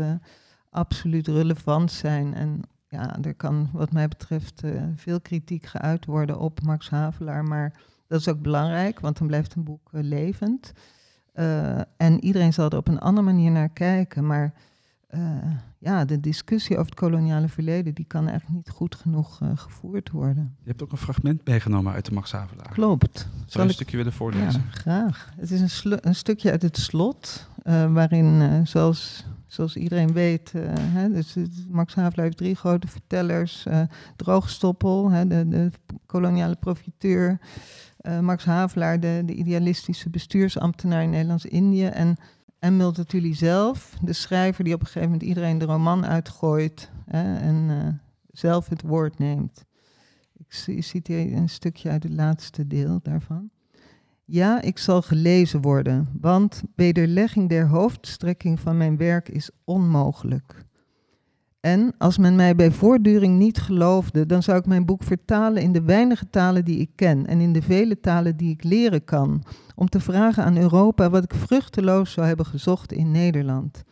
absoluut 0.70 1.28
relevant 1.28 1.92
zijn. 1.92 2.34
En 2.34 2.60
ja, 2.88 3.16
er 3.22 3.34
kan 3.34 3.68
wat 3.72 3.92
mij 3.92 4.08
betreft 4.08 4.62
veel 4.94 5.20
kritiek 5.20 5.66
geuit 5.66 6.04
worden 6.04 6.38
op 6.38 6.62
Max 6.62 6.90
Havelaar. 6.90 7.44
Maar 7.44 7.72
dat 8.14 8.22
is 8.26 8.28
ook 8.28 8.42
belangrijk, 8.42 9.00
want 9.00 9.18
dan 9.18 9.26
blijft 9.26 9.54
een 9.54 9.64
boek 9.64 9.88
eh, 9.92 10.02
levend. 10.02 10.72
Eh, 11.32 11.78
en 11.96 12.24
iedereen 12.24 12.52
zal 12.52 12.70
er 12.70 12.76
op 12.76 12.88
een 12.88 12.98
andere 13.00 13.26
manier 13.26 13.50
naar 13.50 13.68
kijken. 13.68 14.26
Maar 14.26 14.52
eh, 15.06 15.20
ja, 15.78 16.04
de 16.04 16.20
discussie 16.20 16.76
over 16.76 16.90
het 16.90 17.00
koloniale 17.00 17.48
verleden... 17.48 17.94
die 17.94 18.04
kan 18.04 18.28
eigenlijk 18.28 18.56
niet 18.56 18.70
goed 18.70 18.94
genoeg 18.94 19.40
gevoerd 19.54 20.10
worden. 20.10 20.56
Je 20.62 20.68
hebt 20.68 20.82
ook 20.82 20.92
een 20.92 20.98
fragment 20.98 21.46
meegenomen 21.46 21.92
uit 21.92 22.04
de 22.04 22.12
Max 22.12 22.32
Havelaar. 22.32 22.68
Klopt. 22.72 23.18
Zou 23.18 23.28
je 23.52 23.58
een 23.58 23.66
ik- 23.68 23.72
stukje 23.74 23.96
willen 23.96 24.12
Ja, 24.12 24.18
voorlezen? 24.18 24.62
graag. 24.70 25.32
Het 25.36 25.50
is 25.50 25.60
een, 25.60 25.70
slu- 25.70 25.98
een 26.00 26.14
stukje 26.14 26.50
uit 26.50 26.62
het 26.62 26.76
slot, 26.78 27.48
waarin, 27.88 28.66
zoals, 28.66 29.24
zoals 29.46 29.76
iedereen 29.76 30.12
weet, 30.12 30.52
hè, 30.72 31.10
dus 31.12 31.36
Max 31.68 31.94
Havelaar 31.94 32.24
heeft 32.24 32.36
drie 32.36 32.54
grote 32.54 32.88
vertellers. 32.88 33.66
Droogstoppel, 34.16 35.10
hè, 35.10 35.26
de, 35.26 35.48
de 35.48 35.70
koloniale 36.06 36.56
profiteur. 36.56 37.38
Eh, 38.04 38.20
Max 38.20 38.44
Havelaar, 38.44 39.00
de, 39.00 39.22
de 39.26 39.34
idealistische 39.34 40.10
bestuursambtenaar 40.10 41.02
in 41.02 41.10
Nederlands-Indië. 41.10 41.86
En, 41.86 42.16
en 42.58 42.76
Multatuli 42.76 43.34
zelf, 43.34 43.96
de 44.02 44.12
schrijver 44.12 44.64
die 44.64 44.74
op 44.74 44.80
een 44.80 44.86
gegeven 44.86 45.08
moment 45.08 45.28
iedereen 45.28 45.58
de 45.58 45.64
roman 45.64 46.06
uitgooit 46.06 46.90
hè, 47.06 47.36
en 47.36 47.66
eh, 47.70 47.88
zelf 48.32 48.68
het 48.68 48.82
woord 48.82 49.18
neemt. 49.18 49.64
Ik 50.36 50.82
citeer 50.82 51.32
een 51.32 51.48
stukje 51.48 51.90
uit 51.90 52.02
het 52.02 52.12
laatste 52.12 52.66
deel 52.66 53.00
daarvan. 53.02 53.50
Ja, 54.24 54.62
ik 54.62 54.78
zal 54.78 55.02
gelezen 55.02 55.60
worden, 55.60 56.08
want 56.20 56.62
wederlegging 56.74 57.48
der 57.48 57.66
hoofdstrekking 57.66 58.60
van 58.60 58.76
mijn 58.76 58.96
werk 58.96 59.28
is 59.28 59.50
onmogelijk. 59.64 60.64
En 61.64 61.94
als 61.98 62.18
men 62.18 62.36
mij 62.36 62.54
bij 62.54 62.70
voortduring 62.70 63.38
niet 63.38 63.58
geloofde, 63.58 64.26
dan 64.26 64.42
zou 64.42 64.58
ik 64.58 64.66
mijn 64.66 64.84
boek 64.84 65.02
vertalen 65.02 65.62
in 65.62 65.72
de 65.72 65.82
weinige 65.82 66.30
talen 66.30 66.64
die 66.64 66.78
ik 66.78 66.90
ken 66.94 67.26
en 67.26 67.40
in 67.40 67.52
de 67.52 67.62
vele 67.62 68.00
talen 68.00 68.36
die 68.36 68.50
ik 68.50 68.64
leren 68.64 69.04
kan, 69.04 69.44
om 69.74 69.88
te 69.88 70.00
vragen 70.00 70.44
aan 70.44 70.56
Europa 70.56 71.10
wat 71.10 71.24
ik 71.24 71.34
vruchteloos 71.34 72.12
zou 72.12 72.26
hebben 72.26 72.46
gezocht 72.46 72.92
in 72.92 73.10
Nederland. 73.10 73.82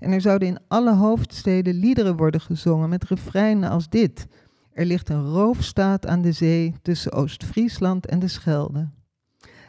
En 0.00 0.12
er 0.12 0.20
zouden 0.20 0.48
in 0.48 0.58
alle 0.68 0.94
hoofdsteden 0.94 1.74
liederen 1.74 2.16
worden 2.16 2.40
gezongen 2.40 2.88
met 2.88 3.04
refreinen 3.04 3.70
als 3.70 3.88
dit. 3.88 4.26
Er 4.72 4.86
ligt 4.86 5.08
een 5.08 5.24
roofstaat 5.24 6.06
aan 6.06 6.22
de 6.22 6.32
zee 6.32 6.74
tussen 6.82 7.12
Oost-Friesland 7.12 8.06
en 8.06 8.18
de 8.18 8.28
Schelde. 8.28 8.88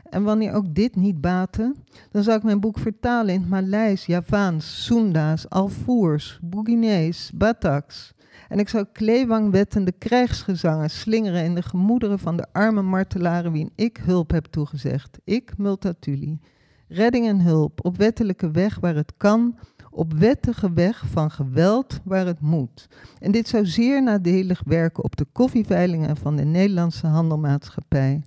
En 0.10 0.24
wanneer 0.24 0.54
ook 0.54 0.76
dit 0.76 0.96
niet 0.96 1.22
baatte, 1.22 1.76
dan 2.12 2.24
zou 2.24 2.38
ik 2.38 2.44
mijn 2.44 2.60
boek 2.60 2.80
vertalen 2.80 3.34
in 3.34 3.39
het 3.39 3.50
Maleis, 3.50 4.06
Javaans, 4.06 4.84
Soenda's, 4.86 5.49
Alvoers, 5.49 6.39
Boeginees, 6.41 7.32
Bataks. 7.34 8.14
En 8.49 8.60
ik 8.60 8.70
zou 8.70 8.86
kleewangwettende 8.93 9.91
krijgsgezangen 9.91 10.89
slingeren 10.89 11.43
in 11.43 11.56
de 11.56 11.62
gemoederen 11.62 12.20
van 12.20 12.38
de 12.38 12.45
arme 12.51 12.82
martelaren 12.82 13.51
wien 13.51 13.72
ik 13.76 13.97
hulp 13.97 14.32
heb 14.32 14.45
toegezegd. 14.45 15.18
Ik, 15.24 15.58
Multatuli. 15.58 16.39
Redding 16.88 17.28
en 17.28 17.41
hulp 17.41 17.86
op 17.86 17.97
wettelijke 17.97 18.51
weg 18.51 18.80
waar 18.80 18.95
het 18.95 19.14
kan, 19.18 19.58
op 19.91 20.14
wettige 20.14 20.74
weg 20.74 21.03
van 21.12 21.32
geweld 21.32 21.99
waar 22.03 22.26
het 22.26 22.39
moet. 22.39 22.88
En 23.20 23.32
dit 23.32 23.47
zou 23.47 23.66
zeer 23.66 24.03
nadelig 24.03 24.62
werken 24.66 25.03
op 25.03 25.16
de 25.16 25.26
koffieveilingen 25.32 26.18
van 26.18 26.36
de 26.36 26.43
Nederlandse 26.43 27.08
handelmaatschappij. 27.08 28.22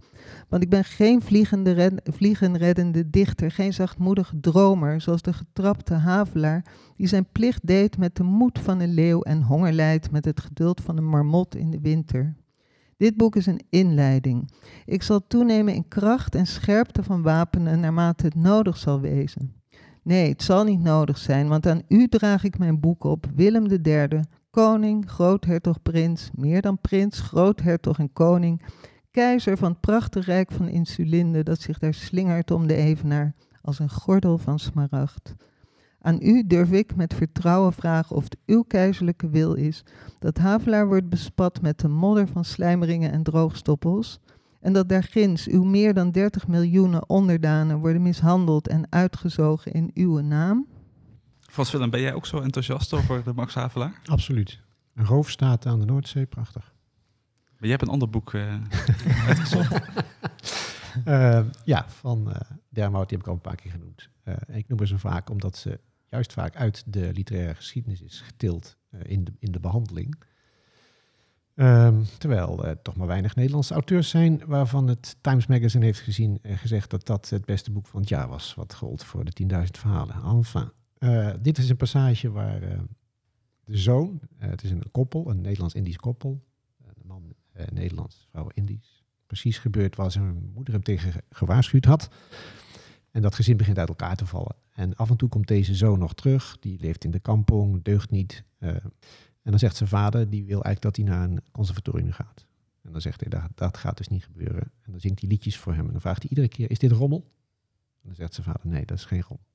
Want 0.48 0.62
ik 0.62 0.68
ben 0.68 0.84
geen 0.84 1.22
vliegende 1.22 1.70
red, 1.70 2.00
vliegenreddende 2.04 3.10
dichter, 3.10 3.50
geen 3.50 3.72
zachtmoedige 3.72 4.40
dromer, 4.40 5.00
zoals 5.00 5.22
de 5.22 5.32
getrapte 5.32 5.94
havelaar, 5.94 6.64
die 6.96 7.06
zijn 7.06 7.26
plicht 7.32 7.66
deed 7.66 7.98
met 7.98 8.16
de 8.16 8.22
moed 8.22 8.58
van 8.58 8.80
een 8.80 8.94
leeuw 8.94 9.22
en 9.22 9.42
honger 9.42 9.72
lijdt 9.72 10.10
met 10.10 10.24
het 10.24 10.40
geduld 10.40 10.80
van 10.80 10.96
een 10.96 11.08
marmot 11.08 11.54
in 11.54 11.70
de 11.70 11.80
winter. 11.80 12.36
Dit 12.96 13.16
boek 13.16 13.36
is 13.36 13.46
een 13.46 13.60
inleiding. 13.70 14.50
Ik 14.84 15.02
zal 15.02 15.26
toenemen 15.26 15.74
in 15.74 15.88
kracht 15.88 16.34
en 16.34 16.46
scherpte 16.46 17.02
van 17.02 17.22
wapenen 17.22 17.80
naarmate 17.80 18.24
het 18.24 18.34
nodig 18.34 18.76
zal 18.76 19.00
wezen. 19.00 19.52
Nee, 20.02 20.28
het 20.28 20.42
zal 20.42 20.64
niet 20.64 20.82
nodig 20.82 21.18
zijn, 21.18 21.48
want 21.48 21.66
aan 21.66 21.82
u 21.88 22.08
draag 22.08 22.44
ik 22.44 22.58
mijn 22.58 22.80
boek 22.80 23.04
op, 23.04 23.26
Willem 23.34 23.66
III, 23.66 24.20
koning, 24.50 25.10
groothertog, 25.10 25.82
prins, 25.82 26.30
meer 26.34 26.62
dan 26.62 26.80
prins, 26.80 27.20
groothertog 27.20 27.98
en 27.98 28.12
koning, 28.12 28.62
keizer 29.18 29.56
van 29.56 29.70
het 29.70 29.80
prachtige 29.80 30.30
rijk 30.30 30.52
van 30.52 30.68
Insulinde 30.68 31.42
dat 31.42 31.60
zich 31.60 31.78
daar 31.78 31.94
slingert 31.94 32.50
om 32.50 32.66
de 32.66 32.74
evenaar 32.74 33.34
als 33.62 33.78
een 33.78 33.90
gordel 33.90 34.38
van 34.38 34.58
smaragd. 34.58 35.34
Aan 36.00 36.18
u 36.22 36.46
durf 36.46 36.70
ik 36.70 36.96
met 36.96 37.14
vertrouwen 37.14 37.72
vragen 37.72 38.16
of 38.16 38.24
het 38.24 38.36
uw 38.46 38.62
keizerlijke 38.62 39.28
wil 39.28 39.54
is 39.54 39.84
dat 40.18 40.38
Havelaar 40.38 40.86
wordt 40.86 41.08
bespat 41.08 41.60
met 41.60 41.78
de 41.78 41.88
modder 41.88 42.28
van 42.28 42.44
slijmeringen 42.44 43.12
en 43.12 43.22
droogstoppels 43.22 44.20
en 44.60 44.72
dat 44.72 44.88
daar 44.88 45.02
ginds 45.04 45.48
uw 45.48 45.64
meer 45.64 45.94
dan 45.94 46.10
30 46.10 46.46
miljoenen 46.46 47.08
onderdanen 47.08 47.78
worden 47.78 48.02
mishandeld 48.02 48.68
en 48.68 48.86
uitgezogen 48.90 49.72
in 49.72 49.90
uw 49.94 50.18
naam? 50.18 50.66
Frans 51.40 51.70
Willem, 51.70 51.90
ben 51.90 52.00
jij 52.00 52.14
ook 52.14 52.26
zo 52.26 52.40
enthousiast 52.40 52.92
over 52.92 53.24
de 53.24 53.32
Max 53.32 53.54
Havelaar? 53.54 54.00
Absoluut. 54.04 54.60
Een 54.94 55.06
roofstaat 55.06 55.66
aan 55.66 55.78
de 55.78 55.84
Noordzee, 55.84 56.26
prachtig. 56.26 56.76
Maar 57.58 57.68
jij 57.68 57.70
hebt 57.70 57.82
een 57.82 57.92
ander 57.92 58.10
boek 58.10 58.32
uh, 58.32 58.54
uitgezocht. 59.28 59.88
uh, 61.04 61.40
ja, 61.64 61.88
van 61.88 62.28
uh, 62.28 62.34
Dermout, 62.68 63.08
die 63.08 63.18
heb 63.18 63.26
ik 63.26 63.32
al 63.32 63.34
een 63.34 63.50
paar 63.50 63.56
keer 63.56 63.70
genoemd. 63.70 64.08
ik 64.52 64.68
noem 64.68 64.86
ze 64.86 64.98
vaak 64.98 65.30
omdat 65.30 65.56
ze 65.56 65.80
juist 66.04 66.32
vaak 66.32 66.56
uit 66.56 66.82
de 66.86 67.12
literaire 67.12 67.54
geschiedenis 67.54 68.02
is 68.02 68.20
getild 68.20 68.76
in, 69.02 69.24
de, 69.24 69.32
in 69.38 69.52
de 69.52 69.60
behandeling. 69.60 70.22
Um, 71.54 72.04
terwijl 72.18 72.66
er 72.66 72.82
toch 72.82 72.96
maar 72.96 73.06
weinig 73.06 73.34
Nederlandse 73.34 73.74
auteurs 73.74 74.08
zijn 74.08 74.42
waarvan 74.46 74.88
het 74.88 75.16
Times 75.20 75.46
Magazine 75.46 75.84
heeft 75.84 76.00
gezien, 76.00 76.38
gezegd 76.42 76.90
dat 76.90 77.06
dat 77.06 77.28
het 77.28 77.44
beste 77.44 77.70
boek 77.70 77.86
van 77.86 78.00
het 78.00 78.08
jaar 78.08 78.28
was, 78.28 78.54
wat 78.54 78.74
gold 78.74 79.04
voor 79.04 79.24
de 79.24 79.46
10.000 79.52 79.58
verhalen. 79.70 80.16
Enfin, 80.24 80.70
dit 81.42 81.58
is 81.58 81.68
een 81.68 81.76
passage 81.76 82.30
waar 82.30 82.60
de 83.64 83.76
zoon, 83.76 84.20
het 84.36 84.62
is 84.62 84.70
een 84.70 84.90
koppel, 84.90 85.30
een 85.30 85.40
Nederlands-Indisch 85.40 85.96
koppel, 85.96 86.42
Nederlands, 87.72 88.26
vrouw 88.30 88.48
Indisch, 88.54 89.04
precies 89.26 89.58
gebeurt 89.58 89.96
waar 89.96 90.10
zijn 90.10 90.50
moeder 90.54 90.74
hem 90.74 90.82
tegen 90.82 91.12
gewaarschuwd 91.30 91.84
had. 91.84 92.08
En 93.10 93.22
dat 93.22 93.34
gezin 93.34 93.56
begint 93.56 93.78
uit 93.78 93.88
elkaar 93.88 94.16
te 94.16 94.26
vallen. 94.26 94.56
En 94.70 94.94
af 94.94 95.10
en 95.10 95.16
toe 95.16 95.28
komt 95.28 95.48
deze 95.48 95.74
zoon 95.74 95.98
nog 95.98 96.14
terug, 96.14 96.56
die 96.60 96.80
leeft 96.80 97.04
in 97.04 97.10
de 97.10 97.18
kampong, 97.18 97.82
deugt 97.82 98.10
niet. 98.10 98.44
En 98.58 99.54
dan 99.54 99.58
zegt 99.58 99.76
zijn 99.76 99.88
vader, 99.88 100.30
die 100.30 100.44
wil 100.44 100.62
eigenlijk 100.62 100.82
dat 100.82 100.96
hij 100.96 101.04
naar 101.14 101.30
een 101.30 101.40
conservatorium 101.52 102.12
gaat. 102.12 102.46
En 102.82 102.92
dan 102.92 103.00
zegt 103.00 103.20
hij, 103.20 103.28
dat, 103.28 103.50
dat 103.54 103.76
gaat 103.76 103.96
dus 103.96 104.08
niet 104.08 104.24
gebeuren. 104.24 104.72
En 104.82 104.90
dan 104.90 105.00
zingt 105.00 105.20
hij 105.20 105.28
liedjes 105.28 105.58
voor 105.58 105.74
hem. 105.74 105.86
En 105.86 105.92
dan 105.92 106.00
vraagt 106.00 106.22
hij 106.22 106.30
iedere 106.30 106.48
keer, 106.48 106.70
is 106.70 106.78
dit 106.78 106.92
rommel? 106.92 107.32
En 108.02 108.08
dan 108.08 108.14
zegt 108.14 108.34
zijn 108.34 108.46
vader, 108.46 108.66
nee, 108.66 108.84
dat 108.84 108.98
is 108.98 109.04
geen 109.04 109.22
rommel. 109.22 109.46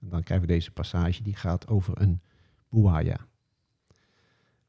En 0.00 0.08
dan 0.08 0.22
krijgen 0.22 0.46
we 0.46 0.52
deze 0.52 0.70
passage, 0.70 1.22
die 1.22 1.36
gaat 1.36 1.68
over 1.68 2.00
een 2.00 2.20
buaya. 2.68 3.26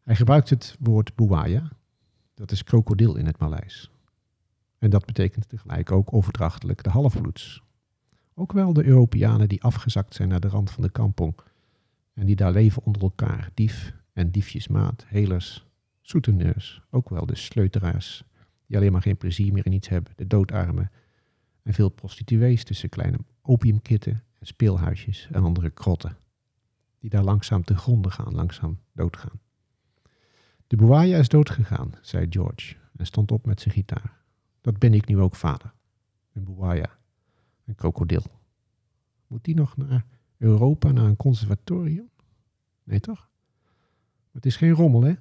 Hij 0.01 0.15
gebruikt 0.15 0.49
het 0.49 0.75
woord 0.79 1.15
buaya. 1.15 1.71
Dat 2.35 2.51
is 2.51 2.63
krokodil 2.63 3.15
in 3.15 3.25
het 3.25 3.37
Maleis. 3.37 3.91
En 4.77 4.89
dat 4.89 5.05
betekent 5.05 5.49
tegelijk 5.49 5.91
ook 5.91 6.13
overdrachtelijk 6.13 6.83
de 6.83 6.89
halfbloeds. 6.89 7.63
Ook 8.33 8.51
wel 8.51 8.73
de 8.73 8.85
Europeanen 8.85 9.49
die 9.49 9.63
afgezakt 9.63 10.13
zijn 10.13 10.29
naar 10.29 10.39
de 10.39 10.47
rand 10.47 10.71
van 10.71 10.83
de 10.83 10.89
kampong. 10.89 11.35
En 12.13 12.25
die 12.25 12.35
daar 12.35 12.51
leven 12.51 12.83
onder 12.83 13.01
elkaar, 13.01 13.49
dief 13.53 13.93
en 14.13 14.31
diefjesmaat, 14.31 15.05
helers, 15.07 15.65
soeteneurs, 16.01 16.81
ook 16.89 17.09
wel 17.09 17.25
de 17.25 17.35
sleuteraars, 17.35 18.23
die 18.65 18.77
alleen 18.77 18.91
maar 18.91 19.01
geen 19.01 19.17
plezier 19.17 19.53
meer 19.53 19.65
in 19.65 19.71
iets 19.71 19.89
hebben, 19.89 20.13
de 20.15 20.27
doodarmen 20.27 20.91
en 21.63 21.73
veel 21.73 21.89
prostituees 21.89 22.63
tussen 22.63 22.89
kleine 22.89 23.17
opiumkitten 23.41 24.23
en 24.39 24.47
speelhuisjes 24.47 25.27
en 25.31 25.43
andere 25.43 25.69
krotten, 25.69 26.17
die 26.99 27.09
daar 27.09 27.23
langzaam 27.23 27.63
te 27.63 27.77
gronden 27.77 28.11
gaan, 28.11 28.35
langzaam 28.35 28.79
doodgaan. 28.93 29.39
De 30.67 30.75
Buaya 30.75 31.17
is 31.17 31.29
doodgegaan, 31.29 31.91
zei 32.01 32.25
George 32.29 32.75
en 32.97 33.05
stond 33.05 33.31
op 33.31 33.45
met 33.45 33.61
zijn 33.61 33.73
gitaar. 33.73 34.23
Dat 34.61 34.79
ben 34.79 34.93
ik 34.93 35.07
nu 35.07 35.19
ook 35.19 35.35
vader. 35.35 35.73
Een 36.33 36.43
Buaya, 36.43 36.97
een 37.65 37.75
krokodil. 37.75 38.39
Moet 39.27 39.43
die 39.43 39.55
nog 39.55 39.77
naar 39.77 40.05
Europa, 40.37 40.91
naar 40.91 41.05
een 41.05 41.15
conservatorium? 41.15 42.09
Nee 42.83 42.99
toch? 42.99 43.29
Het 44.31 44.45
is 44.45 44.55
geen 44.55 44.71
rommel, 44.71 45.01
hè? 45.01 45.13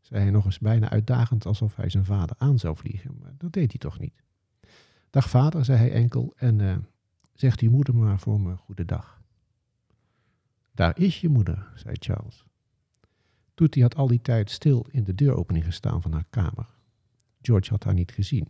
zei 0.00 0.22
hij 0.22 0.30
nog 0.30 0.44
eens 0.44 0.58
bijna 0.58 0.90
uitdagend 0.90 1.46
alsof 1.46 1.76
hij 1.76 1.88
zijn 1.88 2.04
vader 2.04 2.36
aan 2.38 2.58
zou 2.58 2.76
vliegen. 2.76 3.18
Maar 3.18 3.34
dat 3.36 3.52
deed 3.52 3.70
hij 3.70 3.78
toch 3.78 3.98
niet. 3.98 4.22
Dag 5.10 5.30
vader, 5.30 5.64
zei 5.64 5.78
hij 5.78 5.92
enkel, 5.92 6.32
en 6.36 6.58
uh, 6.58 6.76
zegt 7.32 7.60
uw 7.60 7.70
moeder 7.70 7.94
maar 7.94 8.18
voor 8.18 8.40
me 8.40 8.56
goedendag. 8.56 9.20
Daar 10.72 10.98
is 10.98 11.20
je 11.20 11.28
moeder, 11.28 11.72
zei 11.74 11.96
Charles. 11.98 12.44
Toetie 13.60 13.82
had 13.82 13.94
al 13.94 14.06
die 14.06 14.20
tijd 14.20 14.50
stil 14.50 14.86
in 14.90 15.04
de 15.04 15.14
deuropening 15.14 15.64
gestaan 15.64 16.02
van 16.02 16.12
haar 16.12 16.26
kamer. 16.30 16.66
George 17.42 17.70
had 17.70 17.84
haar 17.84 17.94
niet 17.94 18.12
gezien. 18.12 18.48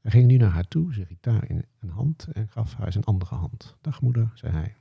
Hij 0.00 0.10
ging 0.10 0.26
nu 0.26 0.36
naar 0.36 0.50
haar 0.50 0.68
toe, 0.68 0.94
zijn 0.94 1.06
gitaar 1.06 1.50
in 1.50 1.64
een 1.78 1.88
hand 1.88 2.26
en 2.32 2.48
gaf 2.48 2.74
haar 2.74 2.92
zijn 2.92 3.04
andere 3.04 3.34
hand. 3.34 3.76
Dag 3.80 4.00
moeder, 4.00 4.30
zei 4.34 4.52
hij. 4.52 4.76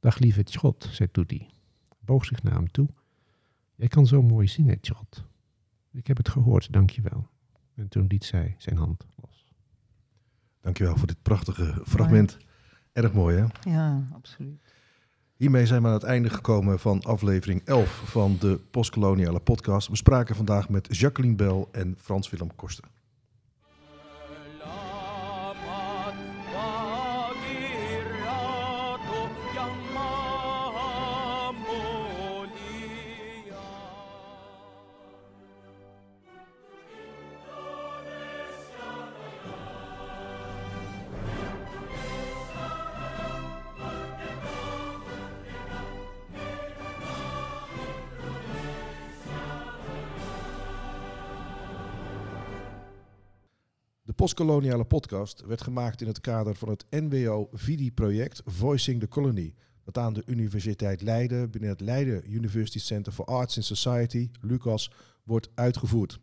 Dag 0.00 0.18
lieve 0.18 0.42
Schot, 0.44 0.88
zei 0.90 1.10
Toetie 1.10 1.48
boog 2.00 2.24
zich 2.24 2.42
naar 2.42 2.54
hem 2.54 2.70
toe. 2.70 2.88
Jij 3.74 3.88
kan 3.88 4.06
zo 4.06 4.22
mooi 4.22 4.48
zingen, 4.48 4.80
Tjot. 4.80 5.24
Ik 5.90 6.06
heb 6.06 6.16
het 6.16 6.28
gehoord, 6.28 6.72
dankjewel. 6.72 7.28
En 7.74 7.88
toen 7.88 8.06
liet 8.06 8.24
zij 8.24 8.54
zijn 8.58 8.76
hand 8.76 9.06
los. 9.16 9.52
Dankjewel 10.60 10.96
voor 10.96 11.06
dit 11.06 11.22
prachtige 11.22 11.82
fragment. 11.86 12.36
Erg 12.92 13.12
mooi, 13.12 13.36
hè? 13.36 13.70
Ja, 13.70 14.08
absoluut. 14.12 14.73
Hiermee 15.36 15.66
zijn 15.66 15.82
we 15.82 15.88
aan 15.88 15.94
het 15.94 16.02
einde 16.02 16.30
gekomen 16.30 16.78
van 16.78 17.02
aflevering 17.02 17.62
11 17.64 18.02
van 18.04 18.36
de 18.40 18.60
Postkoloniale 18.70 19.40
podcast. 19.40 19.88
We 19.88 19.96
spraken 19.96 20.36
vandaag 20.36 20.68
met 20.68 20.96
Jacqueline 20.96 21.34
Bel 21.34 21.68
en 21.72 21.96
Frans 21.98 22.30
Willem 22.30 22.54
Koster. 22.56 22.84
Postkoloniale 54.24 54.84
podcast 54.84 55.44
werd 55.46 55.62
gemaakt 55.62 56.00
in 56.00 56.06
het 56.06 56.20
kader 56.20 56.54
van 56.54 56.68
het 56.68 56.84
NWO-VIDI-project 56.90 58.42
Voicing 58.44 59.00
the 59.00 59.08
Colony. 59.08 59.54
Dat 59.82 59.98
aan 59.98 60.12
de 60.12 60.22
Universiteit 60.26 61.02
Leiden 61.02 61.50
binnen 61.50 61.70
het 61.70 61.80
Leiden 61.80 62.32
University 62.32 62.78
Center 62.78 63.12
for 63.12 63.24
Arts 63.24 63.56
and 63.56 63.64
Society, 63.64 64.30
LUCAS, 64.40 64.90
wordt 65.24 65.48
uitgevoerd. 65.54 66.20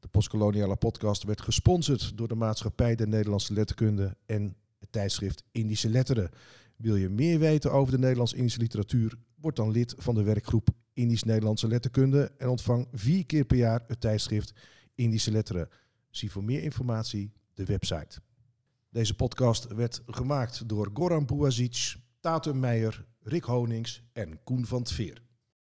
De 0.00 0.08
postkoloniale 0.10 0.76
podcast 0.76 1.22
werd 1.22 1.40
gesponsord 1.40 2.18
door 2.18 2.28
de 2.28 2.34
Maatschappij 2.34 2.94
der 2.94 3.08
Nederlandse 3.08 3.52
Letterkunde 3.52 4.16
en 4.26 4.56
het 4.78 4.92
tijdschrift 4.92 5.42
Indische 5.52 5.88
Letteren. 5.88 6.30
Wil 6.76 6.96
je 6.96 7.08
meer 7.08 7.38
weten 7.38 7.72
over 7.72 7.92
de 7.92 7.98
Nederlands-Indische 7.98 8.60
literatuur? 8.60 9.14
Word 9.40 9.56
dan 9.56 9.70
lid 9.70 9.94
van 9.98 10.14
de 10.14 10.22
werkgroep 10.22 10.68
Indisch-Nederlandse 10.92 11.68
Letterkunde 11.68 12.32
en 12.38 12.48
ontvang 12.48 12.88
vier 12.92 13.26
keer 13.26 13.44
per 13.44 13.56
jaar 13.56 13.84
het 13.86 14.00
tijdschrift 14.00 14.52
Indische 14.94 15.30
Letteren. 15.30 15.68
Zie 16.16 16.30
voor 16.30 16.44
meer 16.44 16.62
informatie 16.62 17.32
de 17.54 17.64
website. 17.64 18.20
Deze 18.90 19.14
podcast 19.14 19.66
werd 19.66 20.02
gemaakt 20.06 20.68
door 20.68 20.90
Goran 20.94 21.26
Buazic, 21.26 21.96
Tatum 22.20 22.58
Meijer, 22.58 23.06
Rick 23.20 23.44
Honings 23.44 24.02
en 24.12 24.42
Koen 24.44 24.66
van 24.66 24.82
Tveer. 24.82 25.22